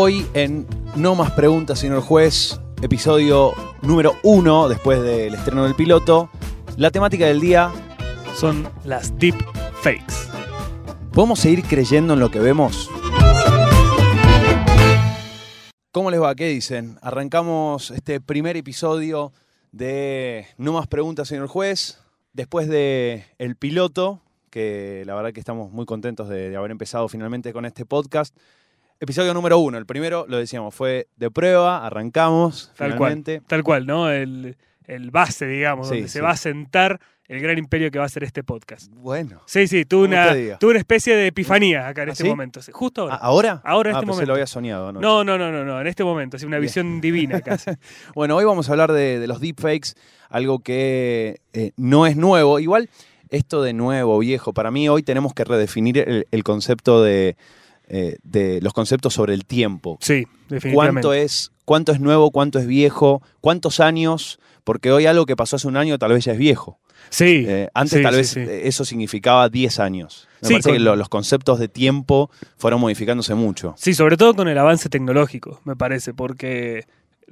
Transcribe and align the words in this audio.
Hoy 0.00 0.24
en 0.32 0.64
No 0.94 1.16
Más 1.16 1.32
Preguntas, 1.32 1.80
señor 1.80 2.02
juez, 2.02 2.60
episodio 2.82 3.52
número 3.82 4.14
uno 4.22 4.68
después 4.68 5.02
del 5.02 5.34
estreno 5.34 5.64
del 5.64 5.74
piloto. 5.74 6.30
La 6.76 6.92
temática 6.92 7.26
del 7.26 7.40
día, 7.40 7.72
son 8.36 8.68
las 8.84 9.18
deep 9.18 9.34
fakes. 9.82 10.14
¿podemos 11.12 11.40
seguir 11.40 11.64
creyendo 11.64 12.14
en 12.14 12.20
lo 12.20 12.30
que 12.30 12.38
vemos? 12.38 12.88
¿Cómo 15.90 16.12
les 16.12 16.22
va? 16.22 16.32
¿Qué 16.36 16.46
dicen? 16.46 16.96
Arrancamos 17.02 17.90
este 17.90 18.20
primer 18.20 18.56
episodio 18.56 19.32
de 19.72 20.46
No 20.58 20.74
Más 20.74 20.86
Preguntas, 20.86 21.26
señor 21.26 21.48
juez, 21.48 21.98
después 22.32 22.68
del 22.68 23.24
el 23.38 23.56
piloto, 23.56 24.20
que 24.50 25.02
la 25.06 25.16
verdad 25.16 25.32
que 25.32 25.40
estamos 25.40 25.72
muy 25.72 25.86
contentos 25.86 26.28
de, 26.28 26.50
de 26.50 26.56
haber 26.56 26.70
empezado 26.70 27.08
finalmente 27.08 27.52
con 27.52 27.66
este 27.66 27.84
podcast. 27.84 28.32
Episodio 29.00 29.32
número 29.32 29.58
uno, 29.60 29.78
el 29.78 29.86
primero, 29.86 30.26
lo 30.28 30.38
decíamos, 30.38 30.74
fue 30.74 31.06
de 31.16 31.30
prueba, 31.30 31.86
arrancamos 31.86 32.72
Tal 32.76 32.92
finalmente. 32.94 33.36
cual. 33.38 33.46
Tal 33.48 33.62
cual, 33.62 33.86
¿no? 33.86 34.10
El, 34.10 34.56
el 34.86 35.10
base, 35.12 35.46
digamos, 35.46 35.86
Sí, 35.88 35.94
donde 35.94 36.08
se 36.08 36.20
va 36.20 36.30
a 36.30 36.36
sentar 36.36 36.98
el 37.28 37.40
gran 37.40 37.58
imperio 37.58 37.92
que 37.92 38.00
va 38.00 38.06
a 38.06 38.08
ser 38.08 38.24
este 38.24 38.42
podcast. 38.42 38.90
Bueno. 38.90 39.40
Sí, 39.46 39.68
sí, 39.68 39.84
tuve 39.84 40.06
una, 40.08 40.58
tuve 40.58 40.70
una 40.70 40.78
especie 40.80 41.14
de 41.14 41.28
epifanía 41.28 41.86
acá 41.86 42.02
en 42.02 42.08
¿Ah, 42.08 42.12
este 42.12 42.24
sí? 42.24 42.28
momento. 42.28 42.60
Justo 42.72 43.02
ahora. 43.02 43.14
¿Ah, 43.14 43.18
¿Ahora? 43.22 43.62
Ahora 43.64 43.90
en 43.90 43.96
Ah, 43.96 43.98
este 44.00 44.06
momento. 44.06 44.26
lo 44.26 44.32
había 44.32 44.46
soñado. 44.48 44.92
no, 44.92 45.22
no, 45.22 45.38
no, 45.38 45.52
no, 45.52 45.64
no, 45.64 45.80
en 45.80 45.86
este 45.86 46.02
momento, 46.02 46.36
así 46.36 46.46
una 46.46 46.56
Bien. 46.56 46.62
visión 46.66 47.00
divina 47.00 47.40
casi. 47.40 47.70
Bueno, 48.16 48.34
hoy 48.34 48.44
vamos 48.46 48.68
a 48.68 48.72
hablar 48.72 48.90
de, 48.92 49.20
de 49.20 49.26
los 49.28 49.40
deepfakes, 49.40 49.90
algo 50.28 50.58
que 50.58 51.40
eh, 51.52 51.70
no 51.76 52.04
es 52.08 52.16
nuevo. 52.16 52.58
Igual, 52.58 52.88
esto 53.28 53.62
de 53.62 53.74
nuevo, 53.74 54.18
viejo, 54.18 54.52
para 54.52 54.72
mí 54.72 54.88
hoy 54.88 55.04
tenemos 55.04 55.34
que 55.34 55.44
redefinir 55.44 55.98
el, 55.98 56.26
el 56.32 56.42
concepto 56.42 57.00
de, 57.02 57.36
eh, 57.88 58.18
de 58.22 58.60
los 58.60 58.72
conceptos 58.72 59.14
sobre 59.14 59.34
el 59.34 59.44
tiempo. 59.44 59.98
Sí, 60.00 60.26
definitivamente. 60.48 60.74
¿Cuánto 61.02 61.12
es, 61.14 61.52
¿Cuánto 61.64 61.92
es 61.92 62.00
nuevo? 62.00 62.30
¿Cuánto 62.30 62.58
es 62.58 62.66
viejo? 62.66 63.22
¿Cuántos 63.40 63.80
años? 63.80 64.38
Porque 64.64 64.92
hoy 64.92 65.06
algo 65.06 65.24
que 65.26 65.36
pasó 65.36 65.56
hace 65.56 65.66
un 65.68 65.76
año 65.76 65.98
tal 65.98 66.12
vez 66.12 66.24
ya 66.24 66.32
es 66.32 66.38
viejo. 66.38 66.78
Sí. 67.10 67.44
Eh, 67.48 67.68
antes 67.72 67.98
sí, 67.98 68.02
tal 68.02 68.12
sí, 68.14 68.18
vez 68.18 68.28
sí. 68.30 68.40
eso 68.68 68.84
significaba 68.84 69.48
10 69.48 69.78
años. 69.80 70.28
Me 70.42 70.50
parece 70.50 70.72
que 70.72 70.78
lo- 70.78 70.94
los 70.96 71.08
conceptos 71.08 71.58
de 71.58 71.68
tiempo 71.68 72.30
fueron 72.58 72.80
modificándose 72.80 73.34
mucho. 73.34 73.74
Sí, 73.78 73.94
sobre 73.94 74.16
todo 74.18 74.34
con 74.34 74.48
el 74.48 74.58
avance 74.58 74.88
tecnológico, 74.90 75.60
me 75.64 75.74
parece, 75.74 76.12
porque 76.12 76.84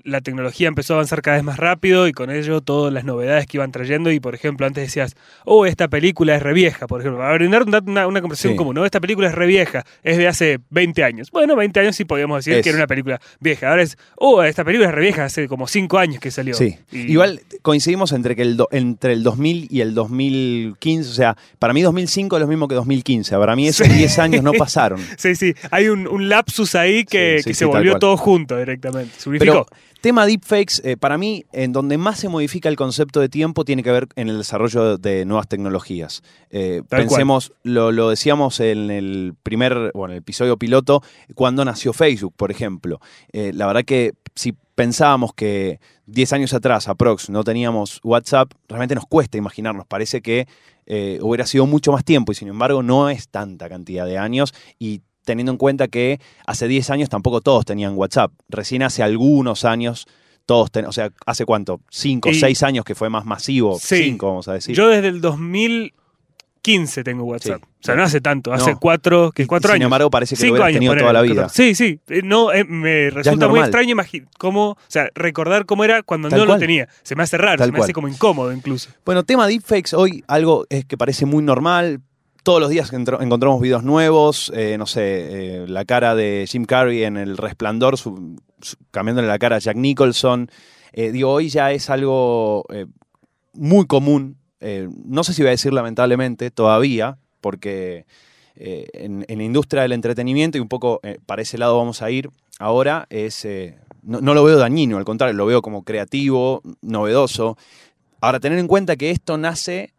la 0.06 0.20
tecnología 0.20 0.68
empezó 0.68 0.94
a 0.94 0.96
avanzar 0.96 1.20
cada 1.20 1.36
vez 1.36 1.44
más 1.44 1.56
rápido 1.58 2.06
y 2.08 2.12
con 2.12 2.30
ello 2.30 2.60
todas 2.60 2.92
las 2.92 3.04
novedades 3.04 3.46
que 3.46 3.56
iban 3.58 3.72
trayendo. 3.72 4.10
Y 4.12 4.20
por 4.20 4.34
ejemplo, 4.34 4.66
antes 4.66 4.84
decías, 4.84 5.16
oh, 5.44 5.66
esta 5.66 5.88
película 5.88 6.36
es 6.36 6.42
revieja, 6.42 6.86
por 6.86 7.00
ejemplo, 7.00 7.18
para 7.20 7.34
brindar 7.34 7.64
una, 7.64 7.78
una, 7.84 8.06
una 8.06 8.20
conversación 8.20 8.52
Sí. 8.54 8.56
común, 8.56 8.74
¿no? 8.76 8.84
Esta 8.84 9.00
película 9.00 9.28
es 9.28 9.34
revieja, 9.34 9.84
es 10.02 10.16
de 10.16 10.28
hace 10.28 10.60
20 10.70 11.02
años. 11.04 11.30
Bueno, 11.30 11.56
20 11.56 11.80
años 11.80 11.96
sí 11.96 12.04
podíamos 12.04 12.38
decir 12.44 12.54
Es. 12.58 12.62
que 12.62 12.68
era 12.70 12.78
una 12.78 12.86
película 12.86 13.20
vieja. 13.40 13.68
Ahora 13.70 13.82
es, 13.82 13.98
oh, 14.16 14.42
esta 14.42 14.64
película 14.64 14.88
es 14.88 14.94
revieja, 14.94 15.24
hace 15.24 15.48
como 15.48 15.66
5 15.66 15.98
años 15.98 16.20
que 16.20 16.30
salió. 16.30 16.54
Sí, 16.54 16.76
Y- 16.92 17.10
igual 17.12 17.40
coincidimos 17.62 18.12
entre 18.12 18.36
que 18.36 18.42
el, 18.42 18.56
do- 18.56 18.68
entre 18.70 19.12
el 19.12 19.22
2000 19.24 19.66
y 19.70 19.80
el 19.80 19.94
2015, 19.94 21.10
o 21.10 21.12
sea, 21.14 21.36
para 21.58 21.72
mí 21.72 21.82
2005 21.82 22.36
es 22.36 22.40
lo 22.40 22.46
mismo 22.46 22.68
que 22.68 22.74
2015, 22.76 23.36
para 23.36 23.56
mí 23.56 23.68
esos 23.68 23.86
Sí. 23.86 23.92
10 23.92 24.18
años 24.18 24.42
no 24.42 24.52
pasaron. 24.58 25.00
Sí, 25.18 25.34
sí, 25.34 25.54
hay 25.70 25.88
un, 25.88 26.06
un 26.06 26.28
lapsus 26.28 26.74
ahí 26.74 27.04
que, 27.04 27.40
que 27.44 27.54
se 27.54 27.64
volvió 27.64 27.98
todo 27.98 28.16
junto 28.16 28.56
directamente. 28.56 29.12
Pero 29.38 29.66
tema 30.06 30.24
deepfakes, 30.24 30.80
eh, 30.84 30.96
para 30.96 31.18
mí, 31.18 31.46
en 31.50 31.72
donde 31.72 31.98
más 31.98 32.20
se 32.20 32.28
modifica 32.28 32.68
el 32.68 32.76
concepto 32.76 33.18
de 33.18 33.28
tiempo 33.28 33.64
tiene 33.64 33.82
que 33.82 33.90
ver 33.90 34.06
en 34.14 34.28
el 34.28 34.38
desarrollo 34.38 34.98
de 34.98 35.24
nuevas 35.24 35.48
tecnologías. 35.48 36.22
Eh, 36.50 36.84
pensemos, 36.88 37.52
lo, 37.64 37.90
lo 37.90 38.08
decíamos 38.10 38.60
en 38.60 38.92
el 38.92 39.34
primer, 39.42 39.90
bueno, 39.94 40.12
el 40.12 40.18
episodio 40.18 40.56
piloto, 40.58 41.02
cuando 41.34 41.64
nació 41.64 41.92
Facebook, 41.92 42.34
por 42.36 42.52
ejemplo. 42.52 43.00
Eh, 43.32 43.50
la 43.52 43.66
verdad 43.66 43.84
que 43.84 44.12
si 44.36 44.54
pensábamos 44.76 45.34
que 45.34 45.80
10 46.06 46.34
años 46.34 46.54
atrás, 46.54 46.86
aprox, 46.86 47.28
no 47.28 47.42
teníamos 47.42 47.98
WhatsApp, 48.04 48.52
realmente 48.68 48.94
nos 48.94 49.06
cuesta 49.06 49.38
imaginarnos. 49.38 49.86
Parece 49.88 50.22
que 50.22 50.46
eh, 50.86 51.18
hubiera 51.20 51.46
sido 51.46 51.66
mucho 51.66 51.90
más 51.90 52.04
tiempo 52.04 52.30
y 52.30 52.36
sin 52.36 52.46
embargo 52.46 52.80
no 52.80 53.10
es 53.10 53.28
tanta 53.28 53.68
cantidad 53.68 54.06
de 54.06 54.18
años 54.18 54.54
y 54.78 55.00
teniendo 55.26 55.52
en 55.52 55.58
cuenta 55.58 55.88
que 55.88 56.18
hace 56.46 56.66
10 56.68 56.88
años 56.88 57.10
tampoco 57.10 57.42
todos 57.42 57.66
tenían 57.66 57.94
WhatsApp. 57.98 58.32
Recién 58.48 58.82
hace 58.82 59.02
algunos 59.02 59.66
años 59.66 60.06
todos 60.46 60.70
ten- 60.70 60.86
o 60.86 60.92
sea, 60.92 61.10
¿hace 61.26 61.44
cuánto? 61.44 61.80
5 61.90 62.30
o 62.30 62.32
Y- 62.32 62.36
6 62.40 62.62
años 62.62 62.84
que 62.86 62.94
fue 62.94 63.10
más 63.10 63.26
masivo. 63.26 63.78
Sí. 63.78 63.96
5, 64.04 64.26
vamos 64.28 64.48
a 64.48 64.54
decir. 64.54 64.74
Yo 64.74 64.88
desde 64.88 65.08
el 65.08 65.20
2015 66.62 67.04
tengo 67.04 67.24
WhatsApp. 67.24 67.62
Sí. 67.62 67.70
O 67.82 67.86
sea, 67.86 67.94
no 67.94 68.02
hace 68.02 68.20
tanto, 68.20 68.52
hace 68.52 68.72
No. 68.72 68.80
cuatro, 68.80 69.30
que 69.32 69.46
cuatro 69.46 69.70
y 69.70 69.72
años. 69.72 69.78
Sin 69.80 69.84
embargo, 69.84 70.10
parece 70.10 70.34
que 70.34 70.40
lo 70.40 70.46
Cinco 70.46 70.52
hubieras 70.54 70.68
años, 70.68 70.76
tenido 70.80 70.96
toda 70.96 71.12
la 71.12 71.22
vida. 71.22 71.48
Sí, 71.48 71.74
sí. 71.76 72.00
Eh, 72.08 72.22
No, 72.24 72.52
eh, 72.52 72.64
me 72.64 73.10
resulta 73.10 73.46
muy 73.48 73.60
extraño 73.60 73.94
cómo, 74.38 74.70
o 74.70 74.76
sea, 74.88 75.08
recordar 75.14 75.66
cómo 75.66 75.84
era 75.84 76.02
cuando 76.02 76.28
Tal 76.28 76.40
no 76.40 76.46
cual. 76.46 76.56
lo 76.56 76.60
tenía. 76.60 76.88
Se 77.02 77.14
me 77.14 77.22
hace 77.22 77.38
raro, 77.38 77.58
Tal 77.58 77.68
se 77.68 77.72
me 77.72 77.78
cual. 77.78 77.86
hace 77.86 77.92
como 77.92 78.08
incómodo 78.08 78.52
incluso. 78.52 78.90
Bueno, 79.04 79.22
tema 79.24 79.46
deepfakes, 79.46 79.94
hoy 79.94 80.24
algo 80.26 80.66
es 80.68 80.84
que 80.84 80.96
parece 80.96 81.26
muy 81.26 81.42
normal. 81.44 82.00
Todos 82.46 82.60
los 82.60 82.70
días 82.70 82.92
encontramos 82.92 83.60
videos 83.60 83.82
nuevos, 83.82 84.52
eh, 84.54 84.78
no 84.78 84.86
sé, 84.86 85.02
eh, 85.02 85.66
la 85.66 85.84
cara 85.84 86.14
de 86.14 86.46
Jim 86.48 86.64
Carrey 86.64 87.02
en 87.02 87.16
El 87.16 87.36
Resplandor, 87.38 87.96
cambiándole 88.92 89.26
la 89.26 89.40
cara 89.40 89.56
a 89.56 89.58
Jack 89.58 89.76
Nicholson. 89.76 90.48
Eh, 90.92 91.10
digo, 91.10 91.32
hoy 91.32 91.48
ya 91.48 91.72
es 91.72 91.90
algo 91.90 92.64
muy 93.52 93.86
común, 93.88 94.36
no 94.60 95.24
sé 95.24 95.34
si 95.34 95.42
voy 95.42 95.48
a 95.48 95.50
decir 95.50 95.72
lamentablemente 95.72 96.52
todavía, 96.52 97.18
porque 97.40 98.06
en, 98.54 99.24
la 99.26 99.42
industria 99.42 99.82
del 99.82 99.90
entretenimiento 99.90 100.56
y 100.56 100.60
un 100.60 100.68
poco 100.68 101.00
para 101.26 101.42
ese 101.42 101.58
lado 101.58 101.76
vamos 101.76 102.00
a 102.00 102.12
ir 102.12 102.30
ahora, 102.60 103.08
es, 103.10 103.44
no 104.04 104.34
lo 104.34 104.44
veo 104.44 104.56
dañino, 104.56 104.98
al 104.98 105.04
contrario, 105.04 105.34
lo 105.34 105.46
veo 105.46 105.62
como 105.62 105.82
creativo, 105.82 106.62
novedoso. 106.80 107.58
Ahora, 108.20 108.38
tener 108.38 108.60
en 108.60 108.68
cuenta 108.68 108.94
que 108.94 109.10
esto 109.10 109.36
nace, 109.36 109.95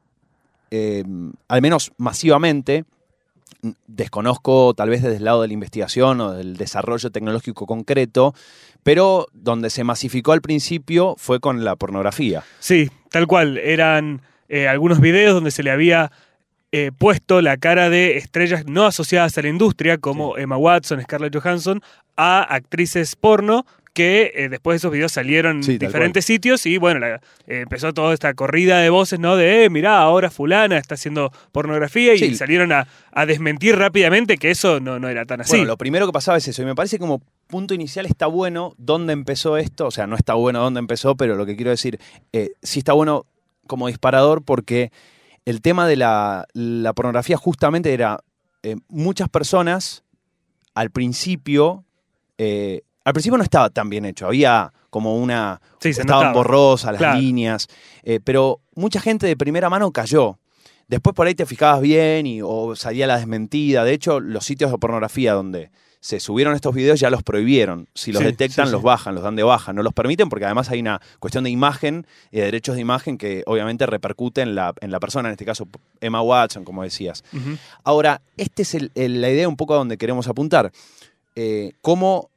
eh, 0.72 1.04
al 1.48 1.62
menos 1.62 1.92
masivamente, 1.98 2.86
desconozco 3.88 4.74
tal 4.74 4.90
vez 4.90 5.02
desde 5.02 5.18
el 5.18 5.26
lado 5.26 5.42
de 5.42 5.48
la 5.48 5.54
investigación 5.54 6.22
o 6.22 6.32
del 6.34 6.58
desarrollo 6.58 7.12
tecnológico 7.12 7.66
concreto, 7.66 8.34
pero 8.84 9.28
donde 9.34 9.70
se 9.70 9.84
masificó 9.84 10.32
al 10.32 10.42
principio 10.42 11.16
fue 11.18 11.40
con 11.40 11.64
la 11.64 11.76
pornografía. 11.76 12.44
Sí, 12.60 12.90
tal 13.10 13.28
cual. 13.28 13.58
Eran 13.58 14.22
eh, 14.50 14.68
algunos 14.68 15.00
videos 15.00 15.34
donde 15.34 15.52
se 15.52 15.64
le 15.64 15.72
había 15.72 16.12
eh, 16.72 16.92
puesto 16.98 17.42
la 17.42 17.58
cara 17.58 17.90
de 17.90 18.18
estrellas 18.18 18.66
no 18.68 18.86
asociadas 18.86 19.38
a 19.38 19.42
la 19.42 19.50
industria, 19.50 19.98
como 19.98 20.38
Emma 20.38 20.58
Watson, 20.58 21.02
Scarlett 21.02 21.36
Johansson, 21.36 21.82
a 22.16 22.42
actrices 22.42 23.16
porno 23.16 23.66
que 23.98 24.32
eh, 24.36 24.50
después 24.50 24.76
de 24.76 24.78
esos 24.78 24.92
videos 24.92 25.12
salieron 25.12 25.64
Sí, 25.64 25.72
en 25.74 25.80
tal 25.80 25.88
diferentes 25.90 26.24
sitios 26.26 26.66
y 26.68 26.78
bueno, 26.78 27.00
la- 27.00 27.16
eh, 27.48 27.62
empezó 27.62 27.94
toda 27.94 28.14
esta 28.14 28.34
corrida 28.36 28.80
de 28.80 28.90
voces, 28.92 29.20
¿no? 29.20 29.36
De, 29.36 29.66
eh, 29.66 29.70
mirá, 29.70 29.98
ahora 30.00 30.30
fulana 30.30 30.78
está 30.78 30.94
haciendo 30.96 31.32
pornografía 31.52 32.14
y 32.14 32.20
Sí. 32.20 32.36
salieron 32.36 32.72
a, 32.72 32.88
a 33.12 33.26
desmentir 33.26 33.76
rápidamente 33.76 34.38
que 34.38 34.52
eso 34.52 34.80
no, 34.80 35.00
no 35.00 35.10
era 35.10 35.26
tan 35.26 35.42
así. 35.42 35.52
Bueno, 35.52 35.66
lo 35.66 35.78
primero 35.78 36.06
que 36.06 36.12
pasaba 36.14 36.38
es 36.38 36.48
eso, 36.48 36.62
y 36.62 36.66
me 36.66 36.76
parece 36.76 37.00
como 37.00 37.22
punto 37.48 37.74
inicial 37.74 38.06
está 38.06 38.28
bueno 38.28 38.74
dónde 38.78 39.14
empezó 39.14 39.58
esto, 39.58 39.88
o 39.88 39.92
sea, 39.92 40.06
no 40.08 40.16
está 40.16 40.36
bueno 40.36 40.60
dónde 40.62 40.80
empezó, 40.80 41.16
pero 41.16 41.36
lo 41.36 41.46
que 41.46 41.56
quiero 41.56 41.72
decir, 41.72 42.00
eh, 42.34 42.52
sí 42.62 42.80
está 42.80 42.94
bueno 42.94 43.26
como 43.66 43.88
disparador 43.88 44.44
porque 44.44 44.92
el 45.46 45.62
tema 45.62 45.88
de 45.88 45.96
la, 45.96 46.46
la 46.54 46.94
pornografía 46.94 47.36
justamente 47.38 47.94
era 47.94 48.20
muchas 48.90 49.30
personas 49.30 50.04
al 50.76 50.92
principio, 50.92 51.86
eh, 52.38 52.82
al 53.08 53.14
principio 53.14 53.38
no 53.38 53.44
estaba 53.44 53.70
tan 53.70 53.90
bien 53.90 54.04
hecho, 54.04 54.26
había 54.28 54.74
como 54.90 55.16
una, 55.18 55.62
Sí, 55.80 55.94
se 55.94 56.02
estaban 56.02 56.26
notaba. 56.28 56.34
borrosas 56.34 56.92
las 56.92 57.00
Claro. 57.00 57.20
líneas, 57.20 57.68
eh, 58.04 58.20
pero 58.24 58.60
mucha 58.76 59.00
gente 59.00 59.26
de 59.28 59.38
primera 59.38 59.70
mano 59.70 59.92
cayó. 59.92 60.40
Después 60.90 61.14
por 61.16 61.26
ahí 61.28 61.34
te 61.36 61.46
fijabas 61.46 61.82
bien 61.82 62.28
y, 62.28 62.42
o 62.42 62.76
salía 62.76 63.08
la 63.08 63.18
desmentida. 63.18 63.84
De 63.86 63.94
hecho, 63.94 64.20
los 64.20 64.44
sitios 64.44 64.72
de 64.72 64.78
pornografía 64.78 65.34
donde 65.34 65.70
se 66.00 66.20
subieron 66.20 66.54
estos 66.54 66.76
videos 66.76 67.00
ya 67.00 67.10
los 67.10 67.24
prohibieron. 67.24 67.88
Si 67.94 68.12
los 68.12 68.20
Sí, 68.22 68.26
detectan, 68.26 68.68
sí, 68.68 68.72
los 68.72 68.82
bajan, 68.84 69.14
los 69.16 69.24
dan 69.24 69.36
de 69.36 69.44
baja. 69.44 69.72
No 69.74 69.84
los 69.84 69.94
permiten 69.94 70.28
porque 70.30 70.46
además 70.46 70.70
hay 70.70 70.80
una 70.82 71.02
cuestión 71.20 71.44
de 71.44 71.50
imagen 71.50 72.06
y 72.32 72.38
de 72.38 72.44
derechos 72.44 72.76
de 72.76 72.82
imagen 72.82 73.18
que 73.18 73.44
obviamente 73.46 73.86
repercute 73.86 74.42
en 74.42 74.54
la, 74.56 74.74
en 74.82 74.92
la 74.92 75.00
persona, 75.00 75.30
en 75.30 75.34
este 75.34 75.44
caso 75.46 75.68
Emma 76.02 76.22
Watson, 76.22 76.64
como 76.66 76.84
decías. 76.84 77.24
Ahora, 77.84 78.22
esta 78.38 78.62
es 78.62 78.74
el- 78.76 78.92
el- 78.96 79.22
la 79.22 79.30
idea 79.30 79.48
un 79.48 79.56
poco 79.58 79.74
a 79.74 79.78
donde 79.78 79.98
queremos 79.98 80.28
apuntar. 80.28 80.72
Eh, 81.36 81.74
cómo 81.82 82.30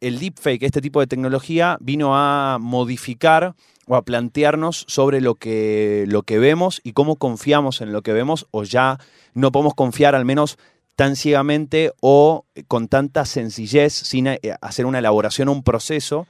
el 0.00 0.18
deepfake, 0.18 0.62
este 0.62 0.80
tipo 0.80 1.00
de 1.00 1.06
tecnología, 1.06 1.76
vino 1.80 2.16
a 2.16 2.58
modificar 2.60 3.54
o 3.86 3.96
a 3.96 4.02
plantearnos 4.02 4.84
sobre 4.86 5.20
lo 5.20 5.34
que, 5.34 6.04
lo 6.08 6.22
que 6.22 6.38
vemos 6.38 6.80
y 6.84 6.92
cómo 6.92 7.16
confiamos 7.16 7.80
en 7.80 7.92
lo 7.92 8.02
que 8.02 8.12
vemos 8.12 8.46
o 8.50 8.64
ya 8.64 8.98
no 9.34 9.50
podemos 9.50 9.74
confiar 9.74 10.14
al 10.14 10.24
menos 10.24 10.58
tan 10.94 11.16
ciegamente 11.16 11.92
o 12.00 12.44
con 12.66 12.88
tanta 12.88 13.24
sencillez 13.24 13.92
sin 13.92 14.26
eh, 14.26 14.40
hacer 14.60 14.84
una 14.84 14.98
elaboración 14.98 15.48
un 15.48 15.62
proceso, 15.62 16.26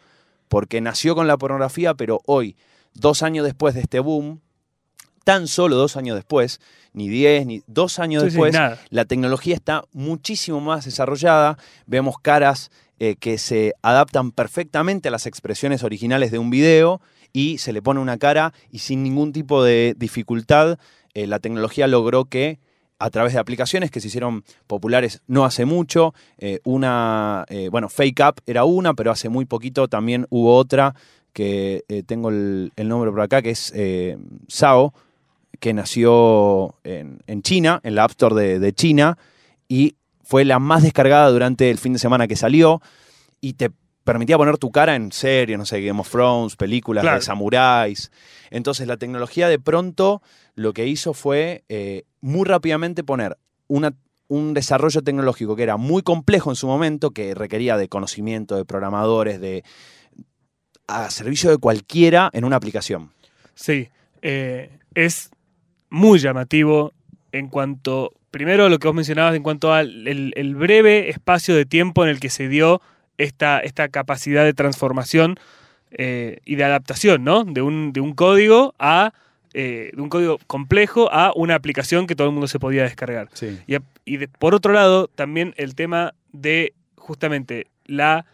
porque 0.49 0.81
nació 0.81 1.15
con 1.15 1.27
la 1.27 1.39
pornografía, 1.39 1.95
pero 1.95 2.21
hoy, 2.27 2.57
dos 2.95 3.23
años 3.23 3.45
después 3.45 3.75
de 3.75 3.81
este 3.81 3.99
boom, 3.99 4.41
tan 5.25 5.47
solo 5.47 5.77
dos 5.77 5.97
años 5.97 6.17
después, 6.17 6.61
ni 6.93 7.09
diez, 7.09 7.47
ni 7.47 7.63
dos 7.67 7.99
años 7.99 8.23
Sí, 8.23 8.29
después, 8.29 8.55
la 8.91 9.05
tecnología 9.05 9.55
está 9.55 9.85
muchísimo 9.93 10.61
más 10.61 10.85
desarrollada, 10.85 11.59
vemos 11.87 12.19
caras 12.19 12.71
eh, 13.01 13.17
que 13.17 13.39
se 13.39 13.75
adaptan 13.83 14.33
perfectamente 14.33 15.09
a 15.09 15.11
las 15.11 15.27
expresiones 15.27 15.83
originales 15.83 16.31
de 16.31 16.39
un 16.39 16.51
video 16.51 17.01
y 17.33 17.59
se 17.59 17.73
le 17.73 17.83
pone 17.83 18.01
una 18.01 18.19
cara 18.19 18.53
y 18.71 18.81
sin 18.81 19.03
ningún 19.03 19.33
tipo 19.33 19.63
de 19.63 19.95
dificultad 19.97 20.79
eh, 21.15 21.27
la 21.27 21.39
tecnología 21.39 21.87
logró 21.87 22.25
que 22.25 22.59
a 22.99 23.11
través 23.11 23.33
de 23.35 23.39
aplicaciones 23.39 23.91
que 23.91 24.01
se 24.01 24.09
hicieron 24.09 24.43
populares 24.67 25.23
no 25.29 25.45
hace 25.45 25.65
mucho, 25.65 26.15
eh, 26.39 26.59
una, 26.65 27.47
bueno, 27.71 27.89
Fake 27.89 28.21
Up 28.27 28.43
era 28.47 28.65
una, 28.65 28.95
pero 28.95 29.13
hace 29.13 29.29
muy 29.29 29.45
poquito 29.45 29.87
también 29.87 30.27
hubo 30.31 30.57
otra 30.57 30.97
que 31.33 31.85
tengo 32.09 32.31
el, 32.31 32.73
el 32.75 32.89
nombre 32.89 33.13
por 33.13 33.21
acá, 33.21 33.41
que 33.41 33.51
es 33.51 33.73
Sao, 34.49 34.93
que 35.61 35.73
nació 35.73 36.75
en, 36.83 37.21
en 37.29 37.43
China, 37.43 37.81
en 37.85 37.95
la 37.95 38.03
App 38.03 38.11
Store 38.11 38.35
de, 38.35 38.59
de 38.59 38.73
China, 38.73 39.17
y 39.69 39.95
fue 40.29 40.45
la 40.45 40.59
más 40.59 40.83
descargada 40.83 41.31
durante 41.31 41.71
el 41.71 41.79
fin 41.79 41.95
de 41.95 41.99
semana 41.99 42.29
que 42.29 42.37
salió, 42.37 42.83
y 43.41 43.55
te 43.55 43.71
permitía 44.05 44.37
poner 44.37 44.59
tu 44.59 44.71
cara 44.71 44.95
en 44.95 45.11
serio, 45.11 45.57
no 45.57 45.65
sé, 45.65 45.81
Game 45.81 45.99
of 46.01 46.11
Thrones, 46.11 46.55
películas 46.57 47.01
Claro. 47.03 47.17
de 47.19 47.23
samuráis. 47.23 48.11
Entonces 48.51 48.87
la 48.87 48.99
tecnología 48.99 49.49
de 49.49 49.59
pronto 49.59 50.21
lo 50.55 50.75
que 50.75 50.87
hizo 50.87 51.15
fue 51.15 51.65
eh, 51.71 52.05
muy 52.21 52.45
rápidamente 52.45 53.05
poner 53.05 53.39
una, 53.69 53.95
un 54.29 54.53
desarrollo 54.53 55.01
tecnológico 55.03 55.57
que 55.57 55.63
era 55.63 55.79
muy 55.79 56.03
complejo 56.03 56.51
en 56.51 56.57
su 56.57 56.67
momento, 56.67 57.13
que 57.13 57.35
requería 57.35 57.79
de 57.79 57.89
conocimiento 57.89 58.55
de 58.57 58.67
programadores, 58.67 59.41
de 59.41 59.65
a 60.87 61.11
servicio 61.11 61.51
de 61.51 61.57
cualquiera 61.59 62.29
en 62.35 62.45
una 62.45 62.57
aplicación. 62.57 63.13
Sí, 63.55 63.89
eh, 64.23 64.79
es 64.95 65.31
muy 65.91 66.19
llamativo 66.19 66.93
en 67.33 67.49
cuanto, 67.49 68.13
primero 68.31 68.69
lo 68.69 68.79
que 68.79 68.89
vos 68.89 68.95
mencionabas 68.95 69.35
en 69.35 69.43
cuanto 69.43 69.73
al 69.73 70.07
el, 70.07 70.33
el 70.37 70.55
breve 70.55 71.09
espacio 71.11 71.55
de 71.55 71.65
tiempo 71.67 72.05
en 72.05 72.11
el 72.11 72.21
que 72.21 72.31
se 72.31 72.49
dio 72.49 72.81
esta, 73.17 73.61
esta 73.61 73.89
capacidad 73.89 74.45
de 74.45 74.55
transformación 74.55 75.37
eh, 75.91 76.39
y 76.45 76.57
de 76.57 76.65
adaptación, 76.65 77.25
¿no? 77.25 77.45
De 77.45 77.63
un, 77.63 77.93
de 77.93 78.01
un 78.01 78.13
código 78.15 78.75
a 78.79 79.13
eh, 79.55 79.91
de 79.95 80.03
un 80.03 80.11
código 80.11 80.39
complejo 80.47 81.11
a 81.11 81.33
una 81.35 81.55
aplicación 81.55 82.07
que 82.07 82.15
todo 82.15 82.27
el 82.29 82.33
mundo 82.35 82.47
se 82.49 82.59
podía 82.59 82.83
descargar. 82.83 83.29
Sí. 83.33 83.59
Y, 83.67 83.77
a- 83.77 83.83
y 84.05 84.19
de- 84.19 84.29
por 84.29 84.55
otro 84.55 84.73
lado, 84.75 85.09
también 85.09 85.55
el 85.57 85.75
tema 85.75 86.13
de 86.33 86.75
justamente 86.97 87.67
la 87.87 88.27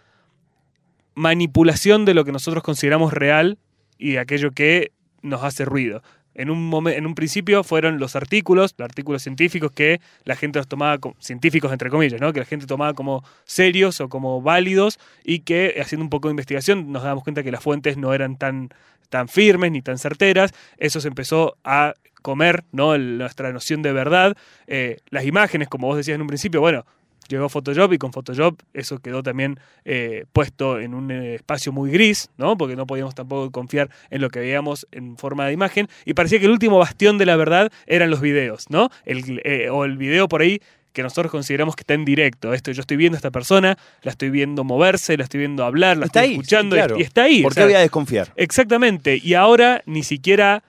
manipulación 1.14 2.04
de 2.04 2.14
lo 2.14 2.24
que 2.24 2.32
nosotros 2.32 2.62
consideramos 2.62 3.12
real 3.12 3.58
y 3.98 4.12
de 4.12 4.18
aquello 4.18 4.50
que 4.50 4.90
nos 5.22 5.42
hace 5.44 5.64
ruido. 5.64 6.02
En 6.34 6.50
un, 6.50 6.88
en 6.88 7.06
un 7.06 7.14
principio 7.14 7.62
fueron 7.64 7.98
los 7.98 8.16
artículos, 8.16 8.74
los 8.76 8.84
artículos 8.84 9.22
científicos 9.22 9.72
que 9.72 10.00
la 10.24 10.36
gente 10.36 10.58
los 10.58 10.68
tomaba, 10.68 10.98
como, 10.98 11.16
científicos 11.20 11.72
entre 11.72 11.90
comillas, 11.90 12.20
¿no? 12.20 12.32
que 12.32 12.40
la 12.40 12.46
gente 12.46 12.66
tomaba 12.66 12.94
como 12.94 13.24
serios 13.44 14.00
o 14.00 14.08
como 14.08 14.42
válidos 14.42 14.98
y 15.24 15.40
que 15.40 15.76
haciendo 15.80 16.04
un 16.04 16.10
poco 16.10 16.28
de 16.28 16.32
investigación 16.32 16.92
nos 16.92 17.02
damos 17.02 17.24
cuenta 17.24 17.42
que 17.42 17.52
las 17.52 17.62
fuentes 17.62 17.96
no 17.96 18.14
eran 18.14 18.36
tan, 18.36 18.70
tan 19.10 19.28
firmes 19.28 19.70
ni 19.70 19.82
tan 19.82 19.98
certeras. 19.98 20.52
Eso 20.78 21.00
se 21.00 21.08
empezó 21.08 21.56
a 21.64 21.94
comer 22.22 22.64
¿no? 22.72 22.96
Nuestra 22.96 23.52
noción 23.52 23.82
de 23.82 23.92
verdad. 23.92 24.36
Eh, 24.66 24.98
las 25.10 25.26
imágenes, 25.26 25.68
como 25.68 25.88
vos 25.88 25.98
decías 25.98 26.14
en 26.14 26.22
un 26.22 26.26
principio, 26.26 26.60
bueno, 26.60 26.86
llegó 27.28 27.48
Photoshop 27.48 27.92
y 27.92 27.98
con 27.98 28.12
Photoshop 28.12 28.60
eso 28.72 28.98
quedó 28.98 29.22
también 29.22 29.58
eh, 29.84 30.24
puesto 30.32 30.78
en 30.80 30.94
un 30.94 31.10
eh, 31.10 31.34
espacio 31.36 31.72
muy 31.72 31.90
gris, 31.90 32.30
¿no? 32.36 32.56
Porque 32.56 32.76
no 32.76 32.86
podíamos 32.86 33.14
tampoco 33.14 33.50
confiar 33.50 33.90
en 34.10 34.20
lo 34.20 34.30
que 34.30 34.40
veíamos 34.40 34.86
en 34.92 35.16
forma 35.16 35.46
de 35.46 35.52
imagen. 35.52 35.88
Y 36.04 36.14
parecía 36.14 36.38
que 36.38 36.46
el 36.46 36.52
último 36.52 36.78
bastión 36.78 37.18
de 37.18 37.26
la 37.26 37.36
verdad 37.36 37.70
eran 37.86 38.10
los 38.10 38.20
videos, 38.20 38.66
¿no? 38.70 38.90
El, 39.04 39.40
eh, 39.44 39.68
o 39.70 39.84
el 39.84 39.96
video 39.96 40.28
por 40.28 40.42
ahí 40.42 40.60
que 40.92 41.02
nosotros 41.02 41.32
consideramos 41.32 41.74
que 41.74 41.80
está 41.82 41.94
en 41.94 42.04
directo. 42.04 42.54
Esto, 42.54 42.70
yo 42.70 42.80
estoy 42.80 42.96
viendo 42.96 43.16
a 43.16 43.18
esta 43.18 43.32
persona, 43.32 43.76
la 44.02 44.12
estoy 44.12 44.30
viendo 44.30 44.62
moverse, 44.62 45.16
la 45.16 45.24
estoy 45.24 45.40
viendo 45.40 45.64
hablar, 45.64 45.96
la 45.96 46.06
Está 46.06 46.20
estoy 46.20 46.30
ahí, 46.30 46.34
escuchando 46.36 46.76
sí, 46.76 46.78
y- 46.80 46.84
claro. 46.84 46.98
y, 46.98 47.02
está 47.02 47.22
ahí. 47.24 47.42
¿Por 47.42 47.50
o 47.50 47.54
qué 47.54 47.60
sea, 47.60 47.64
voy 47.66 47.74
a 47.74 47.80
desconfiar? 47.80 48.32
Exactamente. 48.36 49.20
Y 49.20 49.34
ahora 49.34 49.82
ni 49.86 50.04
siquiera 50.04 50.62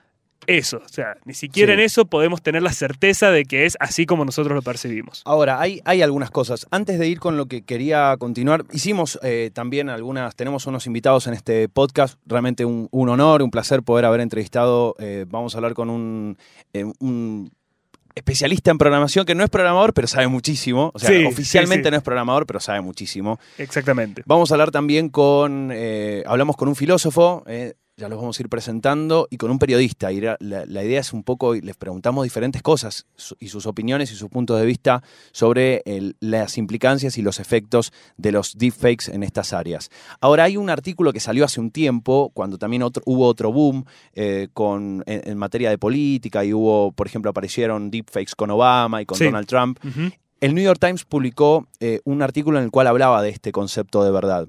eso. 0.46 0.80
O 0.84 0.88
sea, 0.88 1.16
ni 1.24 1.34
siquiera 1.34 1.72
Sí. 1.72 1.80
en 1.80 1.84
eso 1.84 2.06
podemos 2.06 2.42
tener 2.42 2.62
la 2.62 2.72
certeza 2.72 3.30
de 3.30 3.44
que 3.44 3.66
es 3.66 3.76
así 3.80 4.06
como 4.06 4.24
nosotros 4.24 4.54
lo 4.54 4.62
percibimos. 4.62 5.22
Ahora, 5.24 5.60
hay, 5.60 5.80
hay 5.84 6.02
algunas 6.02 6.30
cosas. 6.30 6.66
Antes 6.70 6.98
de 6.98 7.08
ir 7.08 7.18
con 7.20 7.36
lo 7.36 7.46
que 7.46 7.62
quería 7.62 8.16
continuar, 8.18 8.64
hicimos 8.72 9.18
eh, 9.22 9.50
también 9.52 9.88
algunas, 9.88 10.34
tenemos 10.36 10.66
unos 10.66 10.86
invitados 10.86 11.26
en 11.26 11.34
este 11.34 11.68
podcast, 11.68 12.18
realmente 12.26 12.64
un, 12.64 12.88
un 12.90 13.08
honor, 13.08 13.42
un 13.42 13.50
placer 13.50 13.82
poder 13.82 14.04
haber 14.04 14.20
entrevistado, 14.20 14.94
eh, 14.98 15.24
vamos 15.28 15.54
a 15.54 15.58
hablar 15.58 15.74
con 15.74 15.90
un, 15.90 16.36
eh, 16.72 16.84
un 17.00 17.50
especialista 18.14 18.70
en 18.70 18.78
programación 18.78 19.26
que 19.26 19.34
no 19.34 19.44
es 19.44 19.50
programador, 19.50 19.92
pero 19.92 20.06
sabe 20.08 20.26
muchísimo. 20.28 20.90
O 20.94 20.98
sea, 20.98 21.10
Sí, 21.10 21.24
oficialmente 21.26 21.82
sí, 21.82 21.88
sí. 21.88 21.90
no 21.90 21.96
es 21.98 22.02
programador, 22.02 22.46
pero 22.46 22.60
sabe 22.60 22.80
muchísimo. 22.80 23.38
Exactamente. 23.58 24.22
Vamos 24.24 24.50
a 24.50 24.54
hablar 24.54 24.70
también 24.70 25.10
con, 25.10 25.70
eh, 25.72 26.22
hablamos 26.26 26.56
con 26.56 26.68
un 26.68 26.76
filósofo, 26.76 27.44
eh, 27.46 27.74
ya 27.98 28.10
los 28.10 28.18
vamos 28.20 28.38
a 28.38 28.42
ir 28.42 28.50
presentando, 28.50 29.26
y 29.30 29.38
con 29.38 29.50
un 29.50 29.58
periodista. 29.58 30.12
Y 30.12 30.20
la, 30.20 30.36
idea 30.84 31.00
es 31.00 31.14
un 31.14 31.22
poco, 31.22 31.54
y 31.54 31.62
les 31.62 31.76
preguntamos 31.76 32.24
diferentes 32.24 32.60
cosas 32.60 33.06
y 33.38 33.48
sus 33.48 33.64
opiniones 33.64 34.12
y 34.12 34.16
sus 34.16 34.28
puntos 34.28 34.60
de 34.60 34.66
vista 34.66 35.02
sobre 35.32 35.80
el- 35.86 36.14
las 36.20 36.58
implicancias 36.58 37.16
y 37.16 37.22
los 37.22 37.40
efectos 37.40 37.92
de 38.18 38.32
los 38.32 38.58
deepfakes 38.58 39.10
en 39.10 39.22
estas 39.22 39.54
áreas. 39.54 39.88
Ahora, 40.20 40.44
hay 40.44 40.58
un 40.58 40.68
artículo 40.68 41.10
que 41.14 41.20
salió 41.20 41.46
hace 41.46 41.58
un 41.58 41.70
tiempo, 41.70 42.30
cuando 42.34 42.58
también 42.58 42.82
otro- 42.82 43.02
hubo 43.06 43.26
otro 43.26 43.50
boom 43.50 43.86
eh, 44.14 44.48
con, 44.52 45.02
en, 45.06 45.22
en 45.30 45.38
materia 45.38 45.70
de 45.70 45.78
política, 45.78 46.44
y 46.44 46.52
hubo, 46.52 46.92
por 46.92 47.06
ejemplo, 47.06 47.30
aparecieron 47.30 47.90
deepfakes 47.90 48.34
con 48.36 48.50
Obama 48.50 49.00
y 49.00 49.06
con 49.06 49.16
Sí. 49.16 49.24
Donald 49.24 49.46
Trump. 49.46 49.78
El 50.42 50.54
New 50.54 50.62
York 50.62 50.78
Times 50.78 51.04
publicó 51.06 51.66
eh, 51.80 52.00
un 52.04 52.20
artículo 52.20 52.58
en 52.58 52.64
el 52.64 52.70
cual 52.70 52.88
hablaba 52.88 53.22
de 53.22 53.30
este 53.30 53.52
concepto 53.52 54.04
de 54.04 54.10
verdad, 54.10 54.48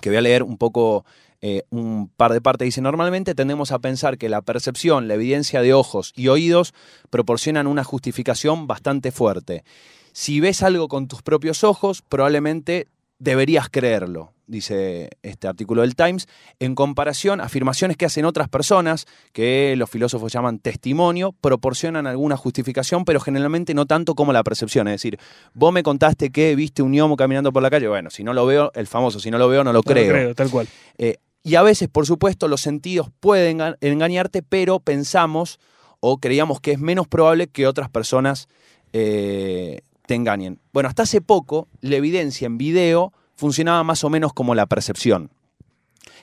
que 0.00 0.10
voy 0.10 0.16
a 0.18 0.20
leer 0.20 0.44
un 0.44 0.56
poco 0.58 1.04
eh, 1.40 1.62
un 1.70 2.08
par 2.08 2.32
de 2.32 2.40
partes. 2.40 2.66
Dice, 2.66 2.80
normalmente 2.80 3.34
tendemos 3.34 3.70
a 3.72 3.78
pensar 3.78 4.18
que 4.18 4.28
la 4.28 4.42
percepción, 4.42 5.08
la 5.08 5.14
evidencia 5.14 5.62
de 5.62 5.72
ojos 5.72 6.12
y 6.16 6.28
oídos 6.28 6.74
proporcionan 7.10 7.66
una 7.66 7.84
justificación 7.84 8.66
bastante 8.66 9.12
fuerte. 9.12 9.64
Si 10.12 10.40
ves 10.40 10.62
algo 10.62 10.88
con 10.88 11.06
tus 11.06 11.22
propios 11.22 11.62
ojos, 11.62 12.02
probablemente 12.02 12.88
deberías 13.20 13.68
creerlo, 13.68 14.32
dice 14.46 15.10
este 15.22 15.48
artículo 15.48 15.82
del 15.82 15.96
Times, 15.96 16.26
en 16.58 16.74
comparación 16.74 17.40
a 17.40 17.44
afirmaciones 17.44 17.96
que 17.96 18.06
hacen 18.06 18.24
otras 18.24 18.48
personas, 18.48 19.06
que 19.32 19.74
los 19.76 19.90
filósofos 19.90 20.32
llaman 20.32 20.58
testimonio, 20.58 21.34
proporcionan 21.40 22.06
alguna 22.06 22.36
justificación, 22.36 23.04
pero 23.04 23.20
generalmente 23.20 23.74
no 23.74 23.86
tanto 23.86 24.14
como 24.14 24.32
la 24.32 24.42
percepción. 24.44 24.88
Es 24.88 24.94
decir, 24.94 25.18
vos 25.54 25.72
me 25.72 25.82
contaste 25.82 26.30
que 26.30 26.54
viste 26.54 26.82
un 26.82 26.92
gnomo 26.92 27.16
caminando 27.16 27.52
por 27.52 27.62
la 27.62 27.70
calle, 27.70 27.88
bueno, 27.88 28.10
si 28.10 28.24
no 28.24 28.32
lo 28.32 28.46
veo, 28.46 28.72
el 28.74 28.86
famoso, 28.86 29.20
si 29.20 29.30
no 29.30 29.38
lo 29.38 29.48
veo, 29.48 29.64
no 29.64 29.72
lo 29.72 29.78
No 29.78 29.78
lo 29.78 29.82
creo. 29.82 30.12
creo, 30.12 30.34
tal 30.34 30.50
cual. 30.50 30.68
Eh, 30.96 31.18
y 31.42 31.54
a 31.54 31.62
veces, 31.62 31.88
por 31.88 32.06
supuesto, 32.06 32.48
los 32.48 32.60
sentidos 32.60 33.08
pueden 33.20 33.58
enga- 33.58 33.76
engañarte, 33.80 34.42
pero 34.42 34.80
pensamos 34.80 35.58
o 36.00 36.18
creíamos 36.18 36.60
que 36.60 36.72
es 36.72 36.78
menos 36.78 37.08
probable 37.08 37.48
que 37.48 37.66
otras 37.66 37.88
personas 37.90 38.48
eh, 38.92 39.80
te 40.06 40.14
engañen. 40.14 40.58
Bueno, 40.72 40.88
hasta 40.88 41.02
hace 41.02 41.20
poco, 41.20 41.68
la 41.80 41.96
evidencia 41.96 42.46
en 42.46 42.58
video 42.58 43.12
funcionaba 43.36 43.82
más 43.84 44.04
o 44.04 44.10
menos 44.10 44.32
como 44.32 44.54
la 44.54 44.66
percepción. 44.66 45.30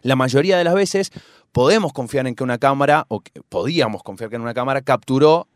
La 0.02 0.16
mayoría 0.16 0.58
de 0.58 0.64
las 0.64 0.74
veces 0.76 1.12
podemos 1.52 1.94
confiar 1.94 2.28
en 2.28 2.36
que 2.36 2.44
una 2.44 2.58
cámara, 2.58 3.06
o 3.08 3.22
que- 3.22 3.32
podíamos 3.50 4.04
confiar 4.04 4.30
que 4.30 4.36
en 4.36 4.42
una 4.42 4.54
cámara 4.54 4.82
capturó 4.82 5.48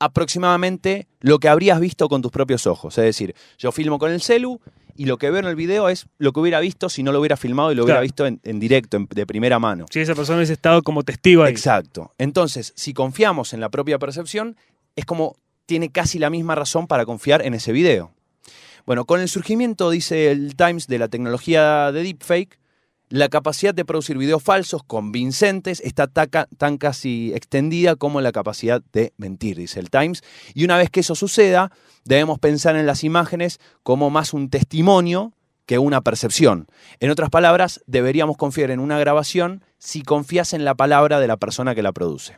aproximadamente 0.00 1.06
lo 1.20 1.38
que 1.38 1.48
habrías 1.48 1.80
visto 1.80 2.08
con 2.08 2.22
tus 2.22 2.30
propios 2.30 2.66
ojos. 2.66 2.96
Es 2.98 3.04
decir, 3.04 3.34
yo 3.58 3.72
filmo 3.72 3.98
con 3.98 4.10
el 4.12 4.20
celu 4.20 4.60
y 4.98 5.06
lo 5.06 5.16
que 5.16 5.30
veo 5.30 5.38
en 5.40 5.46
el 5.46 5.54
video 5.56 5.88
es 5.88 6.06
lo 6.18 6.32
que 6.32 6.40
hubiera 6.40 6.60
visto 6.60 6.88
si 6.90 7.02
no 7.02 7.12
lo 7.12 7.20
hubiera 7.20 7.36
filmado 7.36 7.70
y 7.72 7.74
lo 7.76 7.84
hubiera 7.84 8.00
Claro. 8.00 8.02
visto 8.02 8.26
en, 8.26 8.40
en 8.42 8.58
directo, 8.58 8.96
en- 8.98 9.06
de 9.08 9.24
primera 9.26 9.58
mano. 9.58 9.86
Si 9.90 10.00
esa 10.00 10.14
persona 10.14 10.36
hubiese 10.38 10.52
estado 10.52 10.82
como 10.82 11.04
testigo 11.04 11.44
ahí. 11.44 11.52
Exacto. 11.52 12.12
Entonces, 12.18 12.72
si 12.76 12.92
confiamos 12.92 13.52
en 13.54 13.60
la 13.60 13.68
propia 13.70 13.98
percepción, 13.98 14.56
es 14.96 15.04
como 15.06 15.36
tiene 15.66 15.90
casi 15.90 16.18
la 16.18 16.30
misma 16.30 16.54
razón 16.56 16.86
para 16.86 17.06
confiar 17.06 17.42
en 17.46 17.54
ese 17.54 17.72
video. 17.72 18.10
Bueno, 18.86 19.04
con 19.04 19.20
el 19.20 19.28
surgimiento, 19.28 19.90
dice 19.90 20.30
el 20.30 20.56
Times, 20.56 20.86
de 20.88 20.98
la 20.98 21.08
tecnología 21.08 21.92
de 21.92 22.02
deepfake, 22.02 22.58
la 23.10 23.28
capacidad 23.28 23.74
de 23.74 23.84
producir 23.84 24.18
videos 24.18 24.42
falsos 24.42 24.82
convincentes 24.82 25.80
está 25.80 26.06
taca- 26.06 26.48
tan 26.58 26.76
casi 26.76 27.32
extendida 27.34 27.96
como 27.96 28.20
la 28.20 28.32
capacidad 28.32 28.82
de 28.92 29.12
mentir, 29.16 29.56
dice 29.56 29.80
el 29.80 29.90
Times. 29.90 30.22
Y 30.54 30.64
una 30.64 30.76
vez 30.76 30.90
que 30.90 31.00
eso 31.00 31.14
suceda, 31.14 31.72
debemos 32.04 32.38
pensar 32.38 32.76
en 32.76 32.86
las 32.86 33.04
imágenes 33.04 33.60
como 33.82 34.10
más 34.10 34.34
un 34.34 34.50
testimonio 34.50 35.32
que 35.66 35.78
una 35.78 36.00
percepción. 36.00 36.66
En 37.00 37.10
otras 37.10 37.28
palabras, 37.30 37.80
deberíamos 37.86 38.36
confiar 38.36 38.70
en 38.70 38.80
una 38.80 38.98
grabación 38.98 39.62
si 39.78 40.02
confías 40.02 40.52
en 40.54 40.64
la 40.64 40.74
palabra 40.74 41.20
de 41.20 41.26
la 41.28 41.36
persona 41.36 41.74
que 41.74 41.82
la 41.82 41.92
produce. 41.92 42.36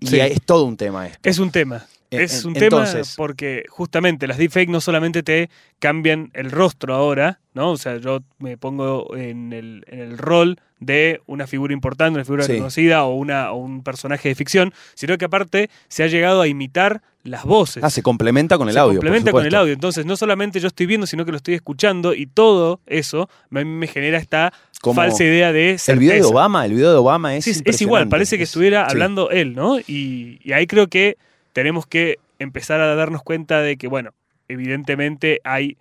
Y 0.00 0.06
Sí. 0.08 0.20
es 0.20 0.42
todo 0.44 0.64
un 0.64 0.76
tema 0.76 1.06
esto. 1.06 1.28
Es 1.28 1.38
un 1.38 1.50
tema. 1.50 1.86
En- 2.10 2.20
Es 2.22 2.44
un 2.44 2.54
tema 2.54 2.86
porque 3.16 3.64
justamente 3.68 4.26
las 4.26 4.38
deepfakes 4.38 4.70
no 4.72 4.80
solamente 4.80 5.22
te 5.22 5.50
cambian 5.78 6.30
el 6.32 6.50
rostro 6.50 6.94
ahora, 6.94 7.38
¿no? 7.54 7.70
O 7.72 7.76
sea, 7.76 7.98
yo 7.98 8.20
me 8.38 8.56
pongo 8.56 9.14
en 9.16 9.52
el, 9.52 9.84
en 9.88 10.00
el 10.00 10.16
rol 10.18 10.58
de 10.80 11.20
una 11.26 11.46
figura 11.46 11.72
importante, 11.74 12.14
una 12.16 12.24
figura 12.24 12.44
Sí. 12.44 12.56
conocida 12.56 13.04
o, 13.04 13.14
una, 13.14 13.52
o 13.52 13.56
un 13.56 13.82
personaje 13.82 14.28
de 14.30 14.34
ficción, 14.34 14.72
sino 14.94 15.18
que 15.18 15.26
aparte 15.26 15.68
se 15.88 16.02
ha 16.02 16.06
llegado 16.06 16.40
a 16.40 16.46
imitar 16.48 17.02
las 17.24 17.44
voces. 17.44 17.84
Ah, 17.84 17.90
se 17.90 18.02
complementa 18.02 18.56
con 18.56 18.68
el 18.68 18.74
se 18.74 18.80
audio. 18.80 19.00
complementa 19.00 19.30
con 19.32 19.44
el 19.44 19.54
audio. 19.54 19.74
Entonces, 19.74 20.06
no 20.06 20.16
solamente 20.16 20.60
yo 20.60 20.68
estoy 20.68 20.86
viendo, 20.86 21.06
sino 21.06 21.26
que 21.26 21.30
lo 21.32 21.36
estoy 21.36 21.54
escuchando 21.54 22.14
y 22.14 22.26
todo 22.26 22.80
eso 22.86 23.28
me, 23.50 23.64
me 23.66 23.86
genera 23.86 24.16
esta 24.18 24.52
Como 24.80 24.94
falsa 24.94 25.24
idea 25.24 25.52
de 25.52 25.76
certeza. 25.78 25.92
El 25.92 25.98
video 25.98 26.14
de 26.14 26.24
Obama, 26.24 26.64
el 26.64 26.72
video 26.72 26.90
de 26.90 26.96
Obama 26.96 27.36
es. 27.36 27.44
Sí, 27.44 27.60
es- 27.64 27.80
igual, 27.82 28.08
parece 28.08 28.38
que 28.38 28.44
Es- 28.44 28.48
estuviera 28.50 28.86
sí. 28.86 28.92
hablando 28.92 29.30
él, 29.30 29.54
¿no? 29.54 29.78
Y, 29.80 30.40
y 30.42 30.52
ahí 30.52 30.66
creo 30.66 30.86
que 30.86 31.18
tenemos 31.52 31.86
que 31.86 32.18
empezar 32.38 32.80
a 32.80 32.94
darnos 32.94 33.22
cuenta 33.22 33.60
de 33.60 33.76
que, 33.76 33.88
bueno, 33.88 34.10
evidentemente 34.48 35.40
hay, 35.44 35.76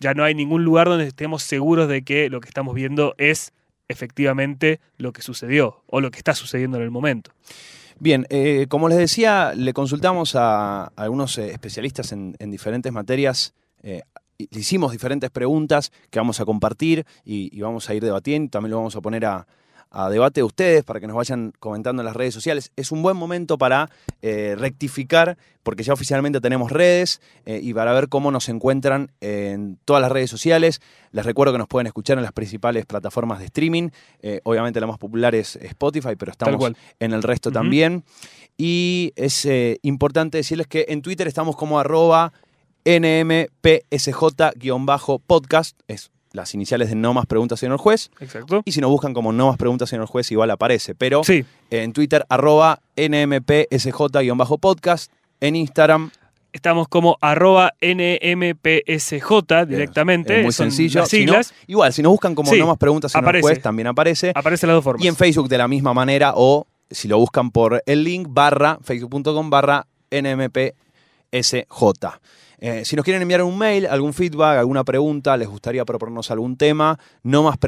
ya 0.00 0.14
no 0.14 0.24
hay 0.24 0.34
ningún 0.34 0.64
lugar 0.64 0.88
donde 0.88 1.06
estemos 1.06 1.42
seguros 1.42 1.88
de 1.88 2.02
que 2.02 2.28
lo 2.28 2.40
que 2.40 2.48
estamos 2.48 2.74
viendo 2.74 3.14
es 3.18 3.52
efectivamente 3.88 4.80
lo 4.98 5.12
que 5.12 5.22
sucedió 5.22 5.82
o 5.86 6.00
lo 6.00 6.10
que 6.10 6.18
está 6.18 6.34
sucediendo 6.34 6.76
en 6.76 6.82
el 6.82 6.90
momento. 6.90 7.30
Bien, 7.98 8.26
eh, 8.28 8.66
como 8.68 8.88
les 8.88 8.98
decía, 8.98 9.52
le 9.54 9.72
consultamos 9.72 10.34
a 10.34 10.92
algunos 10.96 11.38
eh, 11.38 11.52
especialistas 11.52 12.12
en, 12.12 12.36
en 12.38 12.50
diferentes 12.50 12.92
materias. 12.92 13.54
eh, 13.82 14.02
le 14.38 14.60
hicimos 14.60 14.92
diferentes 14.92 15.30
preguntas 15.30 15.92
que 16.10 16.18
vamos 16.18 16.40
a 16.40 16.44
compartir 16.44 17.06
y, 17.24 17.56
y 17.56 17.60
vamos 17.62 17.88
a 17.88 17.94
ir 17.94 18.04
debatiendo. 18.04 18.50
También 18.50 18.72
lo 18.72 18.76
vamos 18.76 18.96
a 18.96 19.00
poner 19.00 19.24
a, 19.24 19.46
a 19.90 20.10
debate 20.10 20.40
de 20.40 20.44
ustedes 20.44 20.84
para 20.84 21.00
que 21.00 21.06
nos 21.06 21.16
vayan 21.16 21.52
comentando 21.58 22.02
en 22.02 22.06
las 22.06 22.16
redes 22.16 22.34
sociales. 22.34 22.72
Es 22.76 22.92
un 22.92 23.02
buen 23.02 23.16
momento 23.16 23.58
para 23.58 23.90
eh, 24.22 24.54
rectificar, 24.58 25.36
porque 25.62 25.82
ya 25.82 25.92
oficialmente 25.92 26.40
tenemos 26.40 26.70
redes 26.70 27.20
eh, 27.44 27.60
y 27.62 27.74
para 27.74 27.92
ver 27.92 28.08
cómo 28.08 28.30
nos 28.30 28.48
encuentran 28.48 29.10
en 29.20 29.78
todas 29.84 30.02
las 30.02 30.12
redes 30.12 30.30
sociales. 30.30 30.80
Les 31.12 31.24
recuerdo 31.24 31.52
que 31.52 31.58
nos 31.58 31.68
pueden 31.68 31.86
escuchar 31.86 32.18
en 32.18 32.24
las 32.24 32.32
principales 32.32 32.86
plataformas 32.86 33.38
de 33.38 33.46
streaming. 33.46 33.90
Eh, 34.20 34.40
obviamente 34.44 34.80
la 34.80 34.86
más 34.86 34.98
popular 34.98 35.34
es 35.34 35.56
Spotify, 35.56 36.16
pero 36.18 36.32
estamos 36.32 36.72
en 37.00 37.12
el 37.12 37.22
resto 37.22 37.50
también. 37.50 38.04
Y 38.58 39.12
es 39.16 39.46
importante 39.82 40.38
decirles 40.38 40.66
que 40.66 40.86
en 40.88 41.02
Twitter 41.02 41.28
estamos 41.28 41.56
como 41.56 41.78
arroba 41.78 42.32
nmpsj-podcast, 42.86 45.78
es 45.88 46.10
las 46.36 46.54
iniciales 46.54 46.88
de 46.90 46.94
No 46.94 47.12
Más 47.14 47.26
Preguntas, 47.26 47.58
Señor 47.58 47.78
Juez. 47.78 48.10
Exacto. 48.20 48.62
Y 48.64 48.70
si 48.72 48.80
nos 48.80 48.90
buscan 48.90 49.12
como 49.14 49.32
No 49.32 49.48
Más 49.48 49.56
Preguntas, 49.56 49.88
Señor 49.90 50.06
Juez, 50.06 50.30
igual 50.30 50.50
aparece. 50.52 50.94
Pero 50.94 51.24
Sí, 51.24 51.44
en 51.70 51.92
Twitter, 51.92 52.24
arroba 52.28 52.78
nmpsj-podcast. 52.96 55.10
En 55.40 55.56
Instagram, 55.56 56.10
estamos 56.52 56.88
como 56.88 57.18
arroba 57.20 57.72
NMPSJ 57.80 59.66
directamente. 59.66 60.38
es 60.38 60.44
muy 60.44 60.52
son 60.52 60.70
sencillo. 60.70 61.00
Las 61.00 61.08
Si 61.10 61.26
no- 61.26 61.34
igual, 61.66 61.92
si 61.92 62.02
nos 62.02 62.10
buscan 62.12 62.34
como 62.34 62.50
Sí, 62.52 62.58
No 62.58 62.66
Más 62.68 62.78
Preguntas, 62.78 63.12
Señor 63.12 63.24
aparece. 63.24 63.42
Juez, 63.42 63.60
también 63.62 63.88
aparece. 63.88 64.32
Aparece 64.34 64.66
las 64.66 64.74
dos 64.76 64.84
formas. 64.84 65.04
Y 65.04 65.08
en 65.08 65.16
Facebook 65.16 65.48
de 65.48 65.58
la 65.58 65.68
misma 65.68 65.92
manera 65.92 66.32
o 66.36 66.66
si 66.90 67.08
lo 67.08 67.18
buscan 67.18 67.50
por 67.50 67.82
el 67.84 68.04
link 68.04 68.28
barra 68.30 68.78
facebook.com 68.82 69.50
barra 69.50 69.86
nmpsj. 70.10 72.06
Eh, 72.58 72.84
si 72.84 72.96
nos 72.96 73.04
quieren 73.04 73.20
enviar 73.22 73.42
un 73.42 73.56
mail, 73.58 73.86
algún 73.86 74.12
feedback, 74.14 74.58
alguna 74.58 74.82
pregunta, 74.84 75.36
les 75.36 75.48
gustaría 75.48 75.84
proponernos 75.84 76.30
algún 76.30 76.56
tema, 76.56 76.98
no 77.22 77.42
más. 77.42 77.58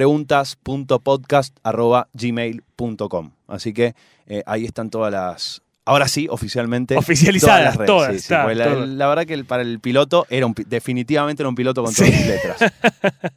Así 3.47 3.73
que 3.73 3.95
eh, 4.27 4.43
ahí 4.47 4.65
están 4.65 4.91
todas 4.91 5.13
las... 5.13 5.63
Ahora 5.85 6.07
sí, 6.07 6.27
oficialmente. 6.31 6.97
Oficializadas, 6.99 7.49
todas 7.49 7.65
las 7.65 7.77
redes. 7.77 7.87
todas, 7.87 8.09
Sí, 8.13 8.19
sí, 8.19 8.25
está, 8.25 8.43
porque 8.43 8.55
la, 8.57 9.09
verdad 9.09 9.25
que 9.25 9.33
el- 9.35 9.47
para 9.47 9.63
el 9.63 9.81
piloto 9.81 10.27
era 10.29 10.45
un, 10.45 10.55
definitivamente 10.67 11.43
era 11.43 11.49
un 11.49 11.55
piloto 11.55 11.83
con 11.83 11.95
todas 11.95 12.11
Sí. 12.11 12.17
sus 12.17 12.27
letras. 12.27 12.59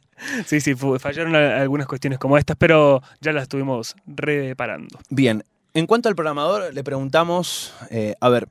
Sí, 0.46 0.60
sí, 0.60 0.74
fallaron 1.00 1.34
algunas 1.34 1.88
cuestiones 1.88 2.16
como 2.18 2.38
estas, 2.38 2.56
pero 2.56 3.02
ya 3.20 3.32
las 3.32 3.42
estuvimos 3.42 3.96
reparando. 4.06 5.00
Bien, 5.10 5.42
en 5.74 5.86
cuanto 5.86 6.08
al 6.08 6.14
programador, 6.14 6.72
le 6.72 6.84
preguntamos, 6.84 7.74
eh, 7.90 8.14
a 8.20 8.28
ver, 8.28 8.48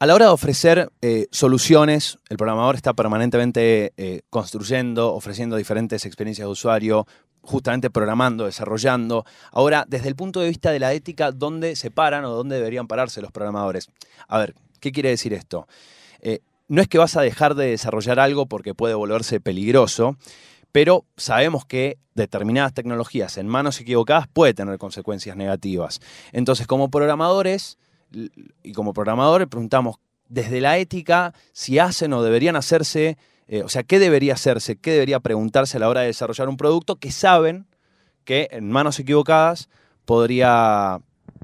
a 0.00 0.06
la 0.06 0.14
hora 0.14 0.24
de 0.24 0.32
ofrecer 0.32 0.90
eh, 1.02 1.26
soluciones, 1.30 2.18
el 2.30 2.38
programador 2.38 2.74
está 2.74 2.94
permanentemente 2.94 3.92
eh, 3.98 4.22
construyendo, 4.30 5.12
ofreciendo 5.12 5.56
diferentes 5.56 6.06
experiencias 6.06 6.46
de 6.46 6.50
usuario, 6.50 7.06
justamente 7.42 7.90
programando, 7.90 8.46
desarrollando. 8.46 9.26
Ahora, 9.52 9.84
desde 9.86 10.08
el 10.08 10.16
punto 10.16 10.40
de 10.40 10.48
vista 10.48 10.72
de 10.72 10.78
la 10.78 10.94
ética, 10.94 11.32
¿dónde 11.32 11.76
se 11.76 11.90
paran 11.90 12.24
o 12.24 12.30
dónde 12.30 12.56
deberían 12.56 12.86
pararse 12.86 13.20
los 13.20 13.30
programadores? 13.30 13.90
A 14.26 14.38
ver, 14.38 14.54
¿qué 14.80 14.90
quiere 14.90 15.10
decir 15.10 15.34
esto? 15.34 15.68
Eh, 16.22 16.40
no 16.68 16.80
es 16.80 16.88
que 16.88 16.96
vas 16.96 17.18
a 17.18 17.20
dejar 17.20 17.54
de 17.54 17.66
desarrollar 17.66 18.20
algo 18.20 18.46
porque 18.46 18.72
puede 18.72 18.94
volverse 18.94 19.38
peligroso, 19.38 20.16
pero 20.72 21.04
sabemos 21.18 21.66
que 21.66 21.98
determinadas 22.14 22.72
tecnologías 22.72 23.36
en 23.36 23.48
manos 23.48 23.78
equivocadas 23.78 24.28
puede 24.28 24.54
tener 24.54 24.78
consecuencias 24.78 25.36
negativas. 25.36 26.00
Entonces, 26.32 26.66
como 26.66 26.90
programadores 26.90 27.76
y 28.62 28.72
como 28.72 28.92
programadores 28.92 29.48
preguntamos 29.48 29.96
desde 30.28 30.60
la 30.60 30.78
ética 30.78 31.34
si 31.52 31.78
hacen 31.78 32.12
o 32.12 32.22
deberían 32.22 32.56
hacerse, 32.56 33.18
eh, 33.48 33.62
o 33.62 33.68
sea, 33.68 33.82
qué 33.82 33.98
debería 33.98 34.34
hacerse, 34.34 34.76
qué 34.76 34.92
debería 34.92 35.20
preguntarse 35.20 35.76
a 35.76 35.80
la 35.80 35.88
hora 35.88 36.00
de 36.00 36.06
desarrollar 36.08 36.48
un 36.48 36.56
producto 36.56 36.96
que 36.96 37.10
saben 37.10 37.66
que 38.24 38.48
en 38.52 38.70
manos 38.70 38.98
equivocadas 39.00 39.68
podría, 40.04 41.00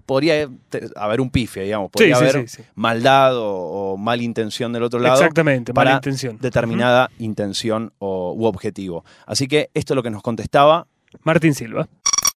podría 0.07 0.49
haber 0.95 1.21
un 1.21 1.31
pifia, 1.31 1.63
digamos, 1.63 1.91
podría 1.91 2.17
sí, 2.17 2.23
haber 2.23 2.49
sí, 2.49 2.57
sí. 2.59 2.63
maldad 2.75 3.37
o, 3.37 3.93
o 3.93 3.97
mala 3.97 4.23
intención 4.23 4.73
del 4.73 4.85
otro 4.85 5.01
lado 5.01 5.17
Exactamente, 5.17 5.75
para 5.75 5.91
mala 5.91 5.97
intención. 5.99 6.39
determinada 6.41 7.11
intención 7.19 7.93
o, 7.99 8.35
u 8.35 8.45
objetivo. 8.45 9.05
Así 9.27 9.49
que 9.49 9.71
esto 9.75 9.95
es 9.95 9.97
lo 9.97 10.03
que 10.03 10.11
nos 10.11 10.23
contestaba. 10.23 10.87
Martín 11.23 11.55
Silva. 11.55 11.89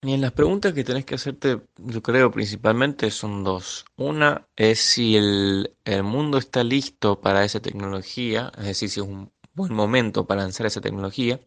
Y 0.02 0.14
en 0.14 0.22
las 0.22 0.32
preguntas 0.32 0.72
que 0.72 0.82
tenés 0.82 1.04
que 1.04 1.16
hacerte, 1.16 1.60
yo 1.76 2.02
creo 2.02 2.30
principalmente 2.30 3.10
son 3.10 3.44
dos. 3.44 3.84
Una 3.96 4.46
es 4.56 4.80
si 4.80 5.16
el, 5.16 5.74
mundo 6.02 6.38
está 6.38 6.64
listo 6.64 7.20
para 7.20 7.44
esa 7.44 7.60
tecnología, 7.60 8.50
es 8.56 8.64
decir, 8.64 8.88
si 8.88 9.00
es 9.00 9.06
un 9.06 9.30
buen 9.52 9.74
momento 9.74 10.26
para 10.26 10.42
lanzar 10.42 10.66
esa 10.66 10.80
tecnología. 10.80 11.40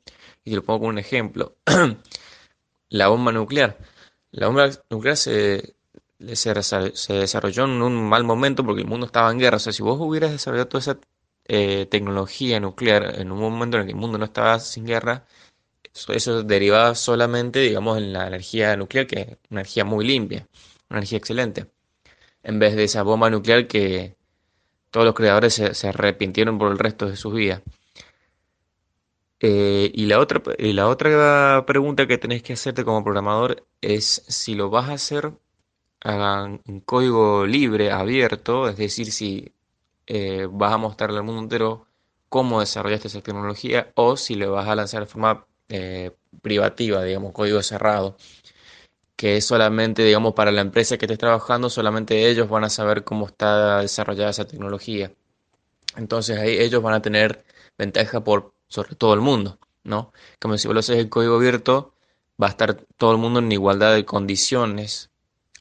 Y 0.44 0.52
te 0.52 0.56
lo 0.58 0.64
pongo 0.64 0.82
con 0.82 0.90
un 0.90 1.00
ejemplo. 1.00 1.58
La 2.90 3.08
bomba 3.08 3.32
nuclear. 3.32 3.78
La 4.32 4.48
bomba 4.48 4.70
nuclear 4.90 5.18
se 5.18 5.76
desarrolló 6.20 7.66
en 7.66 7.82
un 7.82 8.08
mal 8.08 8.24
momento 8.24 8.64
porque 8.64 8.82
el 8.82 8.88
mundo 8.88 9.08
estaba 9.08 9.32
en 9.32 9.40
guerra. 9.40 9.58
O 9.58 9.60
sea, 9.60 9.74
si 9.74 9.82
vos 9.82 9.98
hubieras 10.00 10.32
desarrollado 10.32 10.68
toda 10.68 10.82
esa 10.82 11.00
eh, 11.46 11.88
tecnología 11.88 12.60
nuclear 12.60 13.20
en 13.20 13.32
un 13.32 13.40
momento 13.40 13.78
en 13.78 13.82
el 13.82 13.88
que 13.88 13.94
el 13.94 14.00
mundo 14.00 14.18
no 14.18 14.26
estaba 14.26 14.60
sin 14.60 14.86
guerra, 14.86 15.26
eso, 16.10 16.44
derivaba 16.44 16.96
solamente, 16.96 17.60
digamos, 17.60 17.98
en 17.98 18.14
la 18.14 18.28
energía 18.28 18.76
nuclear, 18.78 19.08
que 19.08 19.22
es 19.22 19.28
una 19.50 19.62
energía 19.62 19.86
muy 19.86 20.06
limpia, 20.06 20.48
una 20.90 21.00
energía 21.00 21.18
excelente, 21.20 21.68
en 22.44 22.60
vez 22.60 22.76
de 22.76 22.86
esa 22.86 23.04
bomba 23.04 23.30
nuclear 23.30 23.68
que 23.68 24.16
todos 24.92 25.06
los 25.06 25.16
creadores 25.16 25.54
se, 25.56 25.74
se 25.76 25.90
arrepintieron 25.90 26.58
por 26.58 26.72
el 26.72 26.80
resto 26.80 27.08
de 27.08 27.16
sus 27.18 27.34
vidas. 27.34 27.62
Eh, 29.46 29.92
y 29.94 30.06
la 30.06 30.20
otra, 30.20 30.42
y 30.58 30.72
la 30.72 30.88
otra 30.88 31.66
pregunta 31.68 32.08
que 32.08 32.18
tenés 32.18 32.42
que 32.44 32.54
hacerte 32.54 32.86
como 32.86 33.04
programador 33.04 33.68
es 33.82 34.24
si 34.30 34.56
lo 34.56 34.70
vas 34.70 34.90
a 34.90 34.94
hacer 34.94 35.34
en 36.02 36.80
código 36.82 37.46
libre, 37.46 37.92
abierto, 37.92 38.70
es 38.70 38.78
decir, 38.78 39.12
si 39.12 39.54
eh, 40.08 40.48
vas 40.50 40.74
a 40.74 40.78
mostrarle 40.78 41.18
al 41.18 41.24
mundo 41.26 41.42
entero 41.42 41.88
cómo 42.30 42.62
desarrollaste 42.62 43.10
esa 43.10 43.22
tecnología 43.22 43.92
o 43.96 44.18
si 44.18 44.36
le 44.36 44.48
vas 44.48 44.68
a 44.68 44.76
lanzar 44.76 45.02
de 45.02 45.08
forma 45.08 45.46
eh, 45.70 46.12
privativa, 46.42 47.04
digamos, 47.04 47.32
código 47.34 47.62
cerrado, 47.62 48.18
que 49.16 49.38
es 49.38 49.46
solamente, 49.46 50.04
digamos, 50.04 50.34
para 50.34 50.52
la 50.52 50.62
empresa 50.62 50.98
que 50.98 51.06
estés 51.06 51.20
trabajando, 51.20 51.70
solamente 51.70 52.30
ellos 52.30 52.50
van 52.50 52.64
a 52.64 52.70
saber 52.70 53.04
cómo 53.04 53.28
está 53.28 53.80
desarrollada 53.80 54.32
esa 54.32 54.46
tecnología. 54.46 55.12
Entonces 55.96 56.38
ahí 56.40 56.58
ellos 56.58 56.82
van 56.82 56.96
a 56.96 57.02
tener 57.02 57.46
ventaja 57.78 58.24
por 58.24 58.54
sobre 58.68 58.96
todo 58.96 59.14
el 59.14 59.22
mundo, 59.22 59.60
¿no? 59.84 60.12
Como 60.40 60.58
si 60.58 60.68
vos 60.68 60.74
lo 60.74 60.80
haces 60.80 60.98
en 61.00 61.10
código 61.10 61.36
abierto, 61.36 61.94
va 62.42 62.48
a 62.48 62.50
estar 62.50 62.76
todo 62.98 63.12
el 63.12 63.18
mundo 63.18 63.40
en 63.40 63.52
igualdad 63.52 63.94
de 63.94 64.06
condiciones 64.06 65.12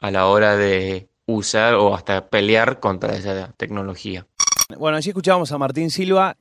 a 0.01 0.11
la 0.11 0.27
hora 0.27 0.57
de 0.57 1.09
usar 1.27 1.75
o 1.75 1.95
hasta 1.95 2.29
pelear 2.29 2.81
contra 2.81 3.15
esa 3.15 3.53
tecnología. 3.57 4.27
Bueno, 4.77 4.97
allí 4.97 5.11
escuchábamos 5.11 5.53
a 5.53 5.59
Martín 5.59 5.91
Silva. 5.91 6.37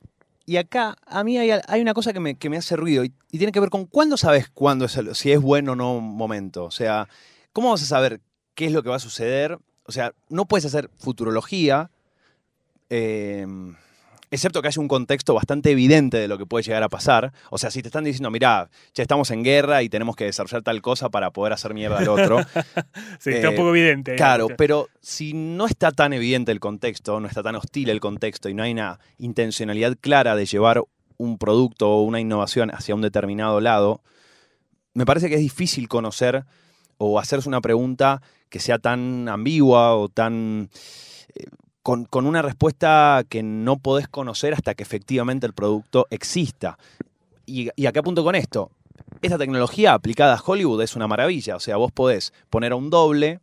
Y 0.52 0.58
acá 0.58 0.98
a 1.06 1.24
mí 1.24 1.38
hay, 1.38 1.50
hay 1.66 1.80
una 1.80 1.94
cosa 1.94 2.12
que 2.12 2.20
me, 2.20 2.34
que 2.34 2.50
me 2.50 2.58
hace 2.58 2.76
ruido 2.76 3.04
y, 3.04 3.14
tiene 3.30 3.52
que 3.52 3.60
ver 3.60 3.70
con 3.70 3.86
cuándo 3.86 4.18
sabes 4.18 4.50
cuándo 4.50 4.84
es 4.84 4.98
el- 4.98 5.14
si 5.14 5.32
es 5.32 5.40
bueno 5.40 5.72
o 5.72 5.76
no 5.76 5.98
momento. 5.98 6.64
O 6.64 6.70
sea, 6.70 7.08
¿cómo 7.54 7.70
vas 7.70 7.82
a 7.82 7.86
saber 7.86 8.20
qué 8.54 8.66
es 8.66 8.72
lo 8.72 8.82
que 8.82 8.90
va 8.90 8.96
a 8.96 8.98
suceder? 8.98 9.58
O 9.84 9.92
sea, 9.92 10.12
no 10.28 10.44
puedes 10.44 10.66
hacer 10.66 10.90
futurología, 10.98 11.90
eh, 12.90 13.46
excepto 14.32 14.60
que 14.62 14.68
haya 14.68 14.80
un 14.80 14.88
contexto 14.88 15.34
bastante 15.34 15.70
evidente 15.70 16.16
de 16.16 16.26
lo 16.26 16.38
que 16.38 16.46
puede 16.46 16.64
llegar 16.64 16.82
a 16.82 16.88
pasar. 16.88 17.32
O 17.50 17.58
sea, 17.58 17.70
si 17.70 17.82
te 17.82 17.88
están 17.88 18.02
diciendo, 18.02 18.30
mirá, 18.30 18.68
ya 18.94 19.02
estamos 19.02 19.30
en 19.30 19.44
guerra 19.44 19.82
y 19.84 19.88
tenemos 19.88 20.16
que 20.16 20.24
desarrollar 20.24 20.62
tal 20.62 20.82
cosa 20.82 21.08
para 21.10 21.30
poder 21.30 21.52
hacer 21.52 21.74
mierda 21.74 21.98
al 21.98 22.08
otro. 22.08 22.38
Sí, 23.20 23.30
está 23.30 23.48
un 23.50 23.54
Eh, 23.54 23.56
poco 23.56 23.70
evidente. 23.70 24.16
Claro, 24.16 24.48
¿no? 24.48 24.56
pero 24.56 24.88
si 25.00 25.32
no 25.34 25.66
está 25.66 25.92
tan 25.92 26.12
evidente 26.12 26.50
el 26.50 26.58
contexto, 26.58 27.20
no 27.20 27.28
está 27.28 27.42
tan 27.42 27.54
hostil 27.54 27.88
el 27.90 28.00
contexto 28.00 28.48
y 28.48 28.54
no 28.54 28.64
hay 28.64 28.72
una 28.72 28.98
intencionalidad 29.18 29.96
clara 30.00 30.34
de 30.34 30.46
llevar 30.46 30.82
un 31.18 31.38
producto 31.38 31.88
o 31.88 32.02
una 32.02 32.18
innovación 32.18 32.70
hacia 32.74 32.94
un 32.96 33.02
determinado 33.02 33.60
lado, 33.60 34.02
me 34.94 35.06
parece 35.06 35.28
que 35.28 35.36
es 35.36 35.40
difícil 35.40 35.86
conocer 35.88 36.44
o 36.98 37.18
hacerse 37.20 37.48
una 37.48 37.60
pregunta 37.60 38.22
que 38.48 38.58
sea 38.60 38.78
tan 38.78 39.28
ambigua 39.28 39.94
o 39.94 40.08
tan... 40.08 40.68
con, 41.82 42.04
con 42.04 42.26
una 42.26 42.42
respuesta 42.42 43.24
que 43.28 43.42
no 43.42 43.78
podés 43.78 44.08
conocer 44.08 44.54
hasta 44.54 44.74
que 44.74 44.82
efectivamente 44.82 45.46
el 45.46 45.52
producto 45.52 46.06
exista. 46.10 46.78
¿Y, 47.46 47.70
y 47.76 47.86
a 47.86 47.92
qué 47.92 47.98
apunto 47.98 48.22
con 48.24 48.34
esto? 48.34 48.70
Esta 49.20 49.38
tecnología 49.38 49.94
aplicada 49.94 50.34
a 50.34 50.42
Hollywood 50.44 50.82
es 50.82 50.96
una 50.96 51.08
maravilla. 51.08 51.56
O 51.56 51.60
sea, 51.60 51.76
vos 51.76 51.92
podés 51.92 52.32
poner 52.50 52.72
a 52.72 52.76
un 52.76 52.90
doble, 52.90 53.40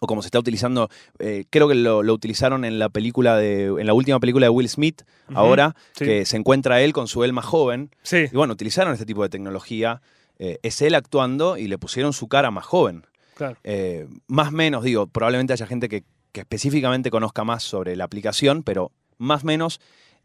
o 0.00 0.06
como 0.06 0.22
se 0.22 0.28
está 0.28 0.38
utilizando, 0.38 0.88
eh, 1.18 1.44
creo 1.50 1.68
que 1.68 1.74
lo, 1.74 2.02
lo 2.02 2.12
utilizaron 2.14 2.64
en 2.64 2.78
la 2.78 2.88
película 2.88 3.36
de, 3.36 3.66
en 3.66 3.86
la 3.86 3.94
última 3.94 4.18
película 4.20 4.46
de 4.46 4.50
Will 4.50 4.68
Smith, 4.68 5.02
ahora, 5.34 5.74
sí. 5.92 6.04
que 6.04 6.24
se 6.24 6.36
encuentra 6.36 6.80
él 6.80 6.92
con 6.92 7.08
su 7.08 7.24
él 7.24 7.32
más 7.32 7.44
joven. 7.44 7.90
Sí, 8.02 8.26
Y 8.30 8.36
bueno, 8.36 8.52
utilizaron 8.54 8.92
este 8.92 9.06
tipo 9.06 9.22
de 9.22 9.28
tecnología. 9.28 10.02
Eh, 10.38 10.58
es 10.62 10.82
él 10.82 10.94
actuando 10.94 11.56
y 11.56 11.68
le 11.68 11.78
pusieron 11.78 12.12
su 12.12 12.26
cara 12.26 12.50
más 12.50 12.64
joven. 12.64 13.06
claro. 13.34 13.56
Eh, 13.64 14.08
más 14.26 14.48
o 14.48 14.52
menos, 14.52 14.82
digo, 14.82 15.06
probablemente 15.06 15.52
haya 15.52 15.66
gente 15.66 15.88
que, 15.88 16.04
que 16.32 16.40
específicamente 16.40 17.10
conozca 17.10 17.44
más 17.44 17.62
sobre 17.62 17.94
la 17.96 18.04
aplicación, 18.04 18.62
pero 18.62 18.90
más 19.18 19.44
o 19.44 19.46
menos 19.46 19.80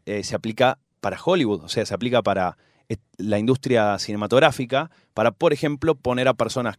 eh, 0.06 0.24
se 0.24 0.34
aplica 0.34 0.78
para 1.00 1.18
Hollywood, 1.22 1.62
o 1.64 1.68
sea, 1.68 1.84
se 1.86 1.94
aplica 1.94 2.22
para 2.22 2.56
eh, 2.88 2.96
la 3.18 3.38
industria 3.38 3.98
cinematográfica, 3.98 4.90
para, 5.14 5.30
por 5.30 5.52
ejemplo, 5.52 5.94
poner 5.94 6.26
a 6.28 6.34
personas, 6.34 6.78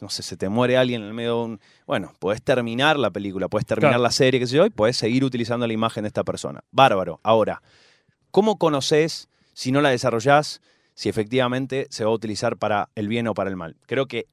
no 0.00 0.08
sé, 0.08 0.22
se 0.22 0.36
te 0.36 0.48
muere 0.48 0.76
alguien 0.78 1.02
en 1.02 1.08
el 1.08 1.14
medio 1.14 1.36
de 1.36 1.44
un... 1.44 1.60
Bueno, 1.86 2.14
podés 2.18 2.42
terminar 2.42 2.98
la 2.98 3.10
película, 3.10 3.48
podés 3.48 3.66
terminar 3.66 3.92
Claro. 3.92 4.02
la 4.02 4.10
serie, 4.10 4.40
qué 4.40 4.46
sé 4.46 4.56
yo, 4.56 4.66
y 4.66 4.70
podés 4.70 4.96
seguir 4.96 5.24
utilizando 5.24 5.66
la 5.66 5.72
imagen 5.72 6.04
de 6.04 6.08
esta 6.08 6.24
persona. 6.24 6.64
Bárbaro. 6.70 7.20
Ahora, 7.22 7.62
¿cómo 8.30 8.56
conoces, 8.58 9.28
si 9.52 9.70
no 9.72 9.80
la 9.82 9.90
desarrollás, 9.90 10.62
si 10.94 11.08
efectivamente 11.08 11.86
se 11.90 12.04
va 12.04 12.10
a 12.10 12.14
utilizar 12.14 12.56
para 12.56 12.88
el 12.94 13.08
bien 13.08 13.28
o 13.28 13.34
para 13.34 13.50
el 13.50 13.56
mal? 13.56 13.76
Creo 13.86 14.06
que 14.06 14.26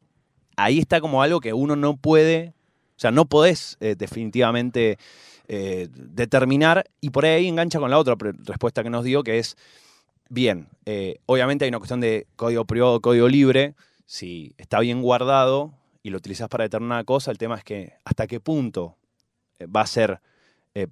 ahí 0.56 0.80
está 0.80 1.02
como 1.02 1.22
algo 1.22 1.42
que 1.42 1.54
uno 1.54 1.76
no 1.76 1.98
puede, 1.98 2.54
o 3.00 3.02
sea, 3.02 3.12
no 3.12 3.24
podés 3.24 3.78
eh, 3.80 3.96
definitivamente 3.98 4.98
eh, 5.48 5.88
determinar, 5.94 6.84
y 7.00 7.12
por 7.12 7.24
ahí 7.24 7.48
engancha 7.48 7.80
con 7.80 7.90
la 7.90 7.98
otra 7.98 8.18
respuesta 8.44 8.84
que 8.84 8.90
nos 8.90 9.06
dio, 9.06 9.24
que 9.24 9.40
es, 9.40 9.56
bien, 10.28 10.68
eh, 10.86 11.20
obviamente 11.26 11.64
hay 11.64 11.70
una 11.70 11.78
cuestión 11.78 12.02
de 12.02 12.28
código 12.36 12.66
privado, 12.66 13.00
código 13.00 13.30
libre, 13.30 13.74
si 14.06 14.52
está 14.58 14.82
bien 14.82 15.02
guardado 15.02 15.72
y 16.04 16.10
lo 16.10 16.18
utilizás 16.18 16.50
para 16.50 16.66
determinada 16.66 17.06
cosa, 17.06 17.32
el 17.32 17.38
tema 17.38 17.56
es 17.56 17.64
que 17.64 17.94
hasta 18.04 18.28
qué 18.28 18.42
punto 18.42 18.98
va 19.74 19.82
a 19.82 19.88
ser 19.88 20.20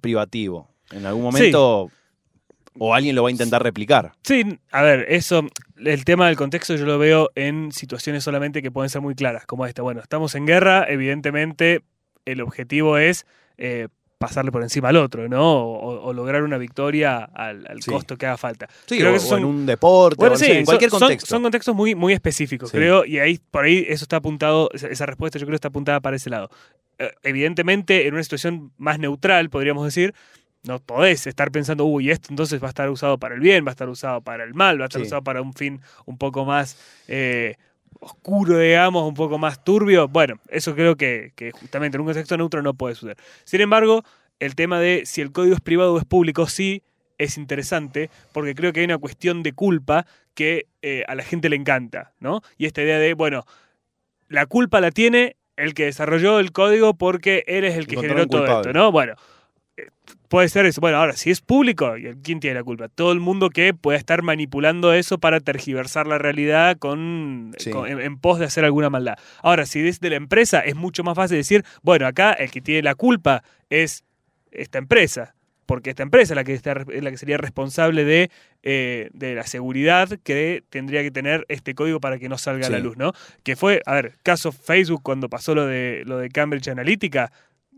privativo. 0.00 0.70
En 0.90 1.04
algún 1.04 1.24
momento, 1.24 1.90
o 2.78 2.94
alguien 2.94 3.14
lo 3.14 3.22
va 3.22 3.28
a 3.28 3.32
intentar 3.32 3.62
replicar. 3.62 4.12
Sí, 4.22 4.58
a 4.70 4.80
ver, 4.80 5.04
eso, 5.08 5.46
el 5.76 6.04
tema 6.06 6.26
del 6.26 6.36
contexto 6.36 6.74
yo 6.74 6.86
lo 6.86 6.98
veo 6.98 7.30
en 7.34 7.70
situaciones 7.70 8.24
solamente 8.24 8.62
que 8.62 8.70
pueden 8.70 8.88
ser 8.88 9.02
muy 9.02 9.14
claras, 9.14 9.44
como 9.44 9.66
esta. 9.66 9.82
Bueno, 9.82 10.00
estamos 10.00 10.34
en 10.34 10.46
guerra, 10.46 10.86
evidentemente 10.88 11.82
el 12.32 12.40
objetivo 12.40 12.98
es 12.98 13.26
eh, 13.56 13.88
pasarle 14.18 14.50
por 14.50 14.62
encima 14.64 14.88
al 14.88 14.96
otro, 14.96 15.28
¿no? 15.28 15.62
O, 15.62 16.08
o 16.08 16.12
lograr 16.12 16.42
una 16.42 16.58
victoria 16.58 17.18
al, 17.18 17.64
al 17.68 17.80
Sí. 17.82 17.90
costo 17.90 18.16
que 18.16 18.26
haga 18.26 18.36
falta. 18.36 18.68
Sí, 18.86 18.98
Creo 18.98 19.10
o, 19.10 19.12
que 19.14 19.18
o 19.20 19.22
en 19.22 19.28
son- 19.28 19.44
un 19.44 19.64
deporte, 19.66 20.16
Bueno, 20.18 20.34
o 20.34 20.38
no 20.38 20.44
sí, 20.44 20.50
en 20.50 20.64
cualquier 20.64 20.90
son, 20.90 20.98
son- 20.98 21.08
contexto. 21.08 21.26
son 21.28 21.42
contextos 21.42 21.74
muy, 21.76 21.94
muy 21.94 22.12
específicos, 22.12 22.70
Sí. 22.70 22.76
creo, 22.78 23.04
y 23.04 23.18
ahí 23.20 23.38
por 23.50 23.64
ahí 23.64 23.84
eso 23.88 24.04
está 24.04 24.16
apuntado, 24.16 24.70
esa, 24.74 25.06
respuesta 25.06 25.38
yo 25.38 25.46
creo 25.46 25.54
está 25.54 25.68
apuntada 25.68 26.00
para 26.00 26.16
ese 26.16 26.30
lado. 26.30 26.50
Eh, 26.98 27.12
evidentemente, 27.22 28.08
en 28.08 28.14
una 28.14 28.22
situación 28.24 28.72
más 28.76 28.98
neutral, 28.98 29.50
podríamos 29.50 29.84
decir, 29.84 30.12
no 30.64 30.80
podés 30.80 31.28
estar 31.28 31.52
pensando, 31.52 31.84
uy, 31.84 32.10
esto 32.10 32.26
entonces 32.30 32.60
va 32.60 32.66
a 32.66 32.70
estar 32.70 32.90
usado 32.90 33.18
para 33.18 33.36
el 33.36 33.40
bien, 33.40 33.64
va 33.64 33.70
a 33.70 33.70
estar 33.70 33.88
usado 33.88 34.20
para 34.20 34.42
el 34.42 34.52
mal, 34.52 34.80
va 34.80 34.86
a 34.86 34.88
estar 34.88 35.00
usado 35.00 35.22
para 35.22 35.40
un 35.40 35.54
fin 35.54 35.80
un 36.06 36.18
poco 36.18 36.44
más 36.44 36.76
eh, 37.06 37.54
oscuro, 38.00 38.58
digamos, 38.58 39.06
un 39.06 39.14
poco 39.14 39.38
más 39.38 39.64
turbio. 39.64 40.08
Bueno, 40.08 40.40
eso 40.48 40.74
creo 40.74 40.96
que, 40.96 41.32
que 41.34 41.50
justamente 41.52 41.96
en 41.96 42.02
un 42.02 42.06
contexto 42.06 42.36
neutro 42.36 42.62
no 42.62 42.74
puede 42.74 42.94
suceder. 42.94 43.16
Sin 43.44 43.60
embargo, 43.60 44.04
el 44.38 44.54
tema 44.54 44.80
de 44.80 45.02
si 45.04 45.20
el 45.20 45.32
código 45.32 45.54
es 45.54 45.60
privado 45.60 45.94
o 45.94 45.98
es 45.98 46.04
público, 46.04 46.46
sí 46.46 46.82
es 47.18 47.36
interesante, 47.36 48.10
porque 48.32 48.54
creo 48.54 48.72
que 48.72 48.80
hay 48.80 48.86
una 48.86 48.98
cuestión 48.98 49.42
de 49.42 49.52
culpa 49.52 50.06
que 50.34 50.66
eh, 50.82 51.04
a 51.08 51.16
la 51.16 51.24
gente 51.24 51.48
le 51.48 51.56
encanta, 51.56 52.12
¿no? 52.20 52.42
Y 52.56 52.66
esta 52.66 52.80
idea 52.80 52.98
de, 52.98 53.14
bueno, 53.14 53.44
la 54.28 54.46
culpa 54.46 54.80
la 54.80 54.92
tiene 54.92 55.36
el 55.56 55.74
que 55.74 55.86
desarrolló 55.86 56.38
el 56.38 56.52
código 56.52 56.94
porque 56.94 57.42
él 57.48 57.64
es 57.64 57.76
el 57.76 57.88
que 57.88 57.96
generó 57.96 58.28
todo 58.28 58.46
esto, 58.46 58.72
¿no? 58.72 58.92
Bueno, 58.92 59.14
puede 60.28 60.48
ser 60.48 60.66
eso. 60.66 60.80
Bueno, 60.80 60.98
ahora, 60.98 61.14
si 61.14 61.30
es 61.30 61.40
público, 61.40 61.94
¿quién 62.22 62.40
tiene 62.40 62.54
la 62.54 62.64
culpa? 62.64 62.88
Todo 62.88 63.12
el 63.12 63.20
mundo 63.20 63.50
que 63.50 63.74
pueda 63.74 63.98
estar 63.98 64.22
manipulando 64.22 64.92
eso 64.92 65.18
para 65.18 65.40
tergiversar 65.40 66.06
la 66.06 66.18
realidad 66.18 66.76
con, 66.78 67.52
Sí. 67.58 67.70
con- 67.70 67.88
en, 67.88 68.00
en 68.00 68.18
pos 68.18 68.38
de 68.38 68.44
hacer 68.46 68.64
alguna 68.64 68.90
maldad. 68.90 69.14
Ahora, 69.42 69.66
si 69.66 69.86
es 69.86 70.00
de 70.00 70.10
la 70.10 70.16
empresa, 70.16 70.60
es 70.60 70.74
mucho 70.76 71.02
más 71.04 71.14
fácil 71.16 71.36
decir, 71.36 71.64
bueno, 71.82 72.06
acá 72.06 72.32
el 72.32 72.50
que 72.50 72.60
tiene 72.60 72.82
la 72.82 72.94
culpa 72.94 73.42
es 73.70 74.04
esta 74.50 74.78
empresa. 74.78 75.34
Porque 75.66 75.90
esta 75.90 76.02
empresa 76.02 76.32
es 76.32 76.36
la 76.36 76.44
que, 76.44 76.54
está, 76.54 76.72
es 76.90 77.02
la 77.04 77.10
que 77.10 77.18
sería 77.18 77.36
responsable 77.36 78.02
de, 78.02 78.30
eh, 78.62 79.10
de 79.12 79.34
la 79.34 79.42
seguridad 79.46 80.08
que 80.24 80.62
tendría 80.70 81.02
que 81.02 81.10
tener 81.10 81.44
este 81.50 81.74
código 81.74 82.00
para 82.00 82.18
que 82.18 82.30
no 82.30 82.38
salga 82.38 82.68
a 82.68 82.70
la 82.70 82.78
luz, 82.78 82.96
¿no? 82.96 83.12
Que 83.42 83.54
fue, 83.54 83.82
a 83.84 83.92
ver, 83.92 84.14
caso 84.22 84.50
Facebook 84.50 85.02
cuando 85.02 85.28
pasó 85.28 85.54
lo 85.54 85.66
de, 85.66 86.04
lo 86.06 86.16
de 86.16 86.30
Cambridge 86.30 86.68
Analytica, 86.68 87.32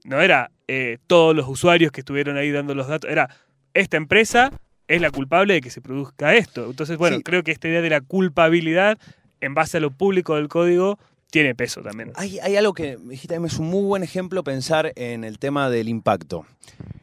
no 0.04 0.20
era 0.20 0.52
eh, 0.72 0.98
todos 1.06 1.34
los 1.34 1.48
usuarios 1.48 1.90
que 1.90 2.00
estuvieron 2.02 2.36
ahí 2.36 2.50
dando 2.52 2.74
los 2.74 2.86
datos, 2.86 3.10
era 3.10 3.28
esta 3.74 3.96
empresa 3.96 4.52
es 4.86 5.00
la 5.00 5.10
culpable 5.10 5.54
de 5.54 5.60
que 5.60 5.70
se 5.70 5.80
produzca 5.80 6.34
esto. 6.34 6.66
Entonces, 6.70 6.96
bueno, 6.98 7.16
Sí. 7.18 7.22
creo 7.22 7.42
que 7.42 7.50
esta 7.52 7.68
idea 7.68 7.80
de 7.80 7.90
la 7.90 8.00
culpabilidad 8.00 8.98
en 9.40 9.54
base 9.54 9.78
a 9.78 9.80
lo 9.80 9.90
público 9.90 10.34
del 10.36 10.48
código 10.48 10.98
tiene 11.30 11.54
peso 11.54 11.80
también. 11.80 12.12
Hay, 12.16 12.38
hay 12.40 12.56
algo 12.56 12.72
que 12.74 12.96
dijiste, 12.96 13.36
es 13.36 13.58
un 13.58 13.66
muy 13.68 13.82
buen 13.84 14.02
ejemplo 14.02 14.42
pensar 14.44 14.92
en 14.96 15.22
el 15.24 15.38
tema 15.38 15.70
del 15.70 15.88
impacto. 15.88 16.44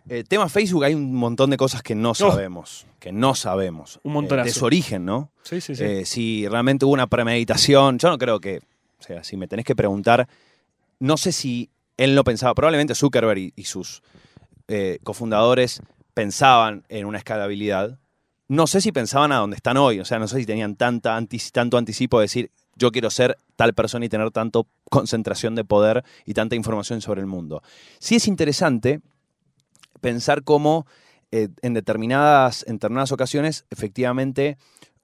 El 0.10 0.26
tema 0.28 0.48
Facebook 0.50 0.84
hay 0.86 0.94
un 0.96 1.14
montón 1.16 1.50
de 1.50 1.58
cosas 1.58 1.82
que 1.82 1.96
no 1.96 2.14
sabemos, 2.14 2.86
que 3.00 3.12
no 3.12 3.36
sabemos. 3.36 4.00
Un 4.04 4.12
Eh, 4.12 4.14
montonazo. 4.14 4.46
de 4.48 4.54
su 4.54 4.66
origen, 4.66 5.04
¿no? 5.06 5.30
Sí, 5.44 5.60
sí, 5.62 5.76
sí. 5.76 5.84
Eh, 5.84 6.06
si 6.06 6.48
realmente 6.48 6.86
hubo 6.86 6.94
una 6.94 7.08
premeditación, 7.08 8.00
yo 8.00 8.10
no 8.10 8.18
creo 8.18 8.40
que, 8.40 8.58
o 9.00 9.04
sea, 9.04 9.24
si 9.24 9.36
me 9.38 9.48
tenés 9.48 9.66
que 9.66 9.76
preguntar, 9.76 10.28
no 11.00 11.16
sé 11.18 11.32
si 11.32 11.70
él 11.98 12.16
no 12.16 12.24
pensaba, 12.24 12.54
probablemente 12.54 12.96
Zuckerberg 12.96 13.54
y, 13.56 13.64
sus 13.66 14.02
eh, 14.68 15.00
cofundadores 15.04 15.82
pensaban 16.14 16.86
en 16.90 17.06
una 17.06 17.18
escalabilidad. 17.18 18.00
No 18.48 18.68
sé 18.68 18.82
si 18.82 18.92
pensaban 18.92 19.32
a 19.32 19.38
donde 19.38 19.56
están 19.58 19.78
hoy, 19.78 20.00
o 20.00 20.06
sea, 20.06 20.20
no 20.20 20.28
sé 20.28 20.38
si 20.38 20.46
tenían 20.46 20.76
tanta 20.76 21.20
tanto 21.52 21.78
anticipo 21.78 22.20
de 22.20 22.24
decir, 22.24 22.52
yo 22.76 22.92
quiero 22.92 23.10
ser 23.10 23.38
tal 23.56 23.74
persona 23.74 24.06
y 24.06 24.10
tener 24.10 24.32
tanto 24.32 24.68
concentración 24.90 25.56
de 25.56 25.66
poder 25.66 26.04
y 26.26 26.34
tanta 26.34 26.56
información 26.56 27.02
sobre 27.02 27.22
el 27.22 27.28
mundo. 27.28 27.62
Sí 28.00 28.16
es 28.16 28.28
interesante 28.28 29.02
pensar 30.00 30.44
cómo 30.44 30.86
eh, 31.32 31.50
en, 31.62 31.74
determinadas, 31.74 32.64
en 32.68 32.76
determinadas 32.76 33.12
ocasiones 33.12 33.66
efectivamente 33.70 34.58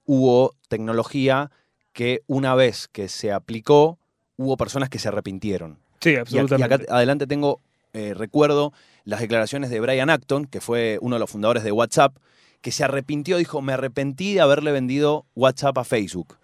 hubo 0.06 0.54
tecnología 0.68 1.50
que 1.92 2.22
una 2.26 2.54
vez 2.54 2.88
que 2.88 3.08
se 3.08 3.32
aplicó, 3.32 3.98
hubo 4.36 4.56
personas 4.56 4.88
que 4.88 4.98
se 4.98 5.08
arrepintieron. 5.08 5.83
Sí, 6.04 6.10
Y, 6.10 6.12
a- 6.12 6.16
y 6.16 6.20
absolutamente. 6.20 6.74
acá 6.84 6.94
adelante 6.96 7.26
tengo, 7.26 7.60
eh, 7.92 8.14
recuerdo 8.14 8.72
las 9.04 9.20
declaraciones 9.20 9.70
de 9.70 9.80
Brian 9.80 10.10
Acton, 10.10 10.46
que 10.46 10.60
fue 10.60 10.98
uno 11.00 11.16
de 11.16 11.20
los 11.20 11.30
fundadores 11.30 11.64
de 11.64 11.72
WhatsApp, 11.72 12.16
que 12.60 12.72
se 12.72 12.84
arrepintió, 12.84 13.36
dijo, 13.36 13.60
me 13.60 13.72
arrepentí 13.74 14.34
de 14.34 14.40
haberle 14.40 14.72
vendido 14.72 15.26
WhatsApp 15.34 15.76
a 15.78 15.84
Facebook. 15.84 16.36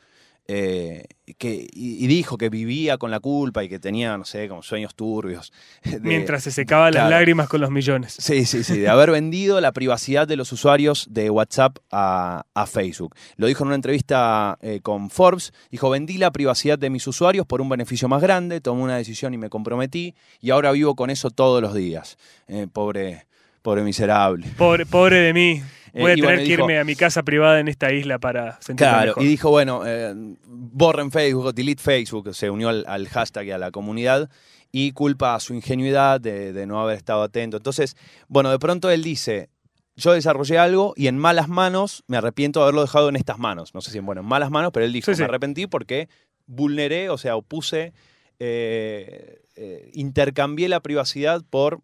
Eh, 0.52 1.04
que, 1.38 1.68
y, 1.72 2.04
y 2.04 2.08
dijo 2.08 2.36
que 2.36 2.48
vivía 2.48 2.98
con 2.98 3.12
la 3.12 3.20
culpa 3.20 3.62
y 3.62 3.68
que 3.68 3.78
tenía, 3.78 4.18
no 4.18 4.24
sé, 4.24 4.48
como 4.48 4.64
sueños 4.64 4.96
turbios. 4.96 5.52
de- 5.84 6.00
Mientras 6.00 6.42
se 6.42 6.50
secaban 6.50 6.86
las 6.92 7.02
claro. 7.02 7.10
lágrimas 7.10 7.48
con 7.48 7.60
los 7.60 7.70
millones. 7.70 8.16
Sí, 8.18 8.44
sí, 8.46 8.64
sí, 8.64 8.78
de 8.78 8.88
haber 8.88 9.12
vendido 9.12 9.60
la 9.60 9.70
privacidad 9.70 10.26
de 10.26 10.34
los 10.34 10.50
usuarios 10.52 11.06
de 11.08 11.30
WhatsApp 11.30 11.78
a, 11.92 12.46
a 12.52 12.66
Facebook. 12.66 13.14
Lo 13.36 13.46
dijo 13.46 13.62
en 13.62 13.68
una 13.68 13.76
entrevista 13.76 14.58
eh, 14.60 14.80
con 14.82 15.08
Forbes, 15.10 15.52
dijo, 15.70 15.88
vendí 15.88 16.18
la 16.18 16.32
privacidad 16.32 16.78
de 16.80 16.90
mis 16.90 17.06
usuarios 17.06 17.46
por 17.46 17.60
un 17.60 17.68
beneficio 17.68 18.08
más 18.08 18.20
grande, 18.20 18.60
tomé 18.60 18.82
una 18.82 18.96
decisión 18.96 19.32
y 19.32 19.38
me 19.38 19.50
comprometí, 19.50 20.16
y 20.40 20.50
ahora 20.50 20.72
vivo 20.72 20.96
con 20.96 21.10
eso 21.10 21.30
todos 21.30 21.62
los 21.62 21.74
días. 21.74 22.16
Eh, 22.48 22.66
pobre, 22.72 23.28
pobre 23.62 23.82
miserable. 23.82 24.46
Pobre, 24.56 24.86
pobre 24.86 25.16
de 25.18 25.32
mí. 25.32 25.62
Eh, 25.92 26.00
Voy 26.02 26.12
a 26.12 26.14
tener 26.14 26.24
bueno, 26.24 26.38
que 26.42 26.44
dijo- 26.48 26.60
irme 26.62 26.78
a 26.78 26.84
mi 26.84 26.94
casa 26.94 27.22
privada 27.24 27.58
en 27.58 27.66
esta 27.68 27.92
isla 27.92 28.18
para 28.20 28.52
sentirme 28.60 28.76
Claro, 28.92 29.06
mejor. 29.08 29.22
y 29.24 29.26
dijo, 29.26 29.50
bueno, 29.50 29.82
eh, 29.84 30.14
borren 30.46 31.10
Facebook, 31.10 31.52
delete 31.52 31.82
Facebook, 31.82 32.32
se 32.34 32.48
unió 32.48 32.68
al, 32.68 32.84
al 32.86 33.08
hashtag 33.08 33.46
y 33.46 33.50
a 33.50 33.58
la 33.58 33.70
comunidad 33.72 34.30
y 34.70 34.92
culpa 34.92 35.34
a 35.34 35.40
su 35.40 35.52
ingenuidad 35.52 36.20
de, 36.20 36.52
de 36.52 36.66
no 36.66 36.80
haber 36.80 36.96
estado 36.96 37.22
atento. 37.24 37.56
Entonces, 37.56 37.96
bueno, 38.28 38.52
de 38.52 38.60
pronto 38.60 38.88
él 38.88 39.02
dice, 39.02 39.50
yo 39.96 40.12
desarrollé 40.12 40.58
algo 40.58 40.94
y 40.96 41.08
en 41.08 41.18
malas 41.18 41.48
manos 41.48 42.04
me 42.06 42.16
arrepiento 42.18 42.60
de 42.60 42.64
haberlo 42.64 42.82
dejado 42.82 43.08
en 43.08 43.16
estas 43.16 43.38
manos. 43.40 43.74
No 43.74 43.80
sé 43.80 43.90
si 43.90 43.98
en, 43.98 44.06
bueno, 44.06 44.20
en 44.20 44.28
malas 44.28 44.50
manos, 44.52 44.70
pero 44.72 44.86
él 44.86 44.92
dijo, 44.92 45.06
Sí, 45.10 45.16
sí. 45.16 45.22
me 45.22 45.24
arrepentí 45.24 45.66
porque 45.66 46.08
vulneré, 46.46 47.10
o 47.10 47.18
sea, 47.18 47.34
opuse, 47.34 47.92
eh, 48.38 49.40
eh, 49.56 49.90
intercambié 49.94 50.68
la 50.68 50.80
privacidad 50.80 51.42
por, 51.50 51.80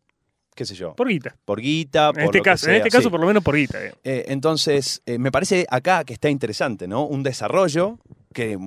qué 0.57 0.65
sé 0.65 0.75
yo, 0.75 0.95
Por 0.97 1.07
guita. 1.09 1.37
por 1.45 1.61
guita, 1.61 2.13
por 2.13 2.21
En 2.23 2.25
este 2.27 2.39
lo 2.39 2.43
que 2.43 2.51
caso, 2.51 2.69
en 2.69 2.77
este 2.77 2.89
caso 2.91 3.11
por 3.11 3.21
lo 3.21 3.27
menos 3.27 3.45
por 3.45 3.55
guita. 3.55 3.79
Eh, 4.03 4.25
entonces, 4.29 5.03
eh, 5.07 5.19
me 5.19 5.31
parece 5.31 5.67
acá 5.71 6.03
que 6.03 6.15
está 6.15 6.29
interesante, 6.31 6.89
¿no? 6.89 7.07
Un 7.07 7.23
desarrollo 7.23 7.99
que 8.33 8.59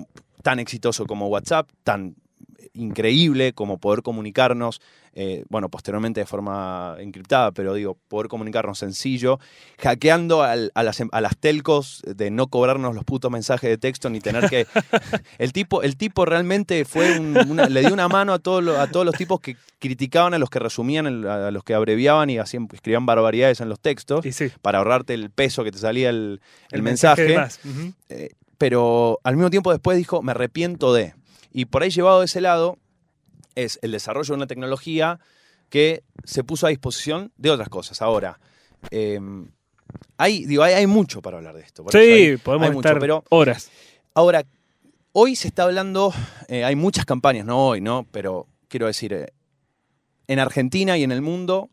tan 0.44 0.60
exitoso 0.60 1.06
como 1.06 1.28
WhatsApp, 1.28 1.68
tan 1.84 2.16
increíble 2.74 3.54
como 3.54 3.80
poder 3.80 4.04
comunicarnos, 4.04 4.80
eh, 5.22 5.44
bueno, 5.50 5.68
posteriormente 5.68 6.22
de 6.22 6.26
forma 6.26 6.96
encriptada, 7.00 7.52
pero 7.52 7.74
digo, 7.74 7.98
poder 8.08 8.30
comunicarnos 8.30 8.80
sencillo, 8.80 9.38
hackeando 9.78 10.44
al- 10.44 10.72
a, 10.76 10.84
las, 10.84 11.02
em- 11.02 11.10
a 11.12 11.20
las 11.20 11.36
telcos 11.36 12.02
de 12.06 12.32
no 12.32 12.48
cobrarnos 12.48 12.96
los 12.96 13.04
putos 13.04 13.30
mensajes 13.30 13.70
de 13.70 13.78
texto 13.78 14.10
ni 14.10 14.22
tener 14.22 14.50
que... 14.50 14.66
el, 15.38 15.52
tipo, 15.52 15.84
el 15.84 15.98
tipo 15.98 16.24
realmente 16.24 16.86
fue 16.86 17.20
un- 17.20 17.36
una- 17.50 17.68
le 17.68 17.82
dio 17.82 17.92
una 17.94 18.08
mano 18.08 18.32
a, 18.32 18.40
todos 18.40 18.64
los- 18.64 18.78
a 18.78 18.88
todos 18.90 19.06
los 19.06 19.14
tipos 19.16 19.42
que 19.42 19.58
criticaban 19.80 20.34
a 20.34 20.38
los 20.38 20.50
que 20.50 20.60
resumían, 20.60 21.06
el- 21.06 21.28
a 21.28 21.52
los 21.52 21.66
que 21.66 21.74
abreviaban 21.74 22.30
y 22.30 22.38
hacían, 22.38 22.70
escribían 22.72 23.06
barbaridades 23.06 23.60
en 23.60 23.68
los 23.68 23.82
textos 23.82 24.24
sí, 24.32 24.52
para 24.62 24.78
ahorrarte 24.78 25.14
el 25.16 25.32
peso 25.32 25.66
que 25.66 25.72
te 25.74 25.80
salía 25.80 26.12
el, 26.12 26.40
mensaje 26.82 27.26
eh, 28.08 28.30
pero 28.58 29.20
al 29.26 29.36
mismo 29.36 29.50
tiempo 29.50 29.72
después 29.72 29.98
dijo, 29.98 30.22
me 30.22 30.32
arrepiento 30.32 30.94
de. 30.94 31.14
Y 31.52 31.66
por 31.66 31.84
ahí 31.84 31.90
llevado 31.90 32.20
de 32.20 32.26
ese 32.26 32.40
lado 32.42 32.78
es 33.64 33.80
el 33.82 33.92
desarrollo 33.92 34.34
de 34.34 34.38
una 34.38 34.48
tecnología 34.48 35.20
que 35.70 36.04
se 36.24 36.44
puso 36.44 36.66
a 36.66 36.70
disposición 36.70 37.32
de 37.38 37.52
otras 37.52 37.70
cosas. 37.70 38.02
Ahora, 38.02 38.40
eh, 38.92 39.20
hay, 40.18 40.46
digo, 40.46 40.64
hay, 40.64 40.74
hay 40.74 40.88
mucho 40.88 41.22
para 41.22 41.38
hablar 41.38 41.56
de 41.56 41.62
esto. 41.62 41.84
por 41.84 41.92
Sí, 41.94 41.98
hay- 41.98 42.38
podemos 42.38 42.68
hay 42.70 42.74
mucho, 42.74 42.88
estar 42.88 43.00
pero 43.00 43.24
horas. 43.30 43.70
Ahora, 44.14 44.44
hoy 45.12 45.36
se 45.36 45.48
está 45.48 45.64
hablando, 45.64 46.14
eh, 46.48 46.64
hay 46.64 46.76
muchas 46.76 47.06
campañas, 47.06 47.46
no 47.46 47.68
hoy, 47.68 47.82
¿no? 47.82 48.06
Pero 48.12 48.48
quiero 48.68 48.88
decir, 48.88 49.14
eh, 49.14 49.34
en 50.28 50.40
Argentina 50.40 50.98
y 50.98 51.04
en 51.04 51.12
el 51.12 51.22
mundo, 51.22 51.70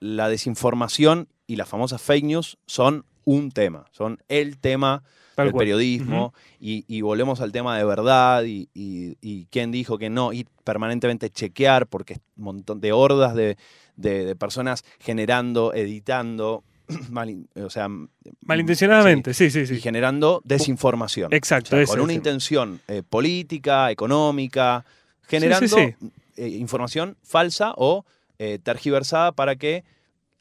la 0.00 0.28
desinformación 0.28 1.28
y 1.46 1.56
las 1.56 1.68
famosas 1.68 2.00
fake 2.02 2.24
news 2.24 2.58
son 2.66 3.04
un 3.24 3.50
tema, 3.50 3.86
son 3.90 4.22
el 4.28 4.58
tema 4.58 5.02
Tal 5.44 5.52
cual. 5.52 5.62
periodismo 5.62 6.34
y, 6.60 6.84
y 6.88 7.00
volvemos 7.00 7.40
al 7.40 7.52
tema 7.52 7.78
de 7.78 7.84
verdad 7.84 8.42
y, 8.44 8.68
y- 8.74 9.16
y 9.20 9.46
quién 9.50 9.70
dijo 9.70 9.96
que 9.98 10.10
no, 10.10 10.32
y 10.32 10.46
permanentemente 10.64 11.30
chequear 11.30 11.86
porque 11.86 12.14
es 12.14 12.20
un 12.36 12.44
montón 12.44 12.80
de 12.80 12.92
hordas 12.92 13.34
de, 13.34 13.56
de- 13.96 14.24
de 14.24 14.36
personas 14.36 14.84
generando, 15.00 15.72
editando, 15.74 16.64
mal- 17.10 17.46
o 17.54 17.70
sea, 17.70 17.88
Malintencionadamente, 18.42 19.34
sí, 19.34 19.50
sí, 19.50 19.66
sí, 19.66 19.74
y 19.74 19.80
generando 19.80 20.40
desinformación. 20.44 21.32
Exacto, 21.32 21.68
O 21.68 21.70
sea, 21.70 21.82
ese 21.82 21.92
con 21.92 22.00
una 22.00 22.12
el 22.12 22.16
intención 22.18 22.80
eh, 22.88 23.02
política, 23.08 23.90
económica, 23.90 24.84
generando 25.22 25.76
sí. 25.76 25.94
eh, 26.36 26.48
información 26.48 27.16
falsa 27.22 27.74
o 27.76 28.04
eh, 28.38 28.58
tergiversada 28.62 29.32
para 29.32 29.56
que 29.56 29.84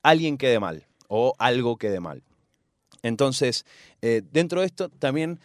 alguien 0.04 0.38
quede 0.38 0.60
mal 0.60 0.86
o 1.10 1.34
algo 1.38 1.78
quede 1.78 2.00
mal. 2.00 2.24
Entonces, 3.08 3.66
eh, 4.02 4.22
dentro 4.32 4.62
de 4.62 4.68
esto 4.68 4.90
también 4.90 5.40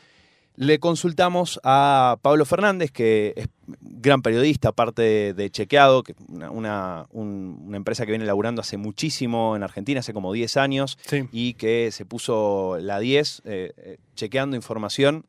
le 0.55 0.79
consultamos 0.79 1.59
a 1.65 2.19
Pablo 2.21 2.45
Fernández, 2.45 2.91
que 2.91 3.33
es 3.37 3.49
gran 3.81 4.21
periodista, 4.21 4.69
aparte 4.69 5.33
de, 5.33 5.51
Chequeado, 5.51 6.03
que 6.03 6.15
una, 6.29 6.51
una- 6.51 7.07
un- 7.11 7.63
una 7.69 7.79
empresa 7.79 8.05
que 8.05 8.13
viene 8.13 8.27
laburando 8.27 8.61
hace 8.61 8.77
muchísimo 8.77 9.57
en 9.57 9.63
Argentina, 9.63 10.01
hace 10.01 10.13
como 10.13 10.31
10 10.33 10.59
años, 10.59 10.99
Sí. 11.07 11.27
y 11.33 11.55
que 11.55 11.91
se 11.91 12.05
puso 12.05 12.77
la 12.81 12.99
10 12.99 13.41
eh, 13.47 13.73
eh, 13.79 13.97
chequeando 14.15 14.55
información 14.55 15.25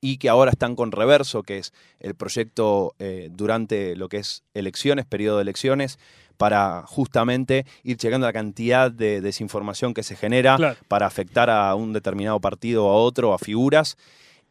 y 0.00 0.18
que 0.18 0.28
ahora 0.28 0.50
están 0.50 0.74
con 0.74 0.90
Reverso, 0.92 1.42
que 1.44 1.58
es 1.58 1.72
el 2.00 2.14
proyecto 2.16 2.94
eh, 2.98 3.28
durante 3.32 3.94
lo 3.96 4.08
que 4.08 4.18
es 4.18 4.42
elecciones, 4.52 5.06
periodo 5.06 5.36
de 5.36 5.42
elecciones, 5.42 5.98
para 6.36 6.82
justamente 6.86 7.64
ir 7.82 7.96
checando 7.96 8.26
la 8.26 8.32
cantidad 8.32 8.90
de 8.90 9.20
desinformación 9.20 9.94
que 9.94 10.02
se 10.02 10.16
genera 10.16 10.56
Claro. 10.56 10.76
para 10.88 11.06
afectar 11.06 11.48
a 11.50 11.74
un 11.74 11.92
determinado 11.92 12.40
partido 12.40 12.86
o 12.86 12.90
a 12.90 12.94
otro, 12.96 13.32
a 13.32 13.38
figuras. 13.38 13.96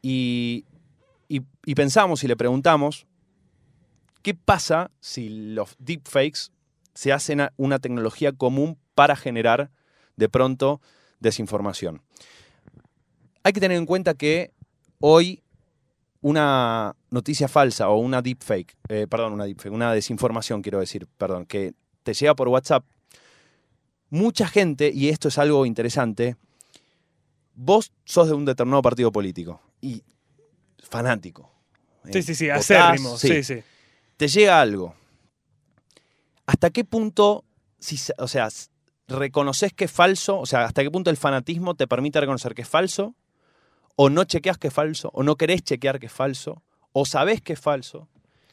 Y, 0.02 0.65
y- 1.28 1.41
y 1.65 1.76
pensamos 1.76 2.24
y 2.24 2.28
le 2.28 2.36
preguntamos, 2.38 3.06
¿qué 4.22 4.34
pasa 4.34 4.91
si 5.00 5.30
los 5.54 5.76
deepfakes 5.80 6.50
se 6.93 7.12
hacen 7.12 7.41
a- 7.41 7.54
una 7.58 7.80
tecnología 7.80 8.32
común 8.32 8.78
para 8.96 9.15
generar 9.15 9.69
de 10.15 10.30
pronto 10.30 10.82
desinformación? 11.19 12.02
Hay 13.43 13.52
que 13.54 13.60
tener 13.60 13.78
en 13.78 13.86
cuenta 13.86 14.13
que 14.13 14.52
hoy 15.00 15.42
una 16.23 16.95
noticia 17.12 17.47
falsa 17.47 17.89
o 17.89 17.97
una 17.97 18.21
deepfake, 18.21 18.75
eh, 18.88 19.07
perdón, 19.09 19.33
una 19.33 19.43
deepfake, 19.43 19.73
una 19.73 19.93
desinformación 19.93 20.62
quiero 20.62 20.79
decir, 20.79 21.05
perdón, 21.17 21.45
que 21.45 21.73
te 22.01 22.13
llega 22.13 22.33
por 22.33 22.47
WhatsApp, 22.47 22.86
mucha 24.09 24.47
gente, 24.47 24.89
y 24.93 25.09
esto 25.09 25.27
es 25.27 25.38
algo 25.38 25.65
interesante, 25.65 26.38
vos 27.55 27.91
sos 28.05 28.27
de 28.27 28.33
un 28.33 28.45
determinado 28.45 28.81
partido 28.81 29.12
político 29.12 29.62
y 29.81 30.01
fanático. 30.81 31.51
Sí, 32.05 32.19
eh, 32.19 32.23
sí, 32.23 32.36
sí, 32.36 32.47
votás, 32.47 32.71
acérrimo. 32.71 33.17
sí. 33.17 33.27
Sí, 33.27 33.43
sí. 33.43 33.63
Te 34.15 34.27
llega 34.27 34.62
algo. 34.62 34.95
¿Hasta 36.45 36.69
qué 36.69 36.86
punto, 36.86 37.43
si, 37.79 37.99
o 38.17 38.27
sea, 38.27 38.47
reconoces 39.07 39.73
que 39.73 39.86
es 39.86 39.91
falso? 39.91 40.39
O 40.39 40.45
sea, 40.45 40.65
¿hasta 40.65 40.83
qué 40.83 40.91
punto 40.91 41.09
el 41.09 41.17
fanatismo 41.17 41.75
te 41.75 41.88
permite 41.88 42.21
reconocer 42.21 42.53
que 42.53 42.62
es 42.62 42.69
falso? 42.69 43.13
¿O 43.95 44.10
no 44.10 44.23
chequeas 44.23 44.58
que 44.58 44.67
es 44.69 44.73
falso? 44.73 45.10
¿O 45.13 45.23
no 45.23 45.36
querés 45.36 45.63
chequear 45.63 45.99
que 45.99 46.08
es 46.08 46.12
falso? 46.12 46.63
¿O 46.91 47.06
sabés 47.06 47.41
que 47.41 47.53
es 47.53 47.60
falso? 47.60 48.08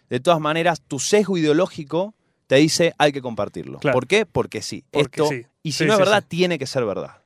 De 0.09 0.21
todas 0.21 0.41
maneras, 0.41 0.81
tu 0.87 0.99
sesgo 0.99 1.37
ideológico 1.37 2.15
te 2.47 2.57
dice 2.57 2.95
hay 2.99 3.13
que 3.13 3.23
compartirlo. 3.23 3.79
Claro. 3.79 3.95
¿Por 3.95 4.07
qué? 4.07 4.27
Porque 4.27 4.61
sí. 4.63 4.85
Porque 4.91 5.23
Esto, 5.23 5.33
sí. 5.35 5.47
Y 5.63 5.73
si 5.73 5.79
Sí, 5.79 5.85
no 5.87 5.93
es 5.93 5.99
sí, 5.99 6.03
verdad, 6.05 6.21
sí. 6.23 6.27
tiene 6.29 6.59
que 6.59 6.67
ser 6.67 6.85
verdad. 6.85 7.19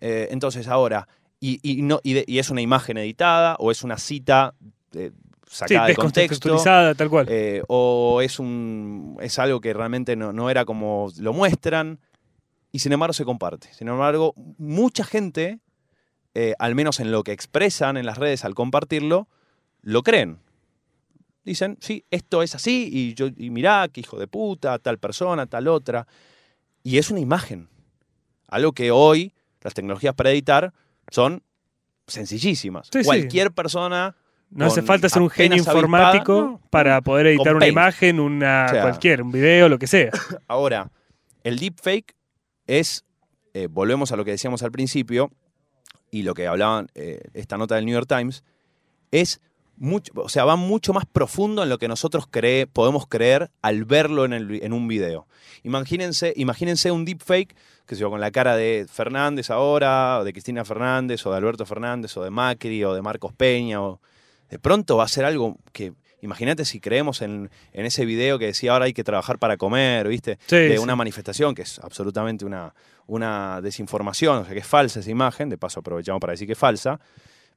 Eh, 0.00 0.28
entonces, 0.30 0.66
ahora, 0.68 1.08
y, 1.40 1.60
y 1.62 1.82
no, 1.82 2.00
y, 2.02 2.14
de- 2.14 2.24
y 2.26 2.38
es 2.38 2.50
una 2.50 2.60
imagen 2.62 2.96
editada 2.98 3.56
o 3.58 3.70
es 3.70 3.82
una 3.84 3.96
cita 3.98 4.54
eh, 4.94 5.12
Sí, 5.46 5.56
sacada 5.56 5.86
de 5.88 5.96
contexto. 5.96 6.62
tal 6.96 7.10
cual. 7.10 7.26
Eh, 7.28 7.62
o 7.68 8.20
es 8.22 8.38
un 8.38 9.16
es 9.20 9.38
algo 9.38 9.60
que 9.60 9.72
realmente 9.72 10.14
no, 10.16 10.32
no 10.32 10.48
era 10.48 10.64
como 10.64 11.08
lo 11.18 11.32
muestran 11.32 11.98
y 12.72 12.78
sin 12.78 12.92
embargo 12.92 13.12
se 13.12 13.24
comparte. 13.24 13.68
Sin 13.74 13.88
embargo, 13.88 14.32
mucha 14.58 15.02
gente, 15.04 15.58
eh, 16.34 16.54
al 16.58 16.74
menos 16.74 17.00
en 17.00 17.10
lo 17.10 17.24
que 17.24 17.32
expresan 17.32 17.96
en 17.96 18.06
las 18.06 18.18
redes 18.18 18.44
al 18.44 18.54
compartirlo, 18.54 19.28
lo 19.82 20.02
creen. 20.02 20.38
Dicen, 21.44 21.78
sí, 21.80 22.04
esto 22.10 22.42
es 22.42 22.54
así 22.54 22.88
y 22.92 23.14
yo 23.14 23.28
y 23.36 23.50
mirá, 23.50 23.88
que 23.88 24.00
hijo 24.00 24.18
de 24.18 24.26
puta, 24.26 24.78
tal 24.78 24.98
persona, 24.98 25.46
tal 25.46 25.68
otra. 25.68 26.06
Y 26.82 26.98
es 26.98 27.10
una 27.10 27.20
imagen. 27.20 27.68
Algo 28.48 28.72
que 28.72 28.90
hoy 28.90 29.32
las 29.62 29.74
tecnologías 29.74 30.14
para 30.14 30.30
editar 30.30 30.72
son 31.10 31.42
sencillísimas. 32.06 32.88
Sí, 32.92 33.00
sí. 33.00 33.04
Cualquier 33.04 33.52
persona 33.52 34.16
No 34.50 34.66
hace 34.66 34.82
falta 34.82 35.08
ser 35.08 35.22
un 35.22 35.30
genio 35.30 35.54
avispada, 35.54 35.78
informático 35.78 36.32
no, 36.32 36.60
para 36.70 37.00
poder 37.00 37.28
editar 37.28 37.54
una 37.54 37.68
imagen, 37.68 38.20
una 38.20 38.66
O 38.66 38.72
sea, 38.72 38.82
cualquier, 38.82 39.22
un 39.22 39.32
video, 39.32 39.68
lo 39.68 39.78
que 39.78 39.86
sea. 39.86 40.10
Ahora, 40.48 40.90
el 41.42 41.58
deepfake 41.58 42.14
es, 42.66 43.04
eh, 43.54 43.68
volvemos 43.70 44.12
a 44.12 44.16
lo 44.16 44.24
que 44.24 44.32
decíamos 44.32 44.62
al 44.62 44.72
principio, 44.72 45.30
y 46.10 46.22
lo 46.22 46.34
que 46.34 46.46
hablaban 46.46 46.88
eh, 46.94 47.20
esta 47.34 47.56
nota 47.56 47.76
del 47.76 47.86
New 47.86 47.94
York 47.94 48.08
Times, 48.08 48.44
es 49.10 49.40
mucho, 49.76 50.12
o 50.16 50.28
sea, 50.28 50.44
va 50.44 50.56
mucho 50.56 50.92
más 50.92 51.06
profundo 51.06 51.62
en 51.62 51.68
lo 51.68 51.78
que 51.78 51.88
nosotros 51.88 52.28
podemos 52.72 53.06
creer 53.06 53.50
al 53.62 53.84
verlo 53.84 54.26
en 54.26 54.72
un 54.72 54.88
video. 54.88 55.26
Imagínense, 55.62 56.32
imagínense 56.36 56.90
un 56.90 57.04
deepfake, 57.04 57.54
que 57.86 57.96
se 57.96 58.04
con 58.04 58.20
la 58.20 58.30
cara 58.30 58.56
de 58.56 58.86
Fernández 58.88 59.50
ahora, 59.50 60.20
o 60.20 60.24
de 60.24 60.32
Cristina 60.32 60.64
Fernández, 60.64 61.26
o 61.26 61.30
de 61.32 61.36
Alberto 61.36 61.66
Fernández, 61.66 62.16
o 62.16 62.22
de 62.22 62.30
Macri, 62.30 62.84
o 62.84 62.94
de 62.94 63.02
Marcos 63.02 63.32
Peña, 63.32 63.82
o 63.82 64.00
de 64.48 64.58
pronto 64.58 64.96
va 64.96 65.04
a 65.04 65.08
ser 65.08 65.24
algo 65.24 65.56
que, 65.72 65.92
imagínate 66.22 66.64
si 66.64 66.80
creemos 66.80 67.22
en, 67.22 67.50
en 67.72 67.86
ese 67.86 68.04
video 68.04 68.38
que 68.38 68.46
decía 68.46 68.72
ahora 68.72 68.84
hay 68.86 68.92
que 68.92 69.04
trabajar 69.04 69.38
para 69.38 69.56
comer, 69.56 70.08
¿viste? 70.08 70.38
Sí, 70.46 70.56
de 70.56 70.76
sí. 70.76 70.78
una 70.78 70.96
manifestación 70.96 71.54
que 71.54 71.62
es 71.62 71.78
absolutamente 71.78 72.44
una, 72.44 72.74
una 73.06 73.60
desinformación, 73.62 74.38
o 74.38 74.44
sea, 74.44 74.52
que 74.54 74.60
es 74.60 74.66
falsa 74.66 75.00
esa 75.00 75.10
imagen, 75.10 75.48
de 75.48 75.58
paso 75.58 75.80
aprovechamos 75.80 76.20
para 76.20 76.32
decir 76.32 76.46
que 76.46 76.52
es 76.54 76.58
falsa, 76.58 77.00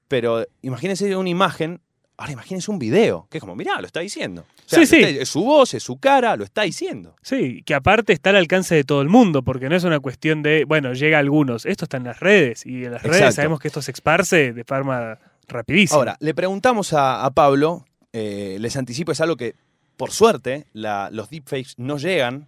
pero 0.08 0.46
imagínense 0.62 1.16
una 1.16 1.30
imagen, 1.30 1.82
ahora 2.18 2.32
imagínense 2.34 2.70
un 2.72 2.80
video, 2.80 3.28
que 3.30 3.38
es 3.38 3.42
como, 3.42 3.56
mirá, 3.56 3.80
lo 3.82 3.88
está 3.88 4.00
diciendo. 4.02 4.42
O 4.66 4.70
sea, 4.70 4.80
Sí, 4.80 4.86
sí. 4.86 5.02
está- 5.04 5.22
es 5.22 5.30
su 5.30 5.44
voz, 5.44 5.74
es 5.74 5.84
su 5.84 5.98
cara, 5.98 6.36
lo 6.36 6.44
está 6.44 6.62
diciendo. 6.64 7.16
Sí, 7.22 7.64
que 7.66 7.74
aparte 7.74 8.14
está 8.14 8.30
al 8.30 8.38
alcance 8.38 8.76
de 8.76 8.84
todo 8.84 9.02
el 9.02 9.10
mundo, 9.10 9.44
porque 9.44 9.70
no 9.70 9.76
es 9.76 9.84
una 9.84 10.00
cuestión 10.00 10.42
de, 10.44 10.66
bueno, 10.66 10.94
llega 10.94 11.18
a 11.18 11.20
algunos. 11.20 11.66
Esto 11.66 11.86
está 11.86 11.98
en 11.98 12.04
las 12.06 12.20
redes 12.20 12.66
y 12.66 12.86
en 12.86 12.92
las 12.94 13.04
redes 13.04 13.36
sabemos 13.36 13.60
que 13.60 13.68
esto 13.68 13.82
se 13.82 13.92
esparce 13.92 14.54
de 14.54 14.64
forma 14.64 15.18
rapidísima. 15.48 15.98
Ahora, 15.98 16.18
le 16.20 16.34
preguntamos 16.34 16.94
a, 16.94 17.26
a 17.26 17.32
Pablo, 17.32 17.86
eh, 18.14 18.58
les 18.60 18.78
anticipo, 18.78 19.12
es 19.12 19.22
algo 19.22 19.36
que, 19.36 19.56
por 19.98 20.12
suerte, 20.12 20.68
los 20.74 21.30
deepfakes 21.30 21.74
no 21.78 21.98
llegan, 21.98 22.48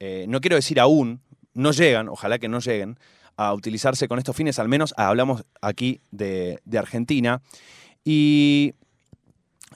eh, 0.00 0.26
no 0.28 0.40
quiero 0.40 0.56
decir 0.56 0.80
aún, 0.80 1.20
no 1.54 1.70
llegan, 1.72 2.08
ojalá 2.08 2.38
que 2.38 2.48
no 2.48 2.58
lleguen, 2.58 2.98
a 3.36 3.54
utilizarse 3.54 4.06
con 4.06 4.18
estos 4.18 4.36
fines, 4.36 4.58
al 4.58 4.68
menos 4.68 4.94
hablamos 4.96 5.44
aquí 5.60 6.00
de, 6.10 6.60
de 6.64 6.78
Argentina. 6.78 7.42
Y 8.04 8.74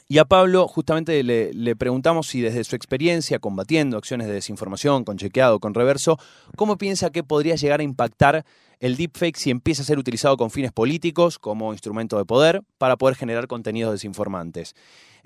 Y 0.07 0.19
a 0.19 0.25
Pablo 0.25 0.69
justamente 0.69 1.23
le, 1.23 1.53
le, 1.53 1.77
preguntamos 1.77 2.29
si 2.29 2.41
desde 2.41 2.63
su 2.65 2.77
experiencia 2.77 3.39
combatiendo 3.39 3.97
acciones 3.97 4.27
de 4.27 4.35
desinformación, 4.35 5.05
con 5.05 5.17
chequeado, 5.17 5.61
con 5.61 5.75
reverso, 5.75 6.19
¿cómo 6.57 6.79
piensa 6.79 7.11
que 7.11 7.25
podría 7.25 7.57
llegar 7.57 7.81
a 7.81 7.83
impactar 7.83 8.45
el 8.81 8.97
deepfake 8.97 9.37
si 9.37 9.51
empieza 9.51 9.83
a 9.83 9.87
ser 9.87 9.99
utilizado 9.99 10.37
con 10.37 10.51
fines 10.51 10.73
políticos 10.73 11.39
como 11.39 11.73
instrumento 11.73 12.19
de 12.19 12.25
poder 12.25 12.63
para 12.79 12.97
poder 12.97 13.17
generar 13.17 13.47
contenidos 13.47 13.93
desinformantes? 13.93 14.75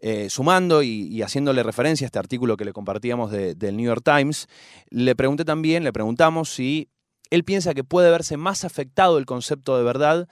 Eh, 0.04 0.30
sumando 0.30 0.82
y, 0.82 1.22
haciéndole 1.22 1.62
referencia 1.62 2.04
a 2.04 2.08
este 2.08 2.18
artículo 2.18 2.56
que 2.56 2.64
le 2.64 2.72
compartíamos 2.72 3.30
del 3.30 3.76
New 3.76 3.86
York 3.86 4.02
Times, 4.04 4.48
le 4.90 5.14
pregunté 5.14 5.44
también, 5.44 5.84
le 5.84 5.92
preguntamos 5.92 6.52
si 6.52 6.88
él 7.30 7.44
piensa 7.44 7.72
que 7.72 7.84
puede 7.84 8.10
verse 8.10 8.36
más 8.36 8.64
afectado 8.64 9.16
el 9.16 9.26
concepto 9.26 9.76
de 9.78 9.84
verdad 9.84 10.28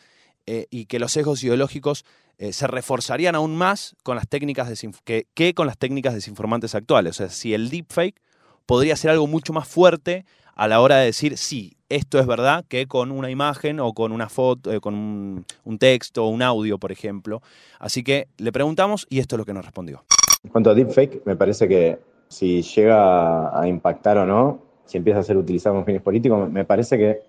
eh, 0.46 0.66
y 0.70 0.86
que 0.86 0.98
los 0.98 1.12
sesgos 1.12 1.44
ideológicos 1.44 2.04
eh, 2.40 2.54
se 2.54 2.66
reforzarían 2.66 3.34
aún 3.34 3.54
más 3.54 3.94
con 4.02 4.16
las 4.16 4.26
técnicas 4.26 4.66
que, 5.04 5.54
con 5.54 5.66
las 5.66 5.76
técnicas 5.76 6.14
desinformantes 6.14 6.74
actuales. 6.74 7.16
O 7.16 7.18
sea, 7.18 7.28
si 7.28 7.52
el 7.52 7.68
deepfake 7.68 8.18
podría 8.64 8.96
ser 8.96 9.10
algo 9.10 9.26
mucho 9.26 9.52
más 9.52 9.68
fuerte 9.68 10.24
a 10.54 10.66
la 10.66 10.80
hora 10.80 10.96
de 10.96 11.04
decir 11.04 11.36
sí, 11.36 11.76
esto 11.90 12.18
es 12.18 12.26
verdad, 12.26 12.64
que 12.66 12.86
con 12.86 13.10
una 13.10 13.30
imagen 13.30 13.78
o 13.78 13.92
con 13.92 14.10
una 14.10 14.30
foto, 14.30 14.72
eh, 14.72 14.80
con 14.80 14.94
un, 14.94 15.78
texto 15.78 16.24
o 16.24 16.28
un 16.28 16.40
audio, 16.40 16.78
por 16.78 16.92
ejemplo. 16.92 17.42
Así 17.78 18.02
que 18.02 18.28
le 18.38 18.52
preguntamos 18.52 19.06
y 19.10 19.18
esto 19.18 19.36
es 19.36 19.38
lo 19.38 19.44
que 19.44 19.52
nos 19.52 19.66
respondió. 19.66 20.02
En 20.42 20.50
cuanto 20.50 20.70
a 20.70 20.74
deepfake, 20.74 21.20
me 21.26 21.36
parece 21.36 21.68
que 21.68 21.98
si 22.28 22.62
llega 22.62 23.60
a 23.60 23.68
impactar 23.68 24.16
o 24.16 24.24
no, 24.24 24.62
si 24.86 24.96
empieza 24.96 25.20
a 25.20 25.24
ser 25.24 25.36
utilizado 25.36 25.74
con 25.74 25.84
fines 25.84 26.00
políticos, 26.00 26.50
me 26.50 26.64
parece 26.64 26.96
que, 26.96 27.20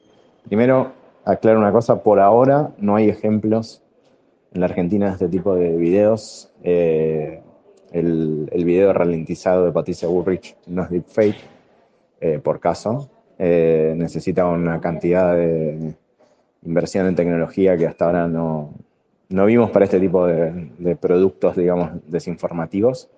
primero, 0.48 0.94
aclaro 1.26 1.60
una 1.60 1.74
cosa, 1.74 2.02
por 2.02 2.22
ahora 2.22 2.72
no 2.78 2.96
hay 2.96 3.10
ejemplos 3.10 3.82
en 4.54 4.60
la 4.60 4.66
Argentina 4.66 5.08
de 5.08 5.14
este 5.14 5.30
tipo 5.30 5.56
de 5.56 5.76
videos. 5.76 6.52
Eh, 6.64 7.42
el, 7.92 8.50
video 8.66 8.94
ralentizado 8.94 9.66
de 9.66 9.72
Patricia 9.72 10.08
Bullrich 10.08 10.56
no 10.68 10.84
es 10.84 10.90
deepfake, 10.90 11.40
eh, 12.20 12.40
por 12.44 12.60
caso. 12.60 13.10
Eh, 13.38 13.94
necesita 13.98 14.46
una 14.46 14.80
cantidad 14.80 15.36
de 15.36 15.96
inversión 16.64 17.08
en 17.08 17.16
tecnología 17.16 17.76
que 17.76 17.88
hasta 17.88 18.06
ahora 18.06 18.28
no, 18.28 18.74
no 19.30 19.46
vimos 19.46 19.72
para 19.72 19.86
este 19.86 20.00
tipo 20.00 20.28
de, 20.28 20.96
productos, 21.00 21.56
digamos, 21.56 21.92
desinformativos. 22.08 23.10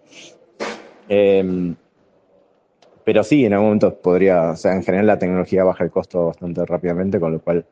Em, 1.10 1.76
pero 3.04 3.24
sí, 3.24 3.46
en 3.46 3.54
algún 3.54 3.68
momento 3.68 3.94
podría, 3.96 4.52
o 4.52 4.56
sea, 4.56 4.74
en 4.74 4.84
general 4.84 5.08
la 5.08 5.20
tecnología 5.20 5.66
baja 5.66 5.84
el 5.84 5.92
costo 5.92 6.28
bastante 6.28 6.66
rápidamente, 6.66 7.20
con 7.20 7.34
lo 7.34 7.40
cual 7.42 7.66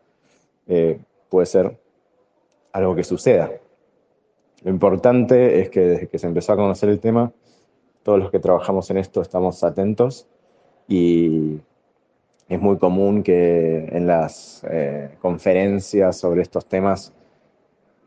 puede 1.29 1.45
ser 1.45 1.77
algo 2.73 2.95
que 2.95 3.03
suceda. 3.03 3.51
Lo 4.63 4.71
importante 4.71 5.61
es 5.61 5.69
que 5.69 5.79
desde 5.81 6.07
que 6.07 6.19
se 6.19 6.27
empezó 6.27 6.53
a 6.53 6.55
conocer 6.55 6.89
el 6.89 6.99
tema, 6.99 7.31
todos 8.03 8.19
los 8.19 8.31
que 8.31 8.39
trabajamos 8.39 8.89
en 8.91 8.97
esto 8.97 9.21
estamos 9.21 9.63
atentos 9.63 10.27
y 10.87 11.59
es 12.47 12.59
muy 12.59 12.77
común 12.77 13.23
que 13.23 13.87
en 13.91 14.07
las 14.07 14.65
eh, 14.69 15.15
conferencias 15.21 16.17
sobre 16.17 16.41
estos 16.41 16.65
temas 16.65 17.13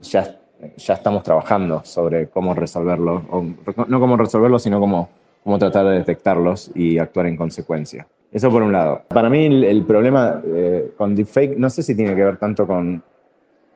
ya, 0.02 0.38
ya 0.76 0.94
estamos 0.94 1.22
trabajando 1.22 1.82
sobre 1.84 2.28
cómo 2.28 2.54
resolverlos, 2.54 3.22
no 3.88 4.00
cómo 4.00 4.16
resolverlos, 4.16 4.62
sino 4.62 4.80
cómo, 4.80 5.08
cómo 5.42 5.58
tratar 5.58 5.86
de 5.86 5.98
detectarlos 5.98 6.70
y 6.74 6.98
actuar 6.98 7.26
en 7.26 7.36
consecuencia. 7.36 8.06
Eso 8.30 8.50
por 8.50 8.62
un 8.62 8.72
lado. 8.72 9.02
Para 9.08 9.30
mí 9.30 9.46
el, 9.46 9.84
problema 9.84 10.42
eh, 10.44 10.92
con 10.96 11.14
deepfake 11.14 11.56
no 11.56 11.70
sé 11.70 11.82
si 11.82 11.94
tiene 11.94 12.14
que 12.16 12.24
ver 12.24 12.36
tanto 12.36 12.66
con 12.66 13.02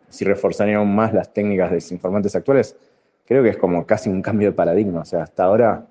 si 0.09 0.25
reforzaría 0.25 0.77
aún 0.77 0.94
más 0.94 1.12
las 1.12 1.33
técnicas 1.33 1.71
de 1.71 1.77
desinformantes 1.77 2.35
actuales. 2.35 2.77
Creo 3.27 3.42
que 3.42 3.51
es 3.51 3.57
como 3.57 3.87
casi 3.87 4.09
un 4.09 4.23
cambio 4.23 4.49
de 4.49 4.53
paradigma. 4.53 5.01
O 5.01 5.05
sea, 5.05 5.23
hasta 5.23 5.44
ahora, 5.44 5.87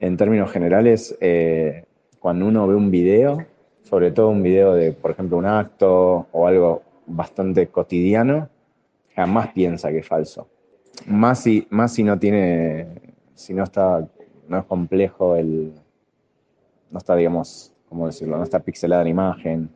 en 0.00 0.16
términos 0.16 0.50
generales, 0.50 1.16
eh, 1.20 1.84
cuando 2.18 2.46
uno 2.46 2.66
ve 2.66 2.74
un 2.74 2.90
video, 2.90 3.38
sobre 3.82 4.10
todo 4.10 4.28
un 4.28 4.42
video 4.42 4.74
de, 4.74 4.92
por 4.92 5.10
ejemplo, 5.10 5.36
un 5.36 5.46
acto 5.46 6.26
o 6.32 6.46
algo 6.46 6.82
bastante 7.06 7.68
cotidiano, 7.68 8.48
jamás 9.14 9.48
piensa 9.52 9.90
que 9.90 9.98
es 9.98 10.06
falso. 10.06 10.48
Más 11.06 11.40
si, 11.40 11.66
más 11.70 11.92
si 11.92 12.02
no 12.02 12.18
tiene, 12.18 12.86
si 13.34 13.54
no 13.54 13.64
está, 13.64 14.06
no 14.48 14.58
es 14.58 14.64
complejo 14.64 15.36
el, 15.36 15.72
no 16.90 16.98
está, 16.98 17.16
digamos, 17.16 17.72
¿cómo 17.88 18.06
decirlo? 18.06 18.36
No 18.36 18.44
está 18.44 18.60
pixelada 18.60 19.04
la 19.04 19.10
imagen. 19.10 19.70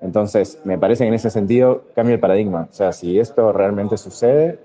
Entonces, 0.00 0.60
me 0.64 0.78
parece 0.78 1.04
que 1.04 1.08
en 1.08 1.14
ese 1.14 1.30
sentido 1.30 1.84
cambia 1.94 2.14
el 2.14 2.20
paradigma. 2.20 2.68
O 2.70 2.72
sea, 2.72 2.92
si 2.92 3.18
esto 3.18 3.52
realmente 3.52 3.96
sucede, 3.96 4.58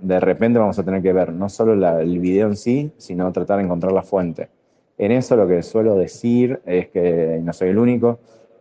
de 0.00 0.20
repente 0.20 0.58
vamos 0.58 0.78
a 0.78 0.84
tener 0.84 1.02
que 1.02 1.12
ver 1.12 1.32
no 1.32 1.48
solo 1.48 1.72
el 2.00 2.18
video 2.18 2.48
en 2.48 2.56
sí, 2.56 2.92
sino 2.96 3.30
tratar 3.32 3.58
de 3.58 3.64
encontrar 3.64 3.92
la 3.92 4.02
fuente. 4.02 4.48
En 4.96 5.12
eso 5.12 5.36
lo 5.36 5.46
que 5.46 5.62
suelo 5.62 5.94
decir 5.94 6.60
es 6.66 6.88
que, 6.88 7.38
y 7.40 7.42
no 7.42 7.52
soy 7.52 7.68
el 7.68 7.78
único, 7.78 8.18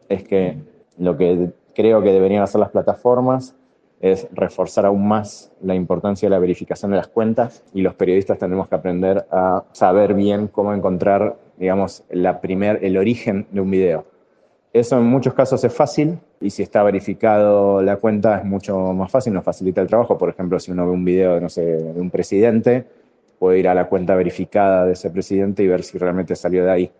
es 0.09 0.23
que 0.23 0.57
lo 0.97 1.17
que 1.17 1.49
creo 1.75 2.01
que 2.01 2.11
deberían 2.11 2.43
hacer 2.43 2.59
las 2.59 2.69
plataformas 2.69 3.55
es 3.99 4.27
reforzar 4.31 4.85
aún 4.85 5.07
más 5.07 5.51
la 5.61 5.73
importancia 5.73 6.27
de 6.27 6.31
la 6.31 6.39
verificación 6.39 6.91
de 6.91 6.97
las 6.97 7.07
cuentas 7.07 7.63
y 7.73 7.81
los 7.81 7.95
periodistas 7.95 8.37
tendremos 8.37 8.67
que 8.67 8.75
aprender 8.75 9.25
a 9.31 9.63
saber 9.71 10.13
bien 10.13 10.47
cómo 10.47 10.73
encontrar, 10.73 11.37
digamos, 11.57 12.03
la 12.09 12.39
primer, 12.41 12.83
el 12.83 12.97
origen 12.97 13.47
de 13.51 13.61
un 13.61 13.71
video. 13.71 14.16
Eso 14.73 14.97
en 14.97 15.05
muchos 15.05 15.33
casos 15.33 15.63
es 15.63 15.73
fácil 15.73 16.19
y 16.41 16.49
si 16.49 16.61
está 16.61 16.83
verificado 16.83 17.81
la 17.81 17.97
cuenta 17.97 18.37
es 18.39 18.45
mucho 18.45 18.77
más 18.93 19.09
fácil, 19.09 19.33
nos 19.33 19.43
facilita 19.43 19.81
el 19.81 19.87
trabajo. 19.87 20.17
Por 20.17 20.29
ejemplo, 20.29 20.59
si 20.59 20.71
uno 20.71 20.85
ve 20.85 20.91
un 20.91 21.05
video, 21.05 21.39
no 21.39 21.49
sé, 21.49 21.63
de 21.63 21.99
un 21.99 22.11
presidente, 22.11 22.85
puede 23.39 23.59
ir 23.59 23.67
a 23.67 23.73
la 23.73 23.87
cuenta 23.87 24.15
verificada 24.15 24.85
de 24.85 24.93
ese 24.93 25.09
presidente 25.09 25.63
y 25.63 25.67
ver 25.67 25.83
si 25.83 25.97
realmente 25.97 26.35
salió 26.35 26.63
de 26.65 26.71
ahí. 26.71 26.91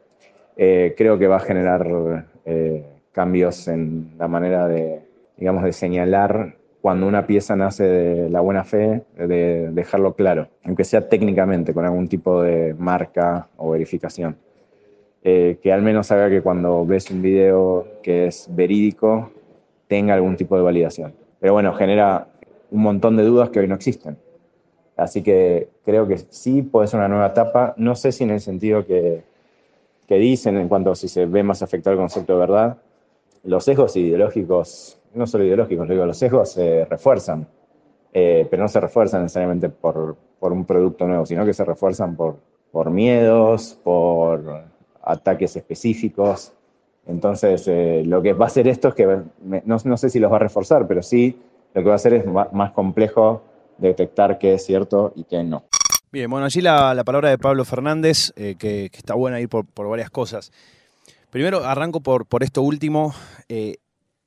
Eh, 0.55 0.95
creo 0.97 1.19
que 1.19 1.27
va 1.27 1.37
a 1.37 1.41
generar 1.41 2.25
eh, 2.45 2.83
cambios 3.11 3.67
en 3.67 4.11
la 4.17 4.27
manera 4.27 4.67
de, 4.67 5.01
digamos, 5.37 5.63
de 5.63 5.73
señalar 5.73 6.55
cuando 6.81 7.07
una 7.07 7.27
pieza 7.27 7.55
nace 7.55 7.83
de 7.83 8.29
la 8.29 8.39
buena 8.39 8.63
fe, 8.63 9.03
de 9.17 9.69
dejarlo 9.71 10.13
claro, 10.13 10.47
aunque 10.63 10.83
sea 10.83 11.09
técnicamente, 11.09 11.73
con 11.73 11.85
algún 11.85 12.07
tipo 12.07 12.41
de 12.41 12.73
marca 12.75 13.49
o 13.57 13.71
verificación. 13.71 14.37
Eh, 15.29 15.59
que 15.61 15.73
al 15.73 15.81
menos 15.81 16.09
haga 16.09 16.29
que 16.29 16.41
cuando 16.41 16.85
ves 16.85 17.11
un 17.11 17.21
video 17.21 17.85
que 18.01 18.27
es 18.27 18.47
verídico, 18.49 19.29
tenga 19.89 20.13
algún 20.13 20.37
tipo 20.37 20.55
de 20.55 20.61
validación. 20.61 21.13
Pero 21.41 21.51
bueno, 21.51 21.73
genera 21.73 22.29
un 22.71 22.81
montón 22.81 23.17
de 23.17 23.25
dudas 23.25 23.49
que 23.49 23.59
hoy 23.59 23.67
no 23.67 23.75
existen. 23.75 24.17
Así 24.95 25.23
que 25.23 25.67
creo 25.83 26.07
que 26.07 26.19
sí 26.29 26.61
puede 26.61 26.87
ser 26.87 26.99
una 26.99 27.09
nueva 27.09 27.27
etapa. 27.27 27.73
No 27.75 27.93
sé 27.93 28.13
si 28.13 28.23
en 28.23 28.29
el 28.29 28.39
sentido 28.39 28.85
que, 28.85 29.25
dicen, 30.07 30.55
en 30.55 30.69
cuanto 30.69 30.91
a 30.91 30.95
si 30.95 31.09
se 31.09 31.25
ve 31.25 31.43
más 31.43 31.61
afectado 31.61 31.95
el 31.95 31.99
concepto 31.99 32.31
de 32.31 32.39
verdad, 32.39 32.77
los 33.43 33.65
sesgos 33.65 33.97
ideológicos, 33.97 34.97
no 35.13 35.27
solo 35.27 35.43
ideológicos, 35.43 35.89
digo, 35.89 36.05
los 36.05 36.17
sesgos 36.17 36.53
se 36.53 36.85
refuerzan, 36.85 37.45
eh, 38.13 38.47
pero 38.49 38.63
no 38.63 38.69
se 38.69 38.79
refuerzan 38.79 39.23
necesariamente 39.23 39.67
por, 39.67 40.15
un 40.39 40.63
producto 40.63 41.05
nuevo, 41.05 41.25
sino 41.25 41.45
que 41.45 41.53
se 41.53 41.65
refuerzan 41.65 42.15
por 42.15 42.89
miedos, 42.91 43.77
por 43.83 44.76
ataques 45.07 45.55
específicos. 45.55 46.53
Entonces, 47.07 47.67
eh, 47.67 48.03
lo 48.05 48.21
que 48.21 48.33
va 48.33 48.45
a 48.45 48.47
hacer 48.47 48.67
esto 48.67 48.89
es 48.89 48.95
que, 48.95 49.05
no, 49.05 49.77
no, 49.83 49.97
sé 49.97 50.09
si 50.09 50.19
los 50.19 50.31
va 50.31 50.35
a 50.35 50.39
reforzar, 50.39 50.87
pero 50.87 51.01
sí 51.01 51.37
lo 51.73 51.81
que 51.81 51.87
va 51.87 51.93
a 51.93 51.95
hacer 51.95 52.13
es 52.13 52.25
más 52.25 52.71
complejo 52.71 53.43
detectar 53.77 54.37
qué 54.39 54.55
es 54.55 54.65
cierto 54.65 55.13
y 55.15 55.23
qué 55.23 55.43
no. 55.43 55.63
Bien, 56.11 56.29
bueno, 56.29 56.45
allí 56.45 56.61
la, 56.61 57.03
palabra 57.05 57.29
de 57.29 57.37
Pablo 57.37 57.65
Fernández, 57.65 58.31
eh, 58.37 58.55
que, 58.57 58.85
está 58.85 59.13
buena 59.13 59.41
ir 59.41 59.49
por, 59.49 59.65
varias 59.89 60.09
cosas. 60.09 60.51
Primero 61.29 61.65
arranco 61.65 61.99
por, 61.99 62.25
por 62.25 62.43
esto 62.43 62.61
último 62.61 63.13
eh, 63.49 63.75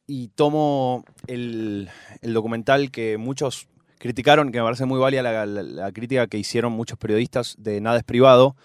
y 0.06 0.28
tomo 0.28 1.04
el, 1.26 1.88
documental 2.22 2.90
que 2.90 3.16
muchos 3.16 3.66
criticaron, 3.98 4.52
que 4.52 4.58
me 4.58 4.64
parece 4.64 4.84
muy 4.84 4.98
válida 4.98 5.46
la, 5.46 5.92
crítica 5.92 6.26
que 6.26 6.36
hicieron 6.36 6.72
muchos 6.72 6.98
periodistas 6.98 7.56
de 7.58 7.80
Nada 7.80 7.98
es 7.98 8.04
Privado, 8.04 8.56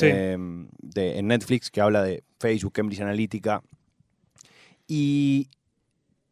eh, 0.00 0.36
de, 0.82 1.18
en 1.18 1.26
Netflix, 1.28 1.70
que 1.70 1.80
habla 1.80 2.02
de 2.02 2.22
Facebook, 2.38 2.72
Cambridge 2.72 3.00
Analytica, 3.00 3.62
y 4.86 5.48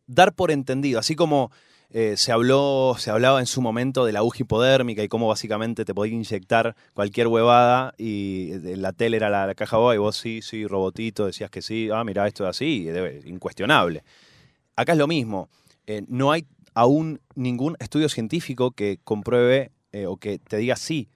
dar 0.06 0.34
por 0.34 0.50
entendido, 0.50 0.98
así 0.98 1.16
como 1.16 1.50
eh, 1.96 2.16
se, 2.16 2.32
habló, 2.32 2.96
se 2.98 3.10
hablaba 3.10 3.38
en 3.38 3.46
su 3.46 3.62
momento 3.62 4.04
de 4.04 4.12
la 4.12 4.18
aguja 4.18 4.38
hipodérmica 4.40 5.04
y 5.04 5.08
cómo 5.08 5.28
básicamente 5.28 5.84
te 5.84 5.94
podía 5.94 6.14
inyectar 6.14 6.74
cualquier 6.92 7.28
huevada 7.28 7.94
y 7.96 8.52
la 8.76 8.92
tele 8.92 9.16
era 9.16 9.30
la, 9.30 9.54
caja 9.54 9.76
boba 9.76 9.94
y 9.94 9.98
vos 9.98 10.16
sí, 10.16 10.42
sí, 10.42 10.66
robotito, 10.66 11.26
decías 11.26 11.50
que 11.50 11.62
sí, 11.62 11.90
ah, 11.92 12.02
mira, 12.02 12.26
esto 12.26 12.42
es 12.44 12.50
así, 12.50 12.88
incuestionable. 13.26 14.02
Acá 14.74 14.92
es 14.92 14.98
lo 14.98 15.06
mismo, 15.06 15.48
eh, 15.86 16.02
no 16.08 16.32
hay 16.32 16.46
aún 16.74 17.20
ningún 17.36 17.76
estudio 17.78 18.08
científico 18.08 18.72
que 18.72 18.98
compruebe 19.04 19.70
eh, 19.92 20.06
o 20.06 20.16
que 20.16 20.40
te 20.40 20.56
diga 20.56 20.74
sí, 20.74 21.08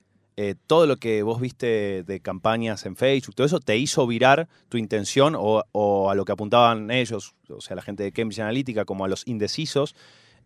todo 0.66 0.86
lo 0.86 0.98
que 0.98 1.24
vos 1.24 1.40
viste 1.40 2.04
de 2.04 2.20
campañas 2.20 2.86
en 2.86 2.94
Facebook, 2.94 3.34
todo 3.34 3.46
eso 3.46 3.58
te 3.58 3.76
hizo 3.76 4.06
virar 4.06 4.48
tu 4.68 4.78
intención 4.78 5.34
o, 5.36 6.10
a 6.10 6.14
lo 6.14 6.24
que 6.24 6.32
apuntaban 6.32 6.92
ellos, 6.92 7.34
o 7.48 7.60
sea, 7.60 7.74
la 7.74 7.82
gente 7.82 8.04
de 8.04 8.12
Cambridge 8.12 8.38
Analytica, 8.38 8.84
como 8.84 9.04
a 9.04 9.08
los 9.08 9.26
indecisos, 9.26 9.96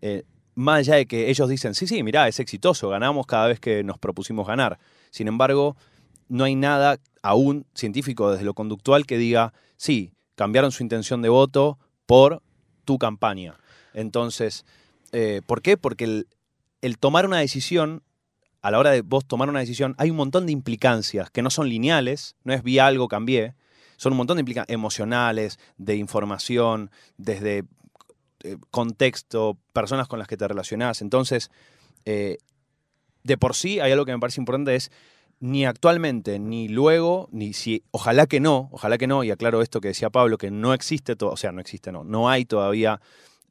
eh, 0.00 0.22
más 0.54 0.78
allá 0.78 0.96
de 0.96 1.06
que 1.06 1.28
ellos 1.28 1.48
dicen, 1.48 1.74
sí, 1.74 1.86
sí, 1.86 2.02
mirá, 2.02 2.26
es 2.26 2.40
exitoso, 2.40 2.88
ganamos 2.88 3.26
cada 3.26 3.48
vez 3.48 3.60
que 3.60 3.84
nos 3.84 3.98
propusimos 3.98 4.46
ganar. 4.46 4.78
Sin 5.10 5.28
embargo, 5.28 5.76
no 6.28 6.44
hay 6.44 6.54
nada 6.54 6.98
aún 7.22 7.66
científico 7.74 8.30
desde 8.30 8.44
lo 8.44 8.54
conductual 8.54 9.04
que 9.06 9.18
diga, 9.18 9.52
sí, 9.76 10.12
cambiaron 10.34 10.72
su 10.72 10.82
intención 10.82 11.20
de 11.22 11.28
voto 11.28 11.78
por 12.06 12.42
tu 12.84 12.98
campaña. 12.98 13.58
Entonces, 13.94 14.64
eh, 15.12 15.42
¿por 15.46 15.62
qué? 15.62 15.76
Porque 15.76 16.24
el 16.80 16.98
tomar 16.98 17.26
una 17.26 17.38
decisión, 17.38 18.02
a 18.62 18.70
la 18.70 18.78
hora 18.78 18.90
de 18.90 19.02
vos 19.02 19.26
tomar 19.26 19.48
una 19.48 19.60
decisión, 19.60 19.94
hay 19.98 20.10
un 20.10 20.16
montón 20.16 20.46
de 20.46 20.52
implicancias 20.52 21.30
que 21.30 21.42
no 21.42 21.50
son 21.50 21.68
lineales, 21.68 22.36
no 22.44 22.54
es 22.54 22.62
vi 22.62 22.78
algo, 22.78 23.08
cambié, 23.08 23.54
son 23.96 24.12
un 24.12 24.18
montón 24.18 24.36
de 24.36 24.40
implicancias 24.40 24.74
emocionales, 24.74 25.58
de 25.76 25.96
información, 25.96 26.90
desde 27.16 27.64
eh, 28.44 28.56
contexto, 28.70 29.58
personas 29.72 30.08
con 30.08 30.18
las 30.18 30.28
que 30.28 30.36
te 30.36 30.46
relacionás. 30.46 31.02
Entonces, 31.02 31.50
eh, 32.04 32.38
de 33.24 33.36
por 33.36 33.54
sí 33.54 33.80
hay 33.80 33.92
algo 33.92 34.04
que 34.04 34.12
me 34.12 34.18
parece 34.18 34.40
importante 34.40 34.74
es 34.74 34.90
ni 35.40 35.64
actualmente, 35.64 36.38
ni 36.38 36.68
luego, 36.68 37.28
ni 37.32 37.52
si, 37.52 37.82
ojalá 37.90 38.26
que 38.26 38.38
no, 38.38 38.68
ojalá 38.70 38.96
que 38.96 39.08
no, 39.08 39.24
y 39.24 39.32
aclaro 39.32 39.60
esto 39.60 39.80
que 39.80 39.88
decía 39.88 40.08
Pablo, 40.08 40.38
que 40.38 40.52
no 40.52 40.72
existe, 40.72 41.16
todo, 41.16 41.30
o 41.30 41.36
sea, 41.36 41.50
no 41.50 41.60
existe, 41.60 41.90
no, 41.90 42.04
no 42.04 42.30
hay 42.30 42.44
todavía 42.44 43.00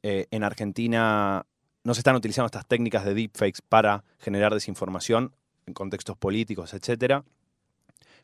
eh, 0.02 0.26
en 0.30 0.42
Argentina, 0.42 1.44
no 1.84 1.94
se 1.94 2.00
están 2.00 2.16
utilizando 2.16 2.46
estas 2.46 2.66
técnicas 2.66 3.04
de 3.04 3.14
deepfakes 3.14 3.60
para 3.68 4.04
generar 4.18 4.54
desinformación 4.54 5.34
en 5.66 5.74
contextos 5.74 6.16
políticos, 6.16 6.74
etcétera. 6.74 7.24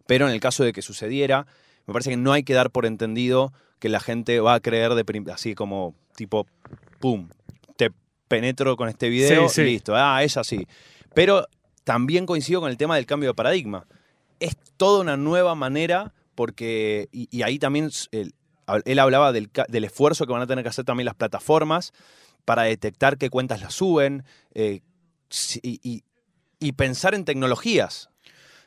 Pero 0.06 0.26
en 0.26 0.32
el 0.32 0.40
caso 0.40 0.64
de 0.64 0.72
que 0.72 0.82
sucediera, 0.82 1.46
me 1.86 1.92
parece 1.92 2.10
que 2.10 2.16
no 2.16 2.32
hay 2.32 2.42
que 2.42 2.54
dar 2.54 2.70
por 2.70 2.86
entendido 2.86 3.52
que 3.78 3.88
la 3.88 4.00
gente 4.00 4.40
va 4.40 4.54
a 4.54 4.60
creer 4.60 4.94
de 4.94 5.32
así 5.32 5.54
como 5.54 5.94
tipo, 6.16 6.46
pum, 6.98 7.28
te 7.76 7.90
penetro 8.26 8.76
con 8.76 8.88
este 8.88 9.08
video, 9.08 9.48
Sí, 9.48 9.56
sí. 9.56 9.64
listo, 9.64 9.94
ah, 9.94 10.22
es 10.22 10.36
así. 10.36 10.66
Pero 11.14 11.46
también 11.84 12.26
coincido 12.26 12.60
con 12.60 12.70
el 12.70 12.76
tema 12.76 12.96
del 12.96 13.06
cambio 13.06 13.30
de 13.30 13.34
paradigma. 13.34 13.86
Es 14.40 14.56
toda 14.76 15.00
una 15.00 15.16
nueva 15.16 15.54
manera, 15.54 16.12
porque, 16.34 17.08
y, 17.12 17.28
y 17.36 17.42
ahí 17.42 17.58
también 17.58 17.90
él, 18.12 18.34
él 18.84 18.98
hablaba 18.98 19.32
del, 19.32 19.50
del 19.68 19.84
esfuerzo 19.84 20.26
que 20.26 20.32
van 20.32 20.42
a 20.42 20.46
tener 20.46 20.64
que 20.64 20.68
hacer 20.68 20.84
también 20.84 21.06
las 21.06 21.14
plataformas 21.14 21.92
para 22.48 22.62
detectar 22.62 23.18
qué 23.18 23.28
cuentas 23.30 23.60
las 23.60 23.74
suben 23.74 24.24
eh, 24.54 24.80
y, 25.62 25.80
y- 25.82 26.02
y 26.60 26.72
pensar 26.72 27.14
en 27.14 27.24
tecnologías. 27.24 28.08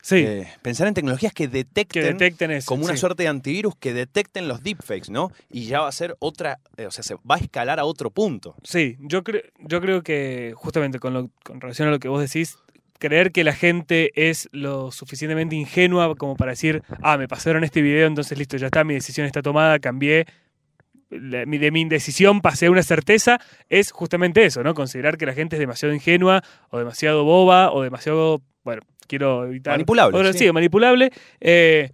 Sí, 0.04 0.18
Eh, 0.18 0.48
pensar 0.62 0.88
en 0.88 0.94
tecnologías 0.94 1.34
que 1.34 1.46
que 1.48 1.58
detecten 1.64 2.18
detecten 2.18 2.52
eso. 2.52 2.66
como 2.68 2.86
una 2.86 2.94
sí. 2.94 3.00
suerte 3.00 3.24
de 3.24 3.30
antivirus 3.30 3.76
que 3.76 3.94
detecten 3.94 4.48
los 4.48 4.64
deepfakes, 4.64 5.12
¿no? 5.12 5.32
Y 5.50 5.66
ya 5.66 5.82
va 5.82 5.88
a 5.90 5.92
ser 5.92 6.16
otra, 6.20 6.60
eh, 6.78 6.86
o 6.88 6.92
sea, 6.92 7.04
se 7.04 7.16
va 7.16 7.36
a 7.36 7.38
escalar 7.40 7.80
a 7.80 7.86
otro 7.86 8.10
punto. 8.12 8.56
Sí, 8.64 8.98
yo, 9.00 9.24
creo 9.24 9.42
yo 9.60 9.82
creo 9.82 10.02
que 10.04 10.54
justamente 10.56 11.00
con, 11.00 11.14
lo, 11.14 11.30
con 11.44 11.60
relación 11.62 11.88
a 11.88 11.92
lo 11.92 12.00
que 12.00 12.08
vos 12.08 12.22
decís, 12.22 12.58
creer 12.98 13.32
que 13.32 13.44
la 13.44 13.54
gente 13.54 14.12
es 14.16 14.48
lo 14.52 14.92
suficientemente 14.92 15.56
ingenua 15.56 16.16
como 16.16 16.36
para 16.36 16.52
decir, 16.52 16.82
ah, 17.02 17.18
me 17.18 17.28
pasaron 17.28 17.64
este 17.64 17.82
video, 17.82 18.08
entonces 18.08 18.38
listo, 18.38 18.58
ya 18.58 18.68
está, 18.68 18.84
mi 18.84 18.94
decisión 18.96 19.26
está 19.28 19.42
tomada, 19.42 19.78
cambié. 19.80 20.26
De 21.12 21.72
mi 21.72 21.82
indecisión 21.82 22.42
pasé 22.42 22.68
a 22.68 22.72
una 22.72 22.84
certeza, 22.84 23.40
es 23.70 23.92
justamente 23.92 24.46
eso, 24.46 24.64
¿no? 24.64 24.74
Considerar 24.74 25.18
que 25.18 25.26
la 25.26 25.34
gente 25.34 25.56
es 25.58 25.60
demasiado 25.60 25.94
ingenua 25.94 26.42
o 26.70 26.80
demasiado 26.80 27.24
boba 27.24 27.72
o 27.72 27.82
demasiado, 27.84 28.42
bueno, 28.64 28.82
quiero 29.08 29.46
evitar... 29.46 29.74
Manipulable, 29.74 30.18
Ahora, 30.18 30.32
sí. 30.34 30.40
sí, 30.40 30.52
manipulable. 30.52 31.12
eh, 31.40 31.92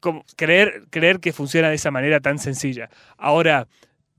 como 0.00 0.24
creer, 0.36 0.82
creer 0.90 1.20
que 1.20 1.32
funciona 1.32 1.68
de 1.68 1.76
esa 1.76 1.90
manera 1.90 2.20
tan 2.20 2.38
sencilla. 2.38 2.90
Ahora, 3.16 3.68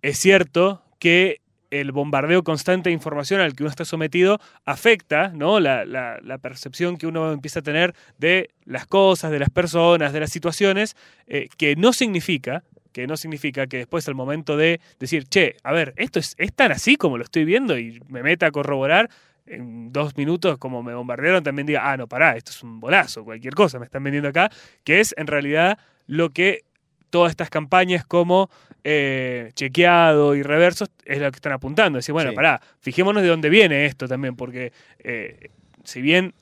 es 0.02 0.18
cierto 0.18 0.82
que 0.98 1.42
el 1.72 1.92
bombardeo 1.92 2.44
constante 2.44 2.90
de 2.90 2.94
información 2.94 3.42
al 3.42 3.54
que 3.56 3.64
uno 3.64 3.70
está 3.70 3.84
sometido 3.84 4.40
afecta 4.64 5.30
¿no? 5.36 5.60
la, 5.60 5.86
la- 5.86 6.20
la 6.22 6.38
percepción 6.38 6.98
que 6.98 7.08
uno 7.08 7.32
empieza 7.34 7.60
a 7.60 7.64
tener 7.64 7.94
de 8.18 8.52
las 8.64 8.86
cosas, 8.88 9.32
de 9.32 9.40
las 9.40 9.50
personas, 9.50 10.14
de 10.14 10.20
las 10.22 10.30
situaciones, 10.30 10.96
eh, 11.28 11.50
que 11.58 11.76
no 11.76 11.92
significa 11.92 12.64
que 12.94 13.06
no 13.08 13.18
significa 13.18 13.68
que 13.68 13.78
después 13.78 14.08
al 14.08 14.16
momento 14.16 14.56
de 14.56 14.80
decir, 15.00 15.26
che, 15.26 15.58
a 15.64 15.74
ver, 15.74 15.94
esto 15.98 16.20
es, 16.20 16.36
es 16.38 16.54
tan 16.54 16.72
así 16.72 16.96
como 16.96 17.18
lo 17.18 17.24
estoy 17.26 17.44
viendo 17.44 17.78
y 17.78 18.00
me 18.08 18.24
meta 18.24 18.46
a 18.48 18.52
corroborar, 18.52 19.10
en 19.46 19.92
dos 19.92 20.16
minutos 20.16 20.58
como 20.58 20.82
me 20.84 20.94
bombardearon, 20.94 21.44
también 21.44 21.66
diga, 21.66 21.92
ah, 21.92 21.98
no, 21.98 22.08
pará, 22.08 22.38
esto 22.38 22.52
es 22.52 22.64
un 22.64 22.80
bolazo, 22.80 23.26
cualquier 23.26 23.54
cosa 23.56 23.78
me 23.80 23.86
están 23.86 24.02
vendiendo 24.04 24.30
acá, 24.30 24.50
que 24.86 25.02
es 25.02 25.14
en 25.18 25.28
realidad 25.28 25.78
lo 26.08 26.30
que 26.30 26.62
todas 27.10 27.32
estas 27.32 27.50
campañas 27.50 28.06
como 28.06 28.50
eh, 28.86 29.52
chequeado 29.56 30.36
y 30.36 30.44
reversos 30.44 30.90
es 31.06 31.20
lo 31.20 31.30
que 31.32 31.36
están 31.38 31.52
apuntando. 31.54 31.98
Decir, 31.98 32.14
bueno, 32.14 32.32
Sí. 32.32 32.36
pará, 32.36 32.62
fijémonos 32.80 33.22
de 33.22 33.30
dónde 33.30 33.50
viene 33.50 33.86
esto 33.86 34.08
también, 34.08 34.36
porque 34.36 34.72
eh, 35.00 35.50
si 35.84 36.02
bien 36.02 36.34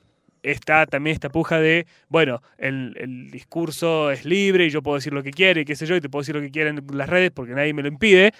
está 0.42 0.86
también 0.86 1.14
esta 1.14 1.28
puja 1.28 1.60
de, 1.60 1.86
bueno, 2.08 2.42
el, 2.58 2.96
el 2.98 3.30
discurso 3.30 4.10
es 4.10 4.24
libre 4.24 4.66
y 4.66 4.70
yo 4.70 4.82
puedo 4.82 4.96
decir 4.96 5.12
lo 5.12 5.22
que 5.22 5.30
quiera 5.30 5.60
y 5.60 5.64
qué 5.64 5.76
sé 5.76 5.86
yo, 5.86 5.94
y 5.96 6.00
te 6.00 6.08
puedo 6.08 6.22
decir 6.22 6.34
lo 6.34 6.40
que 6.40 6.50
quiera 6.50 6.70
en 6.70 6.80
las 6.92 7.08
redes 7.08 7.30
porque 7.30 7.52
nadie 7.52 7.72
me 7.74 7.82
lo 7.82 7.88
impide, 7.88 8.32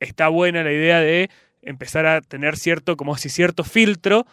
está 0.00 0.28
buena 0.28 0.62
la 0.62 0.72
idea 0.72 1.00
de 1.00 1.30
empezar 1.62 2.06
a 2.06 2.20
tener 2.20 2.56
cierto, 2.56 2.96
como 2.96 3.16
si 3.16 3.28
cierto 3.28 3.64
filtro 3.64 4.26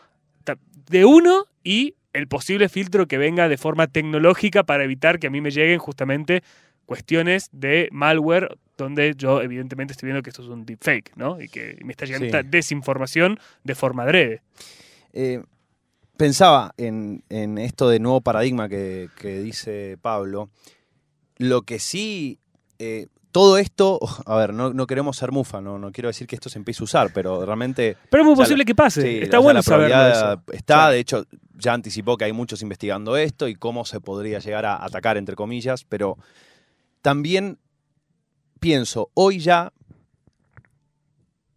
de 0.89 1.05
uno 1.05 1.45
y 1.63 1.95
el 2.13 2.27
posible 2.27 2.69
filtro 2.69 3.07
que 3.07 3.19
venga 3.19 3.47
de 3.47 3.57
forma 3.57 3.85
tecnológica 3.85 4.63
para 4.63 4.83
evitar 4.83 5.19
que 5.19 5.27
a 5.27 5.29
mí 5.29 5.41
me 5.41 5.51
lleguen 5.51 5.77
justamente 5.77 6.41
cuestiones 6.87 7.49
de 7.51 7.87
malware 7.91 8.57
donde 8.75 9.13
yo 9.15 9.43
evidentemente 9.43 9.91
estoy 9.91 10.07
viendo 10.07 10.23
que 10.23 10.31
esto 10.31 10.41
es 10.41 10.47
un 10.47 10.65
deepfake, 10.65 11.11
¿no? 11.17 11.39
Y 11.39 11.49
que 11.49 11.77
me 11.83 11.91
está 11.91 12.05
llegando 12.05 12.25
Sí. 12.25 12.35
esta 12.35 12.41
desinformación 12.41 13.37
de 13.63 13.75
forma 13.75 14.03
adrede. 14.03 14.41
Eh, 15.13 15.43
pensaba 16.19 16.73
en, 16.75 17.23
en 17.29 17.57
esto 17.57 17.87
de 17.87 17.99
nuevo 18.01 18.19
paradigma 18.19 18.67
que, 18.67 19.09
que 19.15 19.39
dice 19.39 19.97
Pablo. 20.01 20.49
Lo 21.37 21.61
que 21.61 21.79
sí, 21.79 22.39
eh, 22.77 23.07
todo 23.31 23.57
esto, 23.57 23.99
a 24.25 24.35
ver, 24.35 24.53
no, 24.53 24.73
no 24.73 24.85
queremos 24.85 25.15
ser 25.15 25.31
mufa, 25.31 25.61
no, 25.61 25.79
no 25.79 25.93
quiero 25.93 26.09
decir 26.09 26.27
que 26.27 26.35
esto 26.35 26.49
se 26.49 26.59
empiece 26.59 26.83
a 26.83 26.85
usar, 26.85 27.13
pero 27.13 27.45
realmente 27.45 27.95
Pero 28.09 28.23
es 28.23 28.27
muy 28.27 28.35
posible 28.35 28.63
la- 28.63 28.65
que 28.65 28.75
pase. 28.75 29.01
Sí, 29.01 29.19
está 29.21 29.39
bueno 29.39 29.63
saberlo 29.63 30.07
eso. 30.09 30.43
Está, 30.51 30.89
de 30.89 30.99
hecho, 30.99 31.23
ya 31.55 31.71
anticipó 31.73 32.17
que 32.17 32.25
hay 32.25 32.33
muchos 32.33 32.61
investigando 32.61 33.15
esto 33.15 33.47
y 33.47 33.55
cómo 33.55 33.85
se 33.85 34.01
podría 34.01 34.39
llegar 34.39 34.65
a 34.65 34.83
atacar, 34.83 35.15
entre 35.15 35.37
comillas, 35.37 35.85
pero 35.85 36.17
también 37.01 37.59
pienso, 38.59 39.09
hoy 39.13 39.39
ya, 39.39 39.71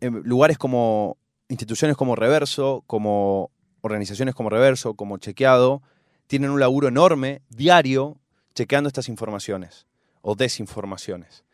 en 0.01 0.22
lugares 0.22 0.57
como 0.57 1.16
instituciones 1.48 1.96
como 1.96 2.14
Reverso, 2.14 2.85
como 2.87 3.51
organizaciones 3.83 4.35
como 4.35 4.49
Reverso, 4.49 4.95
como 4.95 5.18
Chequeado, 5.18 5.83
tienen 6.27 6.51
un 6.51 6.61
laburo 6.61 6.88
enorme, 6.88 7.42
diario, 7.51 8.18
chequeando 8.55 8.88
estas 8.88 9.09
informaciones 9.09 9.87
o 10.23 10.35
desinformaciones. 10.35 11.45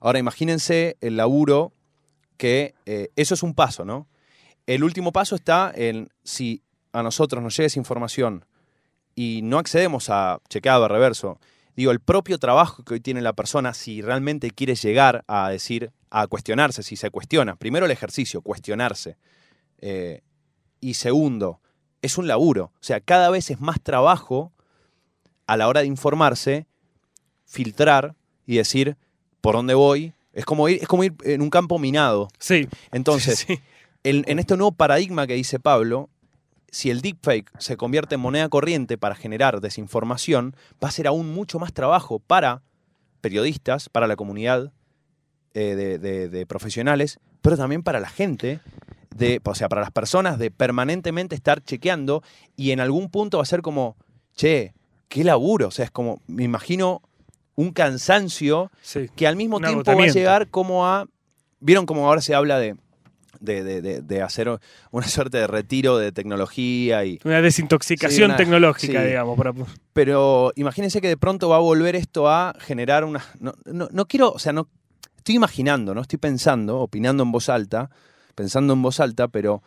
Ahora 0.00 0.18
imagínense 0.18 0.96
el 1.00 1.16
laburo 1.16 1.72
que 2.36 2.74
eh, 2.86 3.10
eso 3.16 3.34
es 3.34 3.42
un 3.42 3.54
paso, 3.54 3.84
¿no? 3.84 4.08
El 4.66 4.84
último 4.84 5.12
paso 5.12 5.34
está 5.34 5.72
en 5.74 6.08
si 6.24 6.62
a 6.92 7.02
nosotros 7.02 7.42
nos 7.42 7.56
llega 7.56 7.66
esa 7.66 7.78
información 7.78 8.44
y 9.14 9.40
no 9.42 9.58
accedemos 9.58 10.08
a 10.08 10.40
chequeado, 10.48 10.84
a 10.84 10.88
reverso, 10.88 11.38
digo, 11.76 11.90
el 11.90 12.00
propio 12.00 12.38
trabajo 12.38 12.84
que 12.84 12.94
hoy 12.94 13.00
tiene 13.00 13.20
la 13.22 13.32
persona, 13.32 13.74
si 13.74 14.02
realmente 14.02 14.50
quiere 14.50 14.74
llegar 14.74 15.24
a 15.26 15.50
decir, 15.50 15.90
a 16.10 16.26
cuestionarse, 16.26 16.82
si 16.82 16.96
se 16.96 17.10
cuestiona, 17.10 17.56
primero 17.56 17.86
el 17.86 17.92
ejercicio, 17.92 18.40
cuestionarse, 18.42 19.16
eh, 19.78 20.22
y 20.80 20.94
segundo, 20.94 21.60
es 22.02 22.18
un 22.18 22.26
laburo, 22.26 22.64
o 22.74 22.82
sea, 22.82 23.00
cada 23.00 23.30
vez 23.30 23.50
es 23.50 23.60
más 23.60 23.80
trabajo 23.80 24.52
a 25.46 25.56
la 25.56 25.68
hora 25.68 25.80
de 25.80 25.86
informarse, 25.86 26.66
filtrar 27.46 28.14
y 28.46 28.56
decir 28.56 28.96
por 29.40 29.54
dónde 29.54 29.74
voy, 29.74 30.12
es 30.32 30.44
como 30.44 30.68
ir, 30.68 30.78
es 30.82 30.88
como 30.88 31.04
ir 31.04 31.14
en 31.24 31.42
un 31.42 31.50
campo 31.50 31.78
minado. 31.78 32.28
Sí. 32.38 32.68
Entonces, 32.90 33.40
sí. 33.40 33.58
en, 34.04 34.24
en 34.26 34.38
este 34.38 34.56
nuevo 34.56 34.72
paradigma 34.72 35.26
que 35.26 35.34
dice 35.34 35.60
Pablo, 35.60 36.08
si 36.70 36.90
el 36.90 37.02
deepfake 37.02 37.50
se 37.58 37.76
convierte 37.76 38.14
en 38.14 38.20
moneda 38.22 38.48
corriente 38.48 38.96
para 38.96 39.14
generar 39.14 39.60
desinformación, 39.60 40.56
va 40.82 40.88
a 40.88 40.92
ser 40.92 41.06
aún 41.06 41.32
mucho 41.34 41.58
más 41.58 41.72
trabajo 41.72 42.18
para 42.18 42.62
periodistas, 43.20 43.88
para 43.90 44.06
la 44.06 44.16
comunidad 44.16 44.72
eh, 45.54 45.74
de, 45.74 45.98
de- 45.98 46.28
de 46.30 46.46
profesionales, 46.46 47.18
pero 47.42 47.56
también 47.58 47.82
para 47.82 48.00
la 48.00 48.08
gente, 48.08 48.60
de, 49.16 49.40
o 49.44 49.54
sea, 49.54 49.68
para 49.68 49.80
las 49.82 49.90
personas, 49.90 50.38
de 50.38 50.50
permanentemente 50.50 51.34
estar 51.34 51.62
chequeando 51.62 52.22
y 52.56 52.70
en 52.72 52.80
algún 52.80 53.08
punto 53.10 53.38
va 53.38 53.42
a 53.42 53.46
ser 53.46 53.62
como, 53.62 53.96
che, 54.34 54.74
qué 55.08 55.24
laburo, 55.24 55.68
o 55.68 55.70
sea, 55.70 55.84
es 55.84 55.90
como, 55.90 56.20
me 56.26 56.44
imagino 56.44 57.02
un 57.54 57.72
cansancio 57.72 58.70
sí. 58.80 59.08
que 59.14 59.26
al 59.26 59.36
mismo 59.36 59.56
Un 59.58 59.64
tiempo 59.64 59.94
va 59.96 60.04
a 60.04 60.06
llegar 60.08 60.48
como 60.48 60.86
a. 60.86 61.06
¿Vieron 61.60 61.86
cómo 61.86 62.06
ahora 62.08 62.20
se 62.22 62.34
habla 62.34 62.58
de, 62.58 62.76
de, 63.40 63.62
de- 63.62 63.82
de- 63.82 64.00
de 64.02 64.22
hacer 64.22 64.48
una 64.90 65.06
suerte 65.06 65.36
de 65.38 65.46
retiro 65.46 65.98
de 65.98 66.10
tecnología? 66.12 67.04
y 67.04 67.20
Una 67.24 67.40
desintoxicación 67.42 68.16
Sí, 68.18 68.24
una- 68.24 68.36
tecnológica, 68.36 69.00
sí. 69.02 69.06
digamos. 69.08 69.36
Para, 69.36 69.52
Pero 69.92 70.52
imagínense 70.56 71.00
que 71.00 71.08
de 71.08 71.16
pronto 71.18 71.48
va 71.50 71.56
a 71.56 71.60
volver 71.60 71.94
esto 71.94 72.28
a 72.28 72.54
generar 72.58 73.04
una. 73.04 73.22
No, 73.38 73.52
no- 73.66 73.88
no 73.92 74.06
quiero, 74.06 74.32
o 74.32 74.38
sea, 74.38 74.52
no. 74.52 74.68
Estoy 75.18 75.36
imaginando, 75.36 75.94
no 75.94 76.00
estoy 76.00 76.18
pensando, 76.18 76.80
opinando 76.80 77.22
en 77.22 77.30
voz 77.30 77.48
alta, 77.48 77.90
pensando 78.34 78.72
en 78.72 78.82
voz 78.82 79.00
alta, 79.00 79.28
pero 79.28 79.62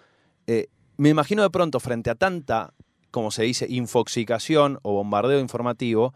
eh, 0.47 0.67
me 0.97 1.09
imagino 1.09 1.43
de 1.43 1.49
pronto 1.49 1.79
frente 1.79 2.09
a 2.09 2.15
tanta, 2.15 2.73
como 3.11 3.31
se 3.31 3.43
dice, 3.43 3.65
infoxicación 3.69 4.79
o 4.83 4.93
bombardeo 4.93 5.39
informativo, 5.39 6.13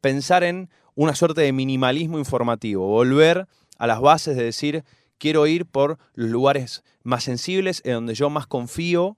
pensar 0.00 0.44
en 0.44 0.68
una 0.94 1.14
suerte 1.14 1.40
de 1.42 1.52
minimalismo 1.52 2.18
informativo, 2.18 2.86
volver 2.86 3.46
a 3.78 3.86
las 3.86 4.00
bases 4.00 4.36
de 4.36 4.44
decir, 4.44 4.84
quiero 5.18 5.46
ir 5.46 5.66
por 5.66 5.98
los 6.14 6.30
lugares 6.30 6.82
más 7.04 7.24
sensibles, 7.24 7.82
en 7.84 7.92
donde 7.94 8.14
yo 8.14 8.30
más 8.30 8.46
confío 8.46 9.16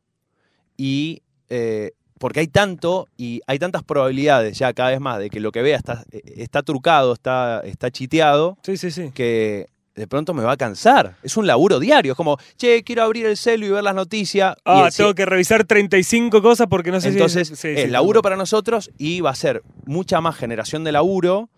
y... 0.76 1.22
eh, 1.48 1.92
porque 2.18 2.40
hay 2.40 2.48
tanto 2.48 3.06
y 3.16 3.40
hay 3.46 3.58
tantas 3.58 3.82
probabilidades 3.82 4.58
ya 4.58 4.74
cada 4.74 4.90
vez 4.90 5.00
más 5.00 5.18
de 5.18 5.30
que 5.30 5.40
lo 5.40 5.52
que 5.52 5.62
vea 5.62 5.78
está, 5.78 6.04
eh, 6.12 6.20
está 6.36 6.62
trucado, 6.62 7.14
está, 7.14 7.62
está 7.64 7.90
chiteado, 7.90 8.58
Sí, 8.62 8.76
sí, 8.76 8.90
sí. 8.90 9.10
que 9.14 9.70
de 9.94 10.06
pronto 10.06 10.34
me 10.34 10.42
va 10.42 10.52
a 10.52 10.56
cansar. 10.56 11.16
Es 11.22 11.36
un 11.36 11.46
laburo 11.46 11.78
diario. 11.78 12.12
Es 12.12 12.16
como, 12.16 12.38
che, 12.56 12.82
quiero 12.84 13.02
abrir 13.02 13.26
el 13.26 13.36
celu 13.36 13.66
y 13.66 13.70
ver 13.70 13.84
las 13.84 13.94
noticias. 13.94 14.56
Ah, 14.64 14.88
tengo 14.96 15.14
que 15.14 15.26
revisar 15.26 15.64
35 15.64 16.40
cosas 16.42 16.66
porque 16.68 16.90
no 16.90 17.00
sé 17.00 17.08
Entonces, 17.08 17.48
si... 17.48 17.56
sí, 17.56 17.68
es 17.68 17.84
sí, 17.84 17.88
laburo 17.88 18.22
para 18.22 18.36
nosotros 18.36 18.90
y 18.98 19.20
va 19.20 19.30
a 19.30 19.34
ser 19.34 19.62
mucha 19.84 20.20
más 20.20 20.36
generación 20.36 20.84
de 20.84 20.92
laburo 20.92 21.50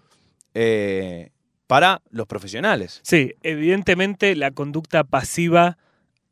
eh, 0.55 1.31
para 1.67 2.03
los 2.11 2.27
profesionales. 2.27 3.01
Sí, 3.03 3.35
evidentemente 3.43 4.35
la 4.35 4.51
conducta 4.51 5.05
pasiva 5.05 5.79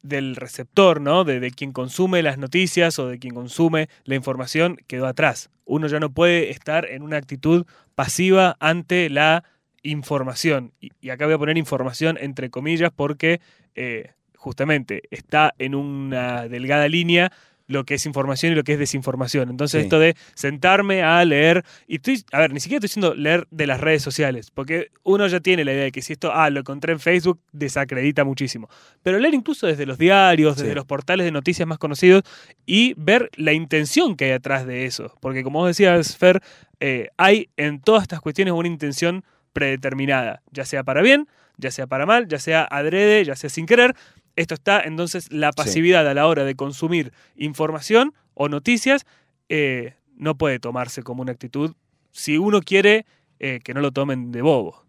del 0.03 0.36
receptor, 0.36 1.01
¿no? 1.01 1.24
De, 1.24 1.40
de 1.40 1.51
quien 1.51 1.72
consume 1.72 2.22
las 2.22 2.38
noticias 2.38 2.98
o 2.98 3.09
de 3.09 3.18
quien 3.18 3.34
consume 3.34 3.88
la 4.05 4.14
información 4.14 4.78
quedó 4.86 5.07
atrás. 5.07 5.51
Uno 5.66 5.86
ya 5.86 6.01
no 6.01 6.11
puede 6.11 6.51
estar 6.51 6.86
en 6.86 7.03
una 7.03 7.18
actitud 7.18 7.66
pasiva 7.94 8.57
ante 8.61 9.11
la 9.11 9.44
información. 9.83 10.72
Y, 10.81 10.91
y 11.01 11.11
acá 11.11 11.24
voy 11.26 11.35
a 11.35 11.39
poner 11.39 11.59
información 11.59 12.18
entre 12.20 12.51
comillas 12.51 12.91
porque 12.95 13.41
eh, 13.74 14.11
justamente 14.37 15.03
está 15.11 15.55
en 15.59 15.74
una 15.74 16.49
delgada 16.49 16.89
línea 16.89 17.31
lo 17.66 17.85
que 17.85 17.95
es 17.95 18.05
información 18.05 18.51
y 18.51 18.57
lo 18.57 18.64
que 18.64 18.72
es 18.72 18.81
desinformación. 18.81 19.49
Entonces 19.49 19.83
Sí. 19.83 19.85
esto 19.85 20.01
de 20.01 20.16
sentarme 20.35 21.05
a 21.05 21.24
leer, 21.24 21.64
y 21.87 21.97
estoy, 21.97 22.20
a 22.33 22.41
ver, 22.41 22.53
ni 22.53 22.59
siquiera 22.59 22.78
estoy 22.85 22.89
diciendo 22.89 23.14
leer 23.14 23.47
de 23.53 23.68
las 23.68 23.78
redes 23.78 24.03
sociales, 24.03 24.51
porque 24.51 24.89
uno 25.05 25.24
ya 25.28 25.39
tiene 25.39 25.64
la 25.64 25.72
idea 25.72 25.85
de 25.85 25.93
que 25.93 26.03
si 26.03 26.14
esto, 26.14 26.33
ah, 26.35 26.51
lo 26.51 26.59
encontré 26.61 26.93
en 26.93 26.99
Facebook, 26.99 27.39
desacredita 27.53 28.24
muchísimo. 28.24 28.68
Pero 29.05 29.20
leer 29.20 29.35
incluso 29.35 29.68
desde 29.68 29.87
los 29.87 29.99
diarios, 29.99 30.57
desde 30.57 30.70
Sí. 30.70 30.74
los 30.74 30.85
portales 30.85 31.24
de 31.24 31.31
noticias 31.31 31.68
más 31.68 31.78
conocidos 31.78 32.24
y 32.66 32.95
ver 32.97 33.31
la 33.37 33.53
intención 33.53 34.16
que 34.16 34.24
hay 34.24 34.33
atrás 34.33 34.66
de 34.66 34.87
eso. 34.87 35.14
Porque 35.20 35.45
como 35.45 35.61
vos 35.61 35.68
decías, 35.68 36.16
Fer, 36.16 36.43
eh, 36.81 37.11
hay 37.18 37.51
en 37.57 37.81
todas 37.81 38.03
estas 38.03 38.20
cuestiones 38.20 38.53
una 38.53 38.66
intención 38.66 39.22
predeterminada, 39.53 40.42
ya 40.51 40.64
sea 40.64 40.84
para 40.84 41.03
bien, 41.03 41.28
ya 41.57 41.70
sea 41.70 41.86
para 41.86 42.07
mal, 42.07 42.28
ya 42.28 42.38
sea 42.38 42.66
adrede, 42.70 43.24
ya 43.24 43.36
sea 43.36 43.51
sin 43.51 43.66
querer. 43.66 43.94
Esto 44.36 44.55
está, 44.55 44.80
entonces, 44.82 45.30
la 45.32 45.51
pasividad 45.53 46.07
a 46.09 46.14
la 46.14 46.26
hora 46.26 46.44
de 46.44 46.55
consumir 46.55 47.12
información 47.36 48.14
o 48.34 48.48
noticias 48.48 49.05
eh, 49.48 49.94
no 50.16 50.36
puede 50.36 50.59
tomarse 50.61 51.03
como 51.03 51.22
una 51.22 51.32
actitud 51.32 51.74
si 52.12 52.38
uno 52.38 52.61
quiere 52.62 53.05
eh, 53.38 53.61
que 53.62 53.74
no 53.74 53.80
lo 53.80 53.90
tomen 53.92 54.32
de 54.32 54.42
bobo. 54.42 54.84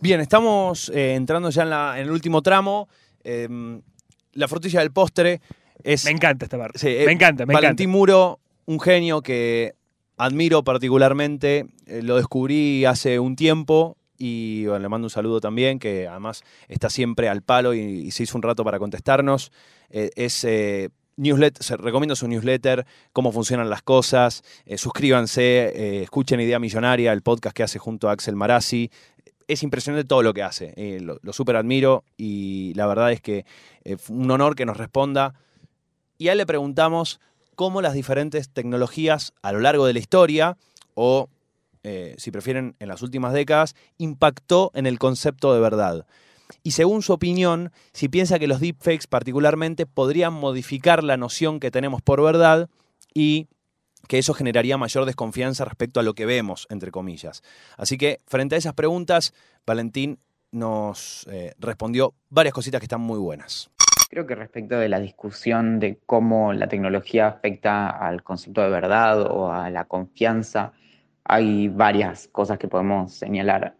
Bien, 0.00 0.20
estamos 0.20 0.90
eh, 0.94 1.14
entrando 1.14 1.50
ya 1.50 1.62
en, 1.62 1.70
la- 1.70 1.94
en 1.98 2.06
el 2.06 2.10
último 2.10 2.42
tramo. 2.42 2.88
Eh, 3.22 3.48
la 4.32 4.48
frutilla 4.48 4.80
del 4.80 4.90
postre 4.92 5.40
es 5.82 6.04
Me 6.04 6.10
encanta 6.10 6.44
esta 6.46 6.58
parte. 6.58 6.78
Sí, 6.78 6.88
me 7.06 7.12
encanta, 7.12 7.46
me 7.46 7.54
Valentín 7.54 7.84
encanta. 7.90 7.98
Muro, 7.98 8.40
un 8.66 8.80
genio 8.80 9.22
que 9.22 9.74
admiro 10.16 10.62
particularmente. 10.64 11.66
eh, 11.86 12.02
lo 12.02 12.16
descubrí 12.16 12.84
hace 12.84 13.18
un 13.18 13.36
tiempo 13.36 13.96
y 14.16 14.66
le 14.66 14.88
mando 14.88 15.06
un 15.06 15.10
saludo 15.10 15.40
también, 15.40 15.78
que 15.78 16.06
además 16.06 16.44
está 16.68 16.88
siempre 16.88 17.28
al 17.28 17.42
palo 17.42 17.74
y, 17.74 18.10
se 18.12 18.22
hizo 18.22 18.38
un 18.38 18.42
rato 18.42 18.64
para 18.64 18.78
contestarnos. 18.78 19.50
Eh, 19.90 20.10
es 20.14 20.44
eh, 20.44 20.90
newsletter, 21.16 21.80
recomiendo 21.80 22.14
su 22.14 22.28
newsletter, 22.28 22.86
cómo 23.12 23.32
funcionan 23.32 23.68
las 23.68 23.82
cosas. 23.82 24.42
suscríbanse, 24.76 26.02
escuchen 26.02 26.40
Idea 26.40 26.58
Millonaria, 26.58 27.12
el 27.12 27.22
podcast 27.22 27.56
que 27.56 27.64
hace 27.64 27.78
junto 27.78 28.08
a 28.08 28.12
Axel 28.12 28.36
Marazzi. 28.36 28.90
Es 29.46 29.62
impresionante 29.62 30.06
todo 30.06 30.22
lo 30.22 30.32
que 30.32 30.42
hace, 30.42 31.00
lo, 31.00 31.18
lo 31.20 31.32
súper 31.34 31.56
admiro 31.56 32.04
y 32.16 32.72
la 32.74 32.86
verdad 32.86 33.12
es 33.12 33.20
que 33.20 33.44
fue 33.98 34.16
un 34.16 34.30
honor 34.30 34.54
que 34.54 34.64
nos 34.64 34.76
responda. 34.76 35.34
Y 36.16 36.28
a 36.28 36.32
él 36.32 36.38
le 36.38 36.46
preguntamos 36.46 37.20
cómo 37.54 37.82
las 37.82 37.94
diferentes 37.94 38.48
tecnologías 38.48 39.32
a 39.42 39.52
lo 39.52 39.60
largo 39.60 39.86
de 39.86 39.92
la 39.92 39.98
historia, 39.98 40.56
o 40.94 41.28
eh, 41.82 42.14
si 42.18 42.30
prefieren 42.30 42.76
en 42.78 42.88
las 42.88 43.02
últimas 43.02 43.32
décadas, 43.32 43.74
impactó 43.98 44.70
en 44.74 44.86
el 44.86 44.98
concepto 44.98 45.54
de 45.54 45.60
verdad. 45.60 46.06
Y 46.62 46.72
según 46.72 47.02
su 47.02 47.12
opinión, 47.12 47.72
si 47.92 48.08
piensa 48.08 48.38
que 48.38 48.46
los 48.46 48.60
deepfakes 48.60 49.06
particularmente 49.08 49.86
podrían 49.86 50.32
modificar 50.32 51.04
la 51.04 51.16
noción 51.16 51.60
que 51.60 51.70
tenemos 51.70 52.02
por 52.02 52.22
verdad 52.22 52.68
y 53.12 53.48
que 54.08 54.18
eso 54.18 54.34
generaría 54.34 54.76
mayor 54.76 55.06
desconfianza 55.06 55.64
respecto 55.64 56.00
a 56.00 56.02
lo 56.02 56.14
que 56.14 56.26
vemos, 56.26 56.66
entre 56.70 56.90
comillas. 56.90 57.42
Así 57.76 57.96
que 57.96 58.20
frente 58.26 58.54
a 58.54 58.58
esas 58.58 58.74
preguntas, 58.74 59.32
Valentín 59.66 60.18
nos 60.52 61.26
eh, 61.30 61.54
respondió 61.58 62.14
varias 62.30 62.54
cositas 62.54 62.80
que 62.80 62.86
están 62.86 63.00
muy 63.00 63.18
buenas. 63.18 63.70
Creo 64.08 64.26
que 64.26 64.34
respecto 64.34 64.78
de 64.78 64.88
la 64.88 65.00
discusión 65.00 65.80
de 65.80 65.98
cómo 66.06 66.52
la 66.52 66.68
tecnología 66.68 67.26
afecta 67.26 67.88
al 67.88 68.22
concepto 68.22 68.62
de 68.62 68.70
verdad 68.70 69.22
o 69.22 69.50
a 69.50 69.70
la 69.70 69.86
confianza, 69.86 70.72
hay 71.24 71.68
varias 71.68 72.28
cosas 72.28 72.58
que 72.58 72.68
podemos 72.68 73.12
señalar. 73.12 73.76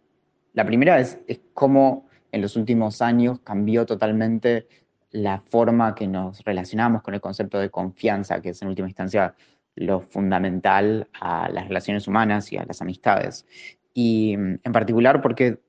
La 0.55 0.65
primera 0.65 0.99
es, 0.99 1.19
es 1.27 1.41
cómo 1.53 2.09
en 2.33 2.43
los 2.43 2.57
últimos 2.57 3.03
años 3.03 3.41
cambió 3.41 3.87
totalmente 3.87 4.67
la 5.11 5.41
forma 5.41 5.95
que 5.95 6.09
nos 6.09 6.43
relacionamos 6.43 7.03
con 7.03 7.15
el 7.15 7.21
concepto 7.21 7.61
de 7.61 7.71
confianza, 7.71 8.41
que 8.41 8.51
es 8.51 8.63
en 8.63 8.69
última 8.69 8.89
instancia 8.89 9.35
lo 9.77 10.01
fundamental 10.01 11.09
a 11.21 11.49
las 11.49 11.69
relaciones 11.69 12.09
humanas 12.09 12.53
y 12.53 12.57
a 12.57 12.65
las 12.65 12.81
amistades. 12.83 13.47
Y 13.93 14.37
mm, 14.37 14.61
en 14.65 14.73
particular 14.73 15.23
porque 15.23 15.61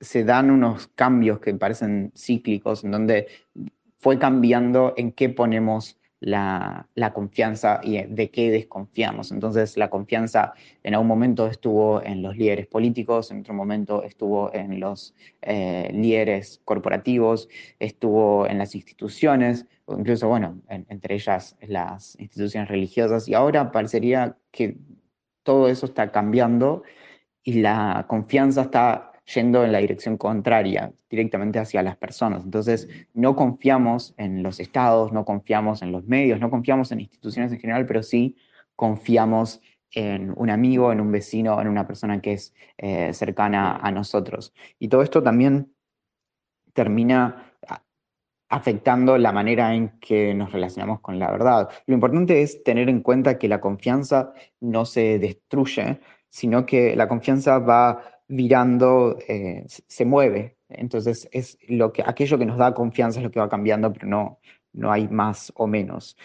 se 0.00 0.24
dan 0.24 0.50
unos 0.50 0.88
cambios 0.88 1.40
que 1.40 1.54
parecen 1.54 2.12
cíclicos, 2.16 2.84
en 2.84 2.90
donde 2.90 3.28
fue 3.98 4.18
cambiando 4.18 4.94
en 4.96 5.12
qué 5.12 5.28
ponemos 5.30 5.98
la, 6.20 6.88
confianza 7.12 7.80
y 7.82 8.02
de 8.02 8.30
qué 8.30 8.50
desconfiamos. 8.50 9.30
Entonces 9.30 9.76
la 9.76 9.90
confianza 9.90 10.54
en 10.82 10.94
algún 10.94 11.08
momento 11.08 11.46
estuvo 11.46 12.02
en 12.02 12.22
los 12.22 12.36
líderes 12.36 12.66
políticos, 12.66 13.30
en 13.30 13.40
otro 13.40 13.54
momento 13.54 14.02
estuvo 14.02 14.52
en 14.54 14.80
los 14.80 15.14
eh, 15.42 15.90
líderes 15.92 16.60
corporativos, 16.64 17.48
estuvo 17.78 18.46
en 18.46 18.58
las 18.58 18.74
instituciones, 18.74 19.66
o 19.84 19.98
incluso, 19.98 20.28
bueno, 20.28 20.60
en- 20.68 20.86
entre 20.88 21.14
ellas 21.16 21.56
las 21.60 22.18
instituciones 22.18 22.68
religiosas, 22.70 23.28
y 23.28 23.34
ahora 23.34 23.70
parecería 23.70 24.36
que 24.50 24.78
todo 25.42 25.68
eso 25.68 25.86
está 25.86 26.10
cambiando 26.10 26.82
y 27.42 27.60
la 27.60 28.06
confianza 28.08 28.62
está 28.62 29.12
yendo 29.32 29.64
en 29.64 29.72
la 29.72 29.78
dirección 29.78 30.16
contraria, 30.16 30.92
directamente 31.08 31.58
hacia 31.58 31.82
las 31.82 31.96
personas. 31.96 32.44
Entonces, 32.44 32.88
no 33.14 33.36
confiamos 33.36 34.14
en 34.18 34.42
los 34.42 34.60
estados, 34.60 35.12
no 35.12 35.24
confiamos 35.24 35.82
en 35.82 35.92
los 35.92 36.04
medios, 36.04 36.40
no 36.40 36.50
confiamos 36.50 36.92
en 36.92 37.00
instituciones 37.00 37.52
en 37.52 37.60
general, 37.60 37.86
pero 37.86 38.02
sí 38.02 38.36
confiamos 38.76 39.62
en 39.92 40.32
un 40.36 40.50
amigo, 40.50 40.92
en 40.92 41.00
un 41.00 41.12
vecino, 41.12 41.60
en 41.60 41.68
una 41.68 41.86
persona 41.86 42.20
que 42.20 42.34
es 42.34 42.54
eh, 42.78 43.14
cercana 43.14 43.76
a 43.76 43.90
nosotros. 43.90 44.52
Y 44.78 44.88
todo 44.88 45.02
esto 45.02 45.22
también 45.22 45.72
termina 46.72 47.54
afectando 48.48 49.18
la 49.18 49.32
manera 49.32 49.74
en 49.74 49.98
que 50.00 50.34
nos 50.34 50.52
relacionamos 50.52 51.00
con 51.00 51.18
la 51.18 51.30
verdad. 51.30 51.68
Lo 51.86 51.94
importante 51.94 52.42
es 52.42 52.62
tener 52.62 52.88
en 52.88 53.00
cuenta 53.00 53.38
que 53.38 53.48
la 53.48 53.60
confianza 53.60 54.32
no 54.60 54.84
se 54.84 55.18
destruye, 55.18 56.00
sino 56.28 56.66
que 56.66 56.94
la 56.94 57.08
confianza 57.08 57.58
va 57.58 58.13
virando, 58.28 59.18
eh, 59.28 59.64
se- 59.68 60.04
mueve. 60.04 60.58
Entonces, 60.68 61.28
es 61.32 61.58
lo 61.68 61.92
que, 61.92 62.02
aquello 62.04 62.38
que 62.38 62.46
nos 62.46 62.58
da 62.58 62.74
confianza 62.74 63.20
es 63.20 63.24
lo 63.24 63.30
que 63.30 63.40
va 63.40 63.48
cambiando, 63.48 63.92
pero 63.92 64.06
no, 64.08 64.40
no 64.72 64.92
hay 64.92 65.08
más 65.08 65.52
o 65.56 65.66
menos. 65.66 66.16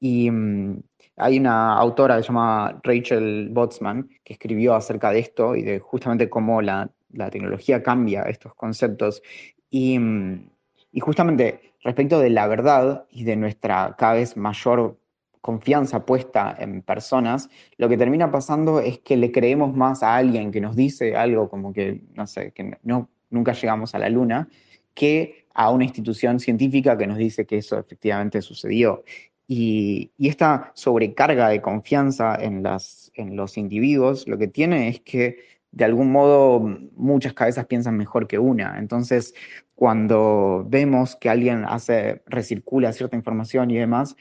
Y 0.00 0.30
mm, 0.30 0.82
hay 1.16 1.38
una 1.38 1.74
autora 1.78 2.16
que 2.16 2.22
se 2.22 2.28
llama 2.28 2.80
Rachel 2.82 3.48
Botsman 3.50 4.08
que 4.24 4.34
escribió 4.34 4.74
acerca 4.74 5.10
de 5.10 5.20
esto 5.20 5.56
y 5.56 5.62
de 5.62 5.78
justamente 5.80 6.28
cómo 6.30 6.60
la, 6.62 6.90
la 7.12 7.30
tecnología 7.30 7.82
cambia 7.82 8.22
estos 8.24 8.54
conceptos. 8.54 9.22
Y, 9.70 9.98
mm, 9.98 10.50
y 10.92 11.00
justamente 11.00 11.74
respecto 11.82 12.18
de 12.20 12.30
la 12.30 12.46
verdad 12.48 13.06
y 13.10 13.24
de 13.24 13.36
nuestra 13.36 13.94
cada 13.98 14.14
vez 14.14 14.36
mayor 14.36 14.98
confianza 15.46 16.04
puesta 16.04 16.56
en 16.58 16.82
personas, 16.82 17.48
lo 17.78 17.88
que 17.88 17.96
termina 17.96 18.32
pasando 18.32 18.80
es 18.80 18.98
que 18.98 19.16
le 19.16 19.30
creemos 19.30 19.76
más 19.76 20.02
a 20.02 20.16
alguien 20.16 20.50
que 20.50 20.60
nos 20.60 20.74
dice 20.74 21.14
algo 21.14 21.48
como 21.48 21.72
que, 21.72 22.02
no 22.14 22.26
sé, 22.26 22.50
que 22.50 22.76
no, 22.82 23.08
nunca 23.30 23.52
llegamos 23.52 23.94
a 23.94 24.00
la 24.00 24.08
luna, 24.08 24.48
que 24.92 25.46
a 25.54 25.70
una 25.70 25.84
institución 25.84 26.40
científica 26.40 26.98
que 26.98 27.06
nos 27.06 27.16
dice 27.16 27.46
que 27.46 27.58
eso 27.58 27.78
efectivamente 27.78 28.42
sucedió. 28.42 29.04
Y, 29.46 30.10
y 30.18 30.28
esta 30.28 30.72
sobrecarga 30.74 31.48
de 31.48 31.62
confianza 31.62 32.34
en, 32.34 32.64
las, 32.64 33.12
en 33.14 33.36
los 33.36 33.56
individuos 33.56 34.26
lo 34.26 34.38
que 34.38 34.48
tiene 34.48 34.88
es 34.88 35.00
que 35.00 35.36
de 35.70 35.84
algún 35.84 36.10
modo 36.10 36.58
muchas 36.96 37.34
cabezas 37.34 37.66
piensan 37.66 37.96
mejor 37.96 38.26
que 38.26 38.40
una. 38.40 38.78
Entonces, 38.80 39.32
cuando 39.76 40.66
vemos 40.68 41.14
que 41.14 41.28
alguien 41.28 41.64
hace, 41.68 42.22
recircula 42.26 42.92
cierta 42.92 43.14
información 43.14 43.70
y 43.70 43.76
demás, 43.76 44.16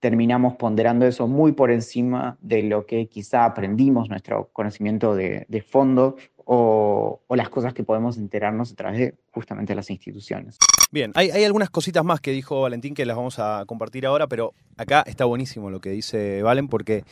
terminamos 0.00 0.56
ponderando 0.56 1.06
eso 1.06 1.26
muy 1.26 1.52
por 1.52 1.70
encima 1.70 2.36
de 2.40 2.62
lo 2.62 2.86
que 2.86 3.06
quizá 3.08 3.44
aprendimos, 3.44 4.08
nuestro 4.08 4.50
conocimiento 4.52 5.14
de, 5.14 5.64
fondo 5.66 6.16
o, 6.44 7.20
las 7.30 7.48
cosas 7.48 7.74
que 7.74 7.82
podemos 7.82 8.18
enterarnos 8.18 8.72
a 8.72 8.74
través 8.74 8.98
de 8.98 9.14
justamente 9.32 9.74
las 9.74 9.90
instituciones. 9.90 10.58
Bien, 10.92 11.12
hay, 11.14 11.44
algunas 11.44 11.70
cositas 11.70 12.04
más 12.04 12.20
que 12.20 12.30
dijo 12.30 12.60
Valentín 12.60 12.94
que 12.94 13.06
las 13.06 13.16
vamos 13.16 13.38
a 13.38 13.64
compartir 13.66 14.06
ahora, 14.06 14.26
pero 14.26 14.54
acá 14.76 15.02
está 15.06 15.24
buenísimo 15.24 15.70
lo 15.70 15.80
que 15.80 15.90
dice 15.90 16.42
Valen 16.42 16.68
porque 16.68 17.02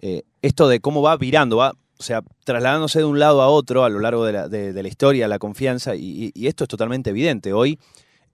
eh, 0.00 0.22
esto 0.40 0.68
de 0.68 0.80
cómo 0.80 1.02
va 1.02 1.16
virando, 1.16 1.58
va, 1.58 1.74
o 1.98 2.02
sea, 2.02 2.22
trasladándose 2.44 2.98
de 2.98 3.04
un 3.04 3.20
lado 3.20 3.42
a 3.42 3.48
otro 3.48 3.84
a 3.84 3.88
lo 3.88 4.00
largo 4.00 4.24
de 4.24 4.32
la, 4.82 4.88
historia, 4.88 5.28
la 5.28 5.38
confianza, 5.38 5.94
y, 5.94 6.32
esto 6.34 6.64
es 6.64 6.68
totalmente 6.68 7.10
evidente. 7.10 7.52
Hoy, 7.52 7.78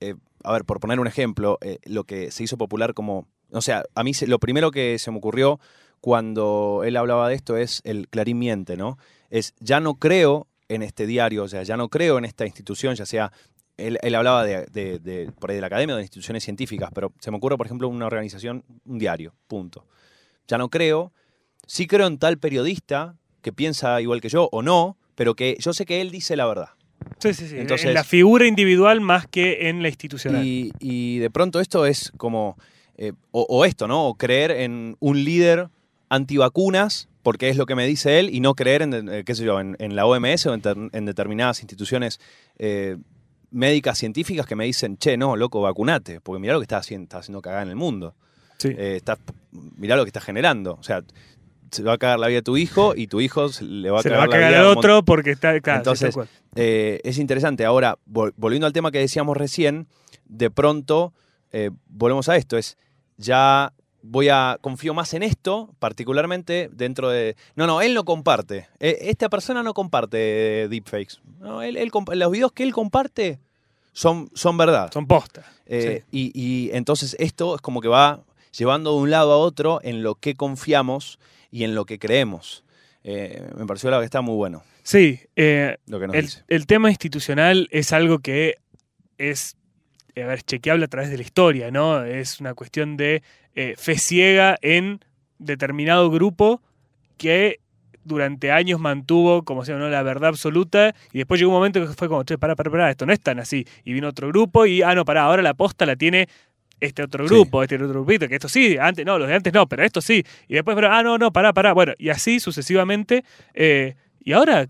eh, 0.00 0.14
a 0.42 0.52
ver, 0.52 0.64
por 0.64 0.80
poner 0.80 0.98
un 1.00 1.06
ejemplo, 1.06 1.58
eh, 1.60 1.78
lo 1.84 2.04
que 2.04 2.30
se 2.30 2.44
hizo 2.44 2.56
popular 2.56 2.94
como 2.94 3.26
o 3.50 3.62
sea, 3.62 3.84
a 3.94 4.04
mí 4.04 4.12
lo 4.26 4.38
primero 4.38 4.70
que 4.70 4.98
se 4.98 5.10
me 5.10 5.18
ocurrió 5.18 5.60
cuando 6.00 6.82
él 6.84 6.96
hablaba 6.96 7.28
de 7.28 7.34
esto 7.34 7.56
es 7.56 7.80
el 7.84 8.08
Clarín 8.08 8.38
miente, 8.38 8.76
¿no? 8.76 8.98
Es, 9.30 9.54
ya 9.60 9.80
no 9.80 9.94
creo 9.94 10.46
en 10.68 10.82
este 10.82 11.06
diario, 11.06 11.44
o 11.44 11.48
sea, 11.48 11.62
ya 11.62 11.76
no 11.76 11.88
creo 11.88 12.18
en 12.18 12.24
esta 12.24 12.46
institución, 12.46 12.94
ya 12.94 13.06
sea, 13.06 13.32
él, 13.76 14.14
hablaba 14.14 14.44
de, 14.44 15.32
por 15.38 15.50
ahí 15.50 15.56
de 15.56 15.60
la 15.60 15.68
academia 15.68 15.94
o 15.94 15.98
de 15.98 16.02
instituciones 16.02 16.44
científicas, 16.44 16.90
pero 16.92 17.12
se 17.20 17.30
me 17.30 17.36
ocurre, 17.36 17.56
por 17.56 17.66
ejemplo, 17.66 17.88
una 17.88 18.06
organización, 18.06 18.64
un 18.84 18.98
diario, 18.98 19.34
punto. 19.46 19.86
Ya 20.48 20.58
no 20.58 20.68
creo, 20.68 21.12
sí 21.66 21.86
creo 21.86 22.06
en 22.06 22.18
tal 22.18 22.38
periodista 22.38 23.14
que 23.40 23.52
piensa 23.52 24.00
igual 24.00 24.20
que 24.20 24.28
yo 24.28 24.48
o 24.50 24.62
no, 24.62 24.96
pero 25.14 25.34
que 25.34 25.56
yo 25.60 25.72
sé 25.72 25.86
que 25.86 26.00
él 26.00 26.10
dice 26.10 26.36
la 26.36 26.46
verdad. 26.46 26.70
Sí, 27.20 27.32
sí, 27.34 27.48
sí. 27.48 27.56
Entonces, 27.56 27.86
en 27.86 27.94
la 27.94 28.04
figura 28.04 28.46
individual 28.46 29.00
más 29.00 29.26
que 29.26 29.68
en 29.68 29.82
la 29.82 29.88
institucional. 29.88 30.44
Y, 30.44 30.72
y 30.80 31.18
de 31.18 31.30
pronto 31.30 31.60
esto 31.60 31.86
es 31.86 32.12
como 32.16 32.56
eh, 33.00 33.12
o, 33.30 33.64
esto, 33.64 33.86
¿no? 33.86 34.08
O 34.08 34.14
creer 34.14 34.50
en 34.50 34.96
un 34.98 35.22
líder 35.22 35.68
antivacunas, 36.08 37.08
porque 37.22 37.48
es 37.48 37.56
lo 37.56 37.64
que 37.64 37.76
me 37.76 37.86
dice 37.86 38.18
él, 38.18 38.28
y 38.34 38.40
no 38.40 38.56
creer 38.56 38.82
en, 38.82 39.08
eh, 39.08 39.22
qué 39.24 39.36
sé 39.36 39.44
yo, 39.44 39.60
en, 39.60 39.76
la 39.94 40.04
OMS 40.04 40.46
o 40.46 40.54
en, 40.54 41.04
determinadas 41.04 41.60
instituciones 41.60 42.18
eh, 42.58 42.96
médicas 43.52 43.98
científicas 43.98 44.46
que 44.46 44.56
me 44.56 44.64
dicen, 44.64 44.98
che, 44.98 45.16
no, 45.16 45.36
loco, 45.36 45.60
vacunate, 45.60 46.20
porque 46.20 46.40
mirá 46.40 46.54
lo 46.54 46.58
que 46.58 46.64
estás 46.64 46.80
haciendo, 46.80 47.04
está 47.04 47.18
haciendo 47.18 47.40
cagada 47.40 47.62
en 47.62 47.68
el 47.68 47.76
mundo. 47.76 48.16
Sí. 48.56 48.74
mirá 49.76 49.94
lo 49.94 50.02
que 50.02 50.08
estás 50.08 50.24
generando. 50.24 50.76
O 50.80 50.82
sea, 50.82 51.04
se 51.70 51.84
va 51.84 51.92
a 51.92 51.98
cagar 51.98 52.18
la 52.18 52.26
vida 52.26 52.38
de 52.38 52.42
tu 52.42 52.56
hijo 52.56 52.96
y 52.96 53.06
tu 53.06 53.20
hijo 53.20 53.46
le 53.60 53.90
va 53.92 54.00
a 54.00 54.02
cagar, 54.02 54.18
va 54.18 54.24
a 54.24 54.28
cagar 54.28 54.54
al 54.54 54.66
otro 54.66 55.04
porque 55.04 55.30
está. 55.30 55.54
Entonces, 55.54 56.16
es 56.56 57.18
interesante. 57.18 57.64
Ahora, 57.64 57.96
volviendo 58.06 58.66
al 58.66 58.72
tema 58.72 58.90
que 58.90 58.98
decíamos 58.98 59.36
recién, 59.36 59.86
de 60.24 60.50
pronto 60.50 61.12
volvemos 61.86 62.28
a 62.28 62.34
esto: 62.36 62.58
es 62.58 62.76
ya 63.18 63.72
voy 64.02 64.28
a 64.28 64.58
confío 64.60 64.94
más 64.94 65.12
en 65.14 65.22
esto, 65.22 65.74
particularmente 65.78 66.70
dentro 66.72 67.10
de. 67.10 67.36
No, 67.54 67.66
no, 67.66 67.82
él 67.82 67.94
no 67.94 68.04
comparte. 68.04 68.68
E, 68.80 68.96
esta 69.02 69.28
persona 69.28 69.62
no 69.62 69.74
comparte 69.74 70.68
deepfakes. 70.68 71.20
No, 71.40 71.62
él, 71.62 71.90
los 72.14 72.30
videos 72.30 72.52
que 72.52 72.62
él 72.62 72.72
comparte 72.72 73.38
son, 73.92 74.30
son 74.34 74.56
verdad. 74.56 74.90
Son 74.92 75.06
postas. 75.06 75.44
Eh, 75.66 76.04
y, 76.10 76.70
entonces 76.72 77.16
esto 77.18 77.56
es 77.56 77.60
como 77.60 77.80
que 77.80 77.88
va 77.88 78.22
llevando 78.56 78.92
de 78.92 79.02
un 79.02 79.10
lado 79.10 79.32
a 79.32 79.36
otro 79.36 79.80
en 79.82 80.02
lo 80.02 80.14
que 80.14 80.34
confiamos 80.34 81.18
y 81.50 81.64
en 81.64 81.74
lo 81.74 81.84
que 81.84 81.98
creemos. 81.98 82.64
Eh, 83.04 83.50
me 83.56 83.66
pareció 83.66 83.90
la 83.90 83.98
que 83.98 84.04
está 84.04 84.20
muy 84.20 84.34
bueno. 84.34 84.62
Sí, 84.82 85.20
eh, 85.36 85.76
lo 85.86 85.98
que 86.00 86.06
el, 86.06 86.30
el 86.48 86.66
tema 86.66 86.88
institucional 86.88 87.68
es 87.70 87.92
algo 87.92 88.20
que 88.20 88.56
es 89.18 89.57
a 90.22 90.26
ver, 90.26 90.42
chequeable 90.42 90.84
a 90.84 90.88
través 90.88 91.10
de 91.10 91.16
la 91.16 91.22
historia, 91.22 91.70
¿no? 91.70 92.04
Es 92.04 92.40
una 92.40 92.54
cuestión 92.54 92.96
de 92.96 93.22
eh, 93.54 93.74
fe 93.76 93.98
ciega 93.98 94.56
en 94.62 95.00
determinado 95.38 96.10
grupo 96.10 96.62
que 97.16 97.60
durante 98.04 98.50
años 98.50 98.80
mantuvo 98.80 99.44
como 99.44 99.64
se 99.64 99.72
llama 99.72 99.88
la 99.88 100.02
verdad 100.02 100.30
absoluta 100.30 100.94
y 101.12 101.18
después 101.18 101.38
llegó 101.38 101.50
un 101.50 101.58
momento 101.58 101.80
que 101.80 101.92
fue 101.92 102.08
como, 102.08 102.24
che, 102.24 102.38
para, 102.38 102.56
para, 102.56 102.70
para, 102.70 102.90
esto 102.90 103.06
no 103.06 103.12
es 103.12 103.20
tan 103.20 103.38
así. 103.38 103.66
Y 103.84 103.92
vino 103.92 104.08
otro 104.08 104.28
grupo 104.28 104.66
y, 104.66 104.82
ah, 104.82 104.94
no, 104.94 105.04
para, 105.04 105.22
ahora 105.22 105.42
la 105.42 105.54
posta 105.54 105.86
la 105.86 105.96
tiene 105.96 106.28
este 106.80 107.02
otro 107.02 107.24
grupo, 107.24 107.62
este 107.62 107.76
otro 107.76 107.88
grupito, 107.88 108.28
que 108.28 108.36
esto 108.36 108.48
sí, 108.48 108.76
antes 108.78 109.04
no, 109.04 109.18
los 109.18 109.28
de 109.28 109.34
antes 109.34 109.52
no, 109.52 109.66
pero 109.66 109.84
esto 109.84 110.00
sí. 110.00 110.24
Y 110.46 110.54
después, 110.54 110.74
pero, 110.74 110.92
ah, 110.92 111.02
no, 111.02 111.18
no, 111.18 111.32
para, 111.32 111.52
para. 111.52 111.72
Bueno, 111.72 111.92
y 111.98 112.08
así 112.08 112.40
sucesivamente. 112.40 113.24
Eh, 113.54 113.94
y 114.20 114.32
ahora, 114.32 114.66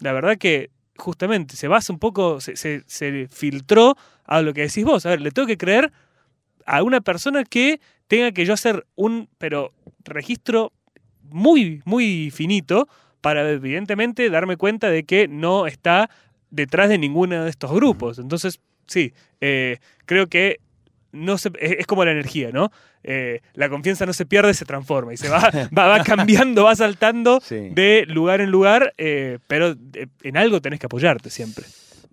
la 0.00 0.12
verdad 0.12 0.36
que 0.38 0.70
justamente 0.96 1.56
se 1.56 1.68
basa 1.68 1.92
un 1.92 1.98
poco, 1.98 2.40
se, 2.40 2.56
se, 2.56 3.28
filtró 3.28 3.96
a 4.26 4.42
lo 4.42 4.52
que 4.54 4.62
decís 4.62 4.84
vos. 4.84 5.06
A 5.06 5.10
ver, 5.10 5.20
le 5.20 5.30
tengo 5.30 5.46
que 5.46 5.56
creer 5.56 5.92
a 6.64 6.82
una 6.82 7.00
persona 7.00 7.44
que 7.44 7.80
tenga 8.08 8.32
que 8.32 8.44
yo 8.44 8.52
hacer 8.52 8.86
un, 8.94 9.28
pero 9.38 9.72
registro 10.04 10.72
muy, 11.22 11.82
muy 11.84 12.30
finito 12.30 12.88
para 13.20 13.50
evidentemente 13.50 14.30
darme 14.30 14.56
cuenta 14.56 14.88
de 14.88 15.04
que 15.04 15.28
no 15.28 15.66
está 15.66 16.10
detrás 16.50 16.88
de 16.88 16.98
ninguno 16.98 17.44
de 17.44 17.50
estos 17.50 17.72
grupos. 17.72 18.18
Entonces, 18.18 18.60
sí, 18.86 19.12
eh, 19.40 19.78
creo 20.06 20.28
que 20.28 20.60
no 21.16 21.38
se, 21.38 21.50
es, 21.60 21.86
como 21.86 22.04
la 22.04 22.12
energía, 22.12 22.50
¿no? 22.52 22.70
Eh, 23.02 23.40
la 23.54 23.68
confianza 23.68 24.06
no 24.06 24.12
se 24.12 24.26
pierde, 24.26 24.54
se 24.54 24.64
transforma 24.64 25.14
y 25.14 25.16
se 25.16 25.28
va, 25.28 25.50
va, 25.76 26.02
cambiando, 26.04 26.64
va 26.64 26.76
saltando 26.76 27.40
de 27.48 28.04
lugar 28.08 28.40
en 28.40 28.50
lugar, 28.50 28.94
eh, 28.98 29.38
pero 29.46 29.74
eh, 29.94 30.06
en 30.22 30.36
algo 30.36 30.60
tenés 30.60 30.80
que 30.80 30.86
apoyarte 30.86 31.30
siempre. 31.30 31.64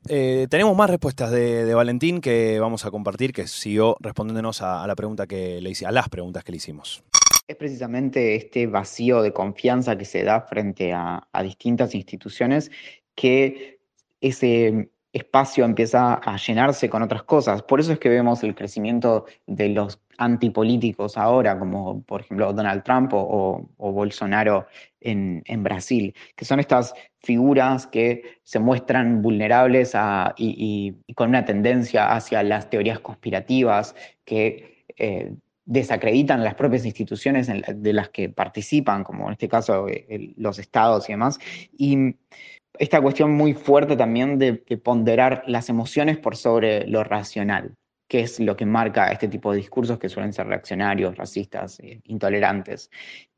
Tenemos 0.06 0.76
más 0.76 0.90
respuestas 0.90 1.32
de, 1.32 1.74
Valentín 1.74 2.22
que 2.22 2.60
vamos 2.60 2.86
a 2.86 2.92
compartir, 2.92 3.34
que 3.34 3.48
siguió 3.48 3.98
respondiéndonos 4.00 4.62
a, 4.62 4.86
la 4.88 4.96
pregunta 4.96 5.28
que 5.28 5.62
le 5.62 5.70
hice, 5.70 5.86
a 5.86 5.92
las 5.92 6.10
preguntas 6.10 6.44
que 6.44 6.52
le 6.52 6.58
hicimos. 6.58 7.04
Es 7.48 7.56
precisamente 7.56 8.36
este 8.36 8.68
vacío 8.68 9.22
de 9.22 9.34
confianza 9.34 9.98
que 9.98 10.06
se 10.06 10.24
da 10.24 10.42
frente 10.42 10.94
a, 10.94 11.28
a 11.32 11.44
distintas 11.44 11.94
instituciones 11.94 12.72
que 13.16 13.80
ese 14.22 14.90
espacio 15.14 15.64
empieza 15.64 16.16
a 16.16 16.38
llenarse 16.38 16.90
con 16.90 17.04
otras 17.04 17.24
cosas. 17.24 17.62
Por 17.62 17.80
eso 17.80 17.94
es 17.94 18.00
que 18.00 18.10
vemos 18.10 18.44
el 18.44 18.56
crecimiento 18.56 19.26
de 19.46 19.70
los 19.70 20.00
antipolíticos 20.18 21.18
ahora, 21.18 21.58
como 21.58 22.02
por 22.02 22.22
ejemplo 22.22 22.52
Donald 22.52 22.84
Trump 22.84 23.12
o, 23.14 23.70
Bolsonaro 23.78 24.66
en, 25.00 25.64
Brasil, 25.64 26.16
que 26.36 26.46
son 26.46 26.60
estas 26.60 26.94
figuras 27.20 27.86
que 27.88 28.40
se 28.44 28.60
muestran 28.60 29.22
vulnerables 29.22 29.94
y, 30.38 30.96
con 31.16 31.30
una 31.30 31.46
tendencia 31.46 32.12
hacia 32.14 32.42
las 32.42 32.70
teorías 32.70 33.00
conspirativas 33.00 33.96
que 34.26 34.86
eh, 34.98 35.34
desacreditan 35.66 36.44
las 36.44 36.56
propias 36.56 36.86
instituciones 36.86 37.48
de 37.48 37.94
las 37.94 38.10
que 38.10 38.30
participan, 38.30 39.04
como 39.04 39.28
en 39.28 39.34
este 39.34 39.48
caso 39.48 39.88
eh, 39.88 40.34
los 40.38 40.60
estados 40.60 41.08
y 41.08 41.14
demás. 41.14 41.40
Y 41.78 42.16
esta 42.80 43.02
cuestión 43.02 43.32
muy 43.32 43.54
fuerte 43.54 43.96
también 43.96 44.40
de, 44.40 44.54
ponderar 44.84 45.44
las 45.48 45.70
emociones 45.70 46.18
por 46.18 46.36
sobre 46.36 46.88
lo 46.88 47.04
racional, 47.04 47.76
que 48.08 48.22
es 48.22 48.40
lo 48.40 48.56
que 48.56 48.66
marca 48.66 49.12
este 49.12 49.28
tipo 49.28 49.52
de 49.52 49.58
discursos 49.58 50.00
que 50.00 50.10
suelen 50.10 50.34
ser 50.34 50.48
reaccionarios, 50.48 51.16
racistas, 51.16 51.80
eh, 51.80 52.02
intolerantes. 52.06 52.90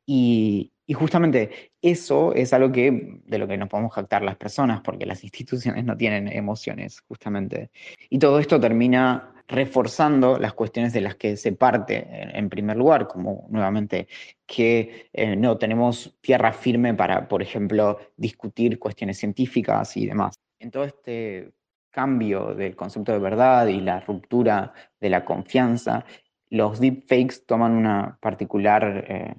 Y, 0.06 0.72
justamente 0.94 1.72
eso 1.82 2.34
es 2.34 2.52
algo 2.52 2.70
que, 2.70 3.20
de 3.24 3.38
lo 3.38 3.48
que 3.48 3.56
nos 3.56 3.68
podemos 3.68 3.92
jactar 3.92 4.22
las 4.22 4.36
personas, 4.36 4.80
porque 4.82 5.06
las 5.06 5.22
instituciones 5.24 5.84
no 5.84 5.96
tienen 5.96 6.28
emociones, 6.28 7.00
justamente. 7.08 7.70
Y 8.08 8.18
todo 8.18 8.38
esto 8.38 8.60
termina 8.60 9.32
reforzando 9.48 10.38
las 10.38 10.54
cuestiones 10.54 10.92
de 10.92 11.00
las 11.00 11.14
que 11.14 11.36
se 11.36 11.52
parte 11.52 12.06
en 12.10 12.48
primer 12.48 12.76
lugar, 12.76 13.06
como 13.06 13.46
nuevamente 13.48 14.08
que 14.44 15.08
eh, 15.12 15.36
no 15.36 15.56
tenemos 15.56 16.16
tierra 16.20 16.52
firme 16.52 16.94
para, 16.94 17.28
por 17.28 17.42
ejemplo, 17.42 17.98
discutir 18.16 18.78
cuestiones 18.78 19.18
científicas 19.18 19.96
y 19.96 20.06
demás. 20.06 20.34
En 20.58 20.70
todo 20.70 20.84
este 20.84 21.52
cambio 21.90 22.54
del 22.54 22.76
concepto 22.76 23.12
de 23.12 23.18
verdad 23.18 23.68
y 23.68 23.80
la 23.80 24.00
ruptura 24.00 24.72
de 25.00 25.10
la 25.10 25.24
confianza, 25.24 26.04
los 26.50 26.80
deepfakes 26.80 27.46
toman 27.46 27.72
una 27.72 28.18
particular 28.20 29.04
eh, 29.08 29.34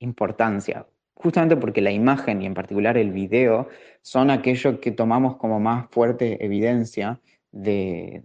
importancia, 0.00 0.86
justamente 1.14 1.56
porque 1.56 1.80
la 1.80 1.90
imagen 1.90 2.42
y 2.42 2.46
en 2.46 2.54
particular 2.54 2.96
el 2.96 3.12
video 3.12 3.68
son 4.02 4.30
aquello 4.30 4.80
que 4.80 4.92
tomamos 4.92 5.36
como 5.36 5.60
más 5.60 5.88
fuerte 5.90 6.44
evidencia 6.44 7.20
de, 7.50 8.24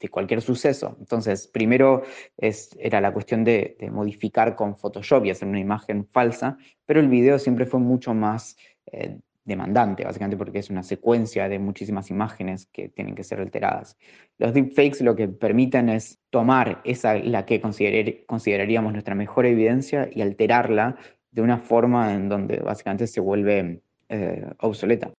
de 0.00 0.08
cualquier 0.08 0.42
suceso. 0.42 0.96
Entonces, 1.00 1.46
primero 1.48 2.02
es, 2.36 2.76
era 2.80 3.00
la 3.00 3.12
cuestión 3.12 3.44
de, 3.44 3.76
modificar 3.90 4.54
con 4.54 4.76
Photoshop 4.76 5.24
y 5.24 5.30
hacer 5.30 5.48
una 5.48 5.60
imagen 5.60 6.06
falsa, 6.06 6.56
pero 6.86 7.00
el 7.00 7.08
video 7.08 7.38
siempre 7.38 7.66
fue 7.66 7.80
mucho 7.80 8.14
más 8.14 8.56
eh, 8.86 9.18
demandante, 9.48 10.04
básicamente 10.04 10.36
porque 10.36 10.58
es 10.58 10.70
una 10.70 10.82
secuencia 10.82 11.48
de 11.48 11.58
muchísimas 11.58 12.10
imágenes 12.10 12.66
que 12.66 12.88
tienen 12.88 13.14
que 13.14 13.24
ser 13.24 13.40
alteradas. 13.40 13.96
Los 14.38 14.52
deepfakes 14.52 15.02
lo 15.02 15.16
que 15.16 15.26
permiten 15.26 15.88
es 15.88 16.18
tomar 16.30 16.80
esa, 16.84 17.14
la 17.14 17.46
que 17.46 17.60
consideraríamos 17.60 18.92
nuestra 18.92 19.14
mejor 19.14 19.46
evidencia 19.46 20.08
y 20.12 20.22
alterarla 20.22 20.96
de 21.32 21.42
una 21.42 21.58
forma 21.58 22.14
en 22.14 22.28
donde 22.28 22.58
básicamente 22.58 23.06
se 23.06 23.20
vuelve 23.20 23.80
eh, 24.08 24.46
obsoleta. 24.60 25.10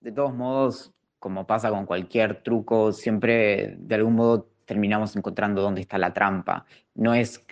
De 0.00 0.12
todos 0.12 0.34
modos, 0.34 0.92
como 1.18 1.46
pasa 1.46 1.70
con 1.70 1.86
cualquier 1.86 2.42
truco, 2.42 2.92
siempre 2.92 3.76
de 3.78 3.94
algún 3.94 4.14
modo 4.14 4.48
terminamos 4.64 5.14
encontrando 5.14 5.62
dónde 5.62 5.82
está 5.82 5.98
la 5.98 6.12
trampa. 6.14 6.64
No 6.94 7.14
es, 7.14 7.46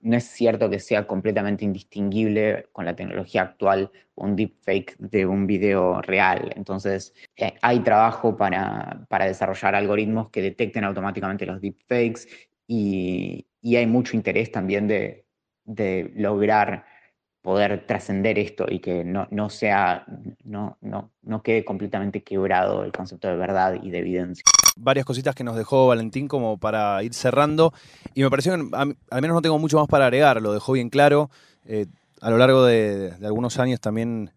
no 0.00 0.16
es 0.16 0.24
cierto 0.24 0.68
que 0.68 0.78
sea 0.78 1.06
completamente 1.06 1.64
indistinguible 1.64 2.66
con 2.72 2.84
la 2.84 2.94
tecnología 2.94 3.42
actual 3.42 3.90
un 4.14 4.36
deepfake 4.36 4.96
de 4.98 5.26
un 5.26 5.46
video 5.46 6.02
real. 6.02 6.52
Entonces, 6.56 7.14
eh, 7.36 7.54
hay 7.62 7.80
trabajo 7.80 8.36
para, 8.36 9.06
para, 9.08 9.26
desarrollar 9.26 9.74
algoritmos 9.74 10.30
que 10.30 10.42
detecten 10.42 10.84
automáticamente 10.84 11.46
los 11.46 11.60
deepfakes 11.60 12.28
y, 12.66 13.46
y 13.60 13.76
hay 13.76 13.86
mucho 13.86 14.16
interés 14.16 14.52
también 14.52 14.88
de, 14.88 15.24
de 15.64 16.12
lograr 16.16 16.84
poder 17.40 17.86
trascender 17.86 18.38
esto 18.38 18.66
y 18.68 18.78
que 18.78 19.04
no, 19.04 19.26
no 19.30 19.50
sea, 19.50 20.06
no, 20.44 20.78
no, 20.80 21.12
no 21.22 21.42
quede 21.42 21.64
completamente 21.64 22.22
quebrado 22.22 22.84
el 22.84 22.92
concepto 22.92 23.28
de 23.28 23.36
verdad 23.36 23.78
y 23.82 23.90
de 23.90 23.98
evidencia 23.98 24.44
varias 24.76 25.04
cositas 25.04 25.34
que 25.34 25.44
nos 25.44 25.56
dejó 25.56 25.86
Valentín 25.86 26.28
como 26.28 26.58
para 26.58 27.02
ir 27.02 27.14
cerrando. 27.14 27.72
Y 28.14 28.22
me 28.22 28.30
pareció 28.30 28.54
que 28.54 28.76
al 28.76 29.22
menos 29.22 29.34
no 29.34 29.42
tengo 29.42 29.58
mucho 29.58 29.78
más 29.78 29.88
para 29.88 30.06
agregar, 30.06 30.40
lo 30.40 30.52
dejó 30.52 30.72
bien 30.72 30.90
claro. 30.90 31.30
Eh, 31.66 31.86
a 32.20 32.30
lo 32.30 32.38
largo 32.38 32.64
de, 32.64 33.12
algunos 33.24 33.58
años 33.58 33.80
también, 33.80 34.30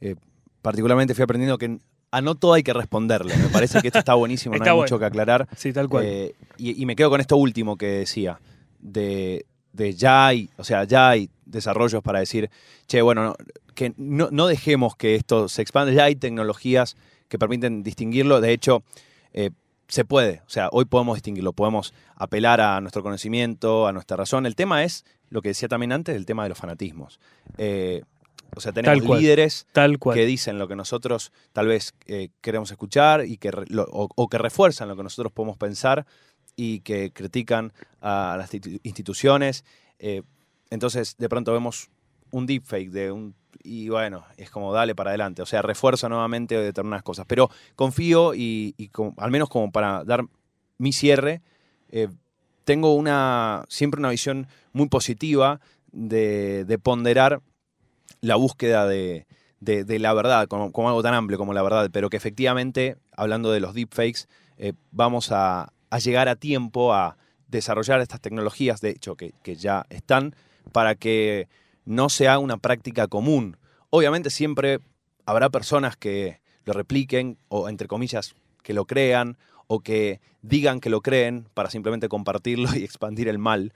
eh, 0.00 0.16
particularmente 0.62 1.14
fui 1.14 1.24
aprendiendo 1.24 1.58
que 1.58 1.78
a 2.12 2.20
no 2.20 2.34
todo 2.34 2.54
hay 2.54 2.62
que 2.62 2.72
responderle. 2.72 3.36
Me 3.36 3.48
parece 3.48 3.80
que 3.80 3.88
esto 3.88 3.98
está 3.98 4.14
buenísimo, 4.14 4.54
no 4.56 4.64
hay 4.64 4.76
mucho 4.76 4.98
que 4.98 5.04
aclarar. 5.04 5.48
Sí, 5.56 5.72
tal 5.72 5.88
cual. 5.88 6.04
Eh, 6.04 6.34
y, 6.58 6.84
me 6.86 6.96
quedo 6.96 7.10
con 7.10 7.20
esto 7.20 7.36
último 7.36 7.76
que 7.76 7.86
decía, 7.86 8.40
de, 8.80 9.46
de, 9.72 9.94
ya 9.94 10.26
hay, 10.26 10.50
o 10.56 10.64
sea, 10.64 10.84
ya 10.84 11.10
hay 11.10 11.30
desarrollos 11.46 12.02
para 12.02 12.18
decir, 12.18 12.50
che, 12.86 13.00
bueno, 13.00 13.34
que 13.74 13.94
no, 13.96 14.28
no, 14.30 14.46
dejemos 14.46 14.96
que 14.96 15.14
esto 15.14 15.48
se 15.48 15.62
expanda, 15.62 15.92
ya 15.92 16.04
hay 16.04 16.16
tecnologías 16.16 16.96
que 17.28 17.38
permiten 17.38 17.82
distinguirlo. 17.82 18.40
De 18.40 18.52
hecho, 18.52 18.82
se 19.90 20.04
puede, 20.04 20.42
o 20.46 20.50
sea, 20.50 20.68
hoy 20.72 20.84
podemos 20.84 21.16
distinguirlo, 21.16 21.52
podemos 21.52 21.92
apelar 22.14 22.60
a 22.60 22.80
nuestro 22.80 23.02
conocimiento, 23.02 23.86
a 23.86 23.92
nuestra 23.92 24.16
razón. 24.16 24.46
El 24.46 24.54
tema 24.54 24.84
es, 24.84 25.04
lo 25.28 25.42
que 25.42 25.48
decía 25.48 25.68
también 25.68 25.92
antes, 25.92 26.14
el 26.14 26.26
tema 26.26 26.44
de 26.44 26.50
los 26.50 26.58
fanatismos. 26.58 27.20
Eh, 27.58 28.02
o 28.54 28.60
sea, 28.60 28.72
tenemos 28.72 29.20
líderes 29.20 29.66
que 30.12 30.26
dicen 30.26 30.58
lo 30.58 30.66
que 30.68 30.76
nosotros 30.76 31.32
tal 31.52 31.68
vez 31.68 31.94
eh, 32.06 32.30
queremos 32.40 32.70
escuchar 32.70 33.24
y 33.24 33.36
que 33.36 33.50
o, 33.90 34.28
que 34.28 34.38
refuerzan 34.38 34.88
lo 34.88 34.96
que 34.96 35.02
nosotros 35.02 35.32
podemos 35.32 35.56
pensar 35.56 36.06
y 36.56 36.80
que 36.80 37.12
critican 37.12 37.72
a 38.00 38.36
las 38.38 38.52
instituciones. 38.82 39.64
Eh, 39.98 40.22
entonces, 40.70 41.16
de 41.16 41.28
pronto 41.28 41.52
vemos 41.52 41.90
un 42.30 42.46
deepfake 42.46 42.90
de 42.90 43.12
un 43.12 43.34
y 43.62 43.88
bueno, 43.88 44.24
es 44.36 44.50
como 44.50 44.72
dale 44.72 44.94
para 44.94 45.10
adelante. 45.10 45.42
O 45.42 45.46
sea, 45.46 45.62
refuerza 45.62 46.08
nuevamente 46.08 46.56
determinadas 46.56 47.02
cosas. 47.02 47.26
Pero 47.28 47.50
confío 47.76 48.34
y, 48.34 48.74
al 49.16 49.30
menos 49.30 49.48
como 49.48 49.70
para 49.70 50.04
dar 50.04 50.24
mi 50.78 50.92
cierre, 50.92 51.42
eh, 51.90 52.08
tengo 52.64 52.94
una 52.94 53.64
siempre 53.68 53.98
una 53.98 54.10
visión 54.10 54.46
muy 54.72 54.88
positiva 54.88 55.60
de, 55.92 56.78
ponderar 56.82 57.42
la 58.20 58.36
búsqueda 58.36 58.86
de, 58.86 59.26
la 59.60 60.14
verdad, 60.14 60.46
como, 60.46 60.88
algo 60.88 61.02
tan 61.02 61.14
amplio 61.14 61.38
como 61.38 61.52
la 61.52 61.62
verdad, 61.62 61.90
pero 61.92 62.10
que 62.10 62.16
efectivamente, 62.16 62.96
hablando 63.12 63.50
de 63.50 63.60
los 63.60 63.74
deepfakes, 63.74 64.26
eh, 64.56 64.72
vamos 64.90 65.30
a, 65.32 65.72
llegar 66.02 66.28
a 66.28 66.36
tiempo 66.36 66.94
a 66.94 67.16
desarrollar 67.48 68.00
estas 68.00 68.20
tecnologías, 68.20 68.80
de 68.80 68.90
hecho, 68.90 69.16
que 69.16 69.56
ya 69.56 69.84
están, 69.90 70.36
para 70.72 70.94
que 70.94 71.48
no 71.84 72.08
sea 72.08 72.38
una 72.38 72.56
práctica 72.56 73.08
común. 73.08 73.56
Obviamente 73.90 74.30
siempre 74.30 74.80
habrá 75.26 75.50
personas 75.50 75.96
que 75.96 76.40
lo 76.64 76.72
repliquen 76.72 77.38
o, 77.48 77.68
entre 77.68 77.88
comillas, 77.88 78.34
que 78.62 78.74
lo 78.74 78.86
crean 78.86 79.38
o 79.66 79.80
que 79.80 80.20
digan 80.42 80.80
que 80.80 80.90
lo 80.90 81.00
creen 81.00 81.46
para 81.54 81.70
simplemente 81.70 82.08
compartirlo 82.08 82.68
y 82.76 82.84
expandir 82.84 83.28
el 83.28 83.38
mal. 83.38 83.72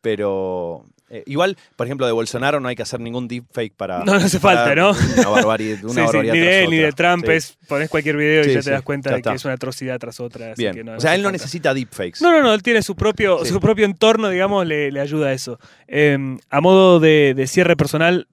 Pero 0.00 0.86
eh, 1.12 1.24
igual, 1.26 1.56
por 1.74 1.88
ejemplo, 1.88 2.06
de 2.06 2.12
Bolsonaro 2.12 2.60
no 2.60 2.68
hay 2.68 2.76
que 2.76 2.82
hacer 2.82 3.00
ningún 3.00 3.26
deepfake 3.26 3.74
para. 3.74 4.04
No, 4.04 4.12
no 4.12 4.24
hace 4.24 4.38
falta, 4.38 4.76
¿no? 4.76 4.92
Una 4.92 5.28
barbaridad. 5.28 5.78
Una 5.82 6.06
sí, 6.06 6.18
ni 6.18 6.38
de 6.38 6.62
él 6.62 6.70
ni 6.70 6.76
de 6.76 6.92
Trump. 6.92 7.28
Es, 7.28 7.58
pones 7.66 7.90
cualquier 7.90 8.16
video 8.16 8.44
y 8.44 8.54
ya 8.54 8.62
te 8.62 8.70
das 8.70 8.82
cuenta 8.82 9.12
de 9.12 9.20
que 9.20 9.30
es 9.30 9.44
una 9.44 9.54
atrocidad 9.54 9.98
tras 9.98 10.20
otra. 10.20 10.54
Bien. 10.56 10.88
o 10.88 11.00
sea, 11.00 11.16
él 11.16 11.22
no 11.22 11.32
necesita 11.32 11.74
deepfakes. 11.74 12.22
No, 12.22 12.30
no, 12.30 12.42
no. 12.42 12.54
Él 12.54 12.62
tiene 12.62 12.82
su 12.82 12.94
propio, 12.94 13.44
su 13.44 13.60
propio 13.60 13.84
entorno, 13.86 14.28
digamos, 14.28 14.64
le, 14.64 14.92
le 14.92 15.00
ayuda 15.00 15.28
a 15.28 15.32
eso. 15.32 15.58
Em, 15.88 16.38
a 16.48 16.60
modo 16.60 17.00
de, 17.00 17.34
de 17.34 17.46
cierre 17.48 17.76
personal, 17.76 18.28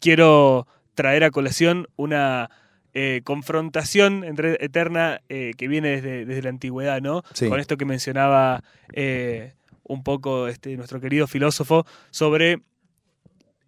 quiero 0.00 0.66
traer 0.94 1.24
a 1.24 1.30
colación 1.30 1.86
una. 1.96 2.50
Eh, 2.94 3.22
confrontación 3.24 4.22
entre, 4.22 4.62
eterna 4.62 5.22
eh, 5.30 5.52
que 5.56 5.66
viene 5.66 5.92
desde, 5.92 6.26
desde, 6.26 6.42
la 6.42 6.50
antigüedad, 6.50 7.00
¿no? 7.00 7.22
Con 7.48 7.58
esto 7.58 7.78
que 7.78 7.86
mencionaba 7.86 8.62
un 9.84 10.02
poco 10.02 10.48
este, 10.48 10.76
nuestro 10.76 11.00
querido 11.00 11.26
filósofo 11.26 11.86
sobre 12.10 12.62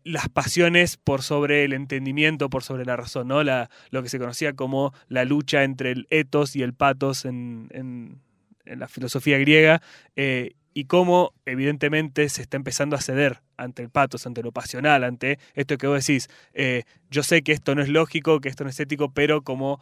las 0.04 0.28
pasiones 0.28 0.98
por 0.98 1.22
sobre 1.22 1.64
el 1.64 1.72
entendimiento, 1.72 2.50
por 2.50 2.62
sobre 2.62 2.84
la 2.84 2.96
razón, 2.96 3.28
¿no? 3.28 3.42
La, 3.42 3.70
lo 3.90 4.02
que 4.02 4.10
se 4.10 4.18
conocía 4.18 4.52
como 4.52 4.92
la 5.08 5.24
lucha 5.24 5.64
entre 5.64 5.92
el 5.92 6.06
etos 6.10 6.54
y 6.56 6.62
el 6.62 6.74
patos 6.74 7.24
en, 7.24 8.20
la 8.64 8.88
filosofía 8.88 9.38
griega, 9.38 9.82
eh, 10.16 10.54
y 10.72 10.84
cómo 10.84 11.32
evidentemente 11.46 12.28
se 12.28 12.42
está 12.42 12.56
empezando 12.56 12.96
a 12.96 13.00
ceder 13.00 13.40
ante 13.56 13.82
el 13.82 13.90
patos, 13.90 14.26
ante 14.26 14.42
lo 14.42 14.52
pasional, 14.52 15.04
ante 15.04 15.38
esto 15.54 15.78
que 15.78 15.86
vos 15.86 16.04
decís, 16.04 16.28
eh, 16.52 16.82
yo 17.10 17.22
sé 17.22 17.42
que 17.42 17.52
esto 17.52 17.74
no 17.74 17.82
es 17.82 17.88
lógico, 17.88 18.40
que 18.40 18.48
esto 18.48 18.64
no 18.64 18.70
es 18.70 18.80
ético, 18.80 19.12
pero 19.12 19.42
como 19.42 19.80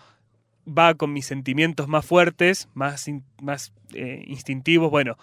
va 0.66 0.94
con 0.94 1.12
mis 1.12 1.26
sentimientos 1.26 1.88
más 1.88 2.04
fuertes, 2.04 2.68
más, 2.74 3.06
más 3.40 3.72
eh, 3.94 4.22
instintivos, 4.26 4.90
bueno, 4.90 5.16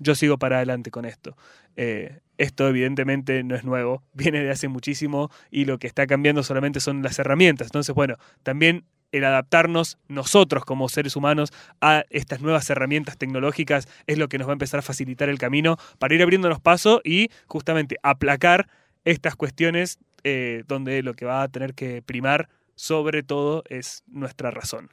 yo 0.00 0.14
sigo 0.14 0.38
para 0.38 0.56
adelante 0.56 0.90
con 0.90 1.04
esto. 1.04 1.36
Eh, 1.76 2.20
esto 2.38 2.68
evidentemente 2.68 3.42
no 3.44 3.54
es 3.54 3.64
nuevo, 3.64 4.02
viene 4.12 4.42
de 4.42 4.50
hace 4.50 4.68
muchísimo 4.68 5.30
y 5.50 5.64
lo 5.64 5.78
que 5.78 5.86
está 5.86 6.06
cambiando 6.06 6.42
solamente 6.42 6.80
son 6.80 7.02
las 7.02 7.18
herramientas. 7.18 7.68
Entonces, 7.68 7.94
bueno, 7.94 8.16
también 8.42 8.84
el 9.12 9.24
adaptarnos 9.24 9.98
nosotros 10.08 10.64
como 10.64 10.88
seres 10.88 11.16
humanos 11.16 11.52
a 11.80 12.04
estas 12.10 12.40
nuevas 12.40 12.68
herramientas 12.70 13.16
tecnológicas 13.16 13.88
es 14.06 14.18
lo 14.18 14.28
que 14.28 14.38
nos 14.38 14.48
va 14.48 14.52
a 14.52 14.54
empezar 14.54 14.80
a 14.80 14.82
facilitar 14.82 15.28
el 15.28 15.38
camino 15.38 15.76
para 15.98 16.14
ir 16.14 16.22
abriéndonos 16.22 16.60
paso 16.60 17.00
y 17.04 17.30
justamente 17.46 17.96
aplacar 18.02 18.68
estas 19.04 19.36
cuestiones 19.36 19.98
eh, 20.24 20.64
donde 20.66 21.02
lo 21.02 21.14
que 21.14 21.24
va 21.24 21.42
a 21.42 21.48
tener 21.48 21.74
que 21.74 22.02
primar 22.02 22.48
sobre 22.74 23.22
todo 23.22 23.62
es 23.68 24.02
nuestra 24.06 24.50
razón. 24.50 24.90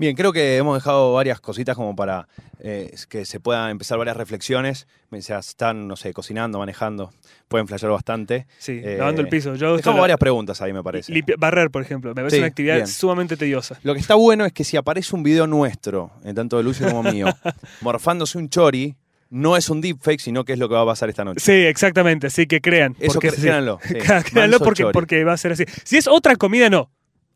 Bien, 0.00 0.16
creo 0.16 0.32
que 0.32 0.56
hemos 0.56 0.78
dejado 0.78 1.12
varias 1.12 1.42
cositas 1.42 1.76
como 1.76 1.94
para 1.94 2.26
eh, 2.60 2.90
que 3.10 3.26
se 3.26 3.38
puedan 3.38 3.68
empezar 3.68 3.98
varias 3.98 4.16
reflexiones. 4.16 4.86
Mientras 5.10 5.48
están, 5.48 5.88
no 5.88 5.94
sé, 5.94 6.14
cocinando, 6.14 6.58
manejando, 6.58 7.12
pueden 7.48 7.68
flashear 7.68 7.92
bastante. 7.92 8.46
Sí, 8.56 8.80
eh, 8.82 8.96
lavando 8.98 9.20
el 9.20 9.28
piso. 9.28 9.56
Yo 9.56 9.76
dejamos 9.76 10.00
varias 10.00 10.18
preguntas 10.18 10.62
ahí, 10.62 10.72
me 10.72 10.82
parece. 10.82 11.22
barrer, 11.36 11.70
por 11.70 11.82
ejemplo, 11.82 12.12
me 12.12 12.22
parece 12.22 12.38
una 12.38 12.46
actividad 12.46 12.86
sumamente 12.86 13.36
tediosa. 13.36 13.78
Lo 13.82 13.92
que 13.92 14.00
está 14.00 14.14
bueno 14.14 14.46
es 14.46 14.54
que 14.54 14.64
si 14.64 14.78
aparece 14.78 15.14
un 15.14 15.22
video 15.22 15.46
nuestro, 15.46 16.10
en 16.24 16.34
tanto 16.34 16.56
de 16.56 16.62
Lucio 16.62 16.88
como 16.88 17.02
mío, 17.02 17.26
morfándose 17.82 18.38
un 18.38 18.48
chori, 18.48 18.96
no 19.28 19.54
es 19.54 19.68
un 19.68 19.82
deepfake, 19.82 20.20
sino 20.20 20.46
que 20.46 20.54
es 20.54 20.58
lo 20.58 20.70
que 20.70 20.76
va 20.76 20.80
a 20.80 20.86
pasar 20.86 21.10
esta 21.10 21.26
noche. 21.26 21.40
Sí, 21.40 21.52
exactamente. 21.52 22.28
Así 22.28 22.46
que 22.46 22.62
crean. 22.62 22.96
Eso 23.00 23.20
que 23.20 23.28
créanlo. 23.28 23.78
créanlo 24.32 24.60
porque, 24.60 24.86
porque 24.86 25.24
va 25.24 25.34
a 25.34 25.36
ser 25.36 25.52
así. 25.52 25.64
Si 25.84 25.98
es 25.98 26.08
otra 26.08 26.36
comida, 26.36 26.70
no. 26.70 26.90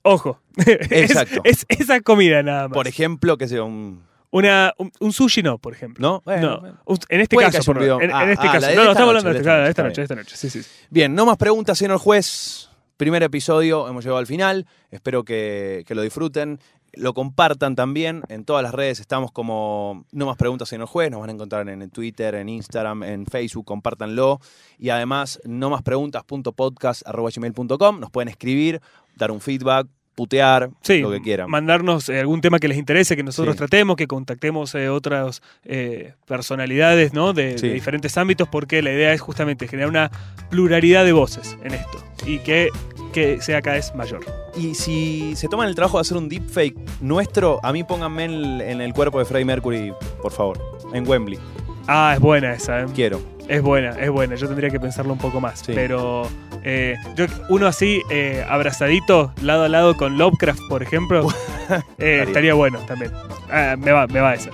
Ojo. 0.05 0.41
Exacto. 0.57 1.41
Es, 1.45 1.67
esa 1.69 2.01
comida 2.01 2.43
nada 2.43 2.69
más. 2.69 2.75
Por 2.75 2.87
ejemplo, 2.87 3.37
que 3.37 3.49
sea 3.49 3.65
un. 3.65 4.03
Una, 4.31 4.75
un, 4.99 5.13
sushi 5.13 5.45
no, 5.45 5.59
por 5.59 5.75
ejemplo. 5.75 6.23
¿No? 6.27 6.37
no. 6.41 6.63
En 7.09 7.21
este 7.21 7.37
caso, 7.37 7.73
por, 7.73 7.81
en, 7.81 8.11
en, 8.11 8.31
este 8.31 8.47
caso. 8.47 8.67
no, 8.75 8.85
no, 8.85 8.91
estamos 8.91 9.09
hablando 9.11 9.33
de, 9.33 9.39
esta, 9.39 9.69
esta 9.69 9.83
noche, 9.85 10.03
esta 10.03 10.17
noche. 10.17 10.37
Sí, 10.37 10.51
sí. 10.51 10.61
Bien, 10.91 11.15
no 11.15 11.25
más 11.25 11.37
preguntas, 11.37 11.79
señor 11.79 11.99
juez. 11.99 12.69
Primer 12.97 13.23
episodio, 13.23 13.89
hemos 13.89 14.05
llegado 14.05 14.19
al 14.19 14.27
final. 14.27 14.67
Espero 14.91 15.25
que, 15.25 15.85
que 15.87 15.95
lo 15.95 16.03
disfruten 16.03 16.59
lo 16.97 17.15
compartan 17.15 17.77
también. 17.77 18.23
En 18.29 18.45
todas 18.45 18.63
las 18.63 18.75
redes 18.75 19.01
estamos 19.01 19.33
como 19.33 20.05
No 20.13 20.27
Más 20.27 20.37
Preguntas 20.37 20.69
señor 20.69 20.87
Juez. 20.87 21.11
Nos 21.11 21.21
van 21.21 21.31
a 21.31 21.33
encontrar 21.33 21.67
en 21.69 21.91
Twitter, 21.91 22.35
en 22.35 22.49
Instagram, 22.49 23.03
en 23.03 23.27
Facebook. 23.27 23.65
Compártanlo. 23.65 24.41
Y 24.79 24.91
además, 24.91 25.41
no 25.45 25.71
más 25.71 25.83
preguntas.podcast.gmail.com. 25.83 28.01
Nos 28.01 28.11
pueden 28.11 28.29
escribir, 28.29 28.83
dar 29.17 29.31
un 29.31 29.41
feedback, 29.41 29.87
putear, 30.15 30.71
lo 30.89 31.11
que 31.11 31.21
quieran. 31.21 31.51
Mandarnos 31.51 32.09
eh, 32.09 32.21
algún 32.21 32.41
tema 32.41 32.59
que 32.59 32.69
les 32.69 32.79
interese, 32.79 33.17
que 33.17 33.23
nosotros 33.23 33.57
tratemos, 33.57 33.97
que 33.97 34.07
contactemos 34.07 34.75
eh, 34.75 34.89
otras 34.89 35.43
eh, 35.65 36.15
personalidades 36.27 37.13
¿no? 37.13 37.33
de, 37.33 37.55
diferentes 37.55 38.17
ámbitos, 38.17 38.49
porque 38.49 38.83
la 38.83 38.93
idea 38.93 39.13
es 39.13 39.21
justamente 39.21 39.69
generar 39.69 39.91
una 39.91 40.11
pluralidad 40.51 41.05
de 41.05 41.13
voces 41.13 41.57
en 41.65 41.75
esto 41.75 41.99
y 42.27 42.39
que, 42.39 42.71
que 43.13 43.41
sea 43.41 43.61
cada 43.61 43.77
vez 43.77 43.95
mayor. 43.95 44.25
Y 44.57 44.75
si 44.75 45.35
se 45.37 45.49
toman 45.49 45.69
el 45.69 45.75
trabajo 45.75 45.99
de 45.99 46.03
hacer 46.03 46.17
un 46.17 46.29
deepfake 46.29 46.77
nuestro, 47.01 47.61
a 47.63 47.73
mí 47.73 47.83
pónganme 47.85 48.25
en 48.25 48.33
el, 48.33 48.61
en 48.61 48.81
el 48.81 48.93
cuerpo 48.93 49.19
de 49.19 49.25
Freddie 49.25 49.45
Mercury, 49.45 49.93
por 50.23 50.33
favor, 50.33 50.59
en 50.93 51.07
Wembley. 51.09 51.39
Ah, 51.87 52.13
es 52.15 52.21
buena 52.21 52.55
esa. 52.55 52.87
Quiero. 52.95 53.34
Es 53.49 53.63
buena, 53.63 53.91
es 53.91 54.11
buena. 54.11 54.35
Yo 54.37 54.47
tendría 54.47 54.71
que 54.71 54.81
pensarlo 54.81 55.13
un 55.13 55.19
poco 55.19 55.41
más. 55.41 55.61
Sí. 55.61 55.73
Pero 55.75 56.29
eh, 56.63 56.97
yo, 57.15 57.27
uno 57.49 57.67
así, 57.67 58.03
eh, 58.11 58.45
abrazadito, 58.49 59.33
lado 59.43 59.65
a 59.65 59.69
lado 59.69 59.97
con 59.97 60.17
Lovecraft, 60.17 60.63
por 60.69 60.83
ejemplo, 60.83 61.29
eh, 61.99 62.25
estaría 62.27 62.55
bueno 62.55 62.79
también. 62.87 63.13
Ah, 63.51 63.77
me 63.79 63.93
va, 63.93 64.07
me 64.07 64.21
va 64.21 64.35
esa. 64.35 64.51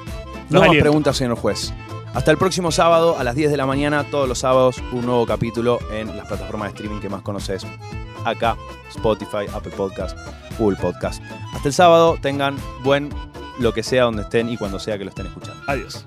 No 0.48 0.60
más 0.60 0.76
preguntas, 0.76 1.16
señor 1.16 1.36
juez. 1.36 1.72
Hasta 2.12 2.32
el 2.32 2.38
próximo 2.38 2.72
sábado 2.72 3.16
a 3.16 3.22
las 3.22 3.36
10 3.36 3.52
de 3.52 3.56
la 3.56 3.66
mañana, 3.66 4.02
todos 4.02 4.28
los 4.28 4.40
sábados, 4.40 4.82
un 4.90 5.06
nuevo 5.06 5.24
capítulo 5.26 5.78
en 5.92 6.16
las 6.16 6.26
plataformas 6.26 6.70
de 6.70 6.74
streaming 6.74 7.00
que 7.00 7.08
más 7.08 7.22
conoces. 7.22 7.64
Acá, 8.24 8.56
Spotify, 8.88 9.46
Apple 9.54 9.72
Podcast, 9.76 10.18
Google 10.58 10.76
Podcast. 10.76 11.22
Hasta 11.54 11.68
el 11.68 11.74
sábado, 11.74 12.18
tengan 12.20 12.56
buen 12.82 13.10
lo 13.60 13.72
que 13.72 13.84
sea 13.84 14.04
donde 14.04 14.22
estén 14.22 14.48
y 14.48 14.56
cuando 14.56 14.80
sea 14.80 14.98
que 14.98 15.04
lo 15.04 15.10
estén 15.10 15.26
escuchando. 15.26 15.62
Adiós. 15.68 16.04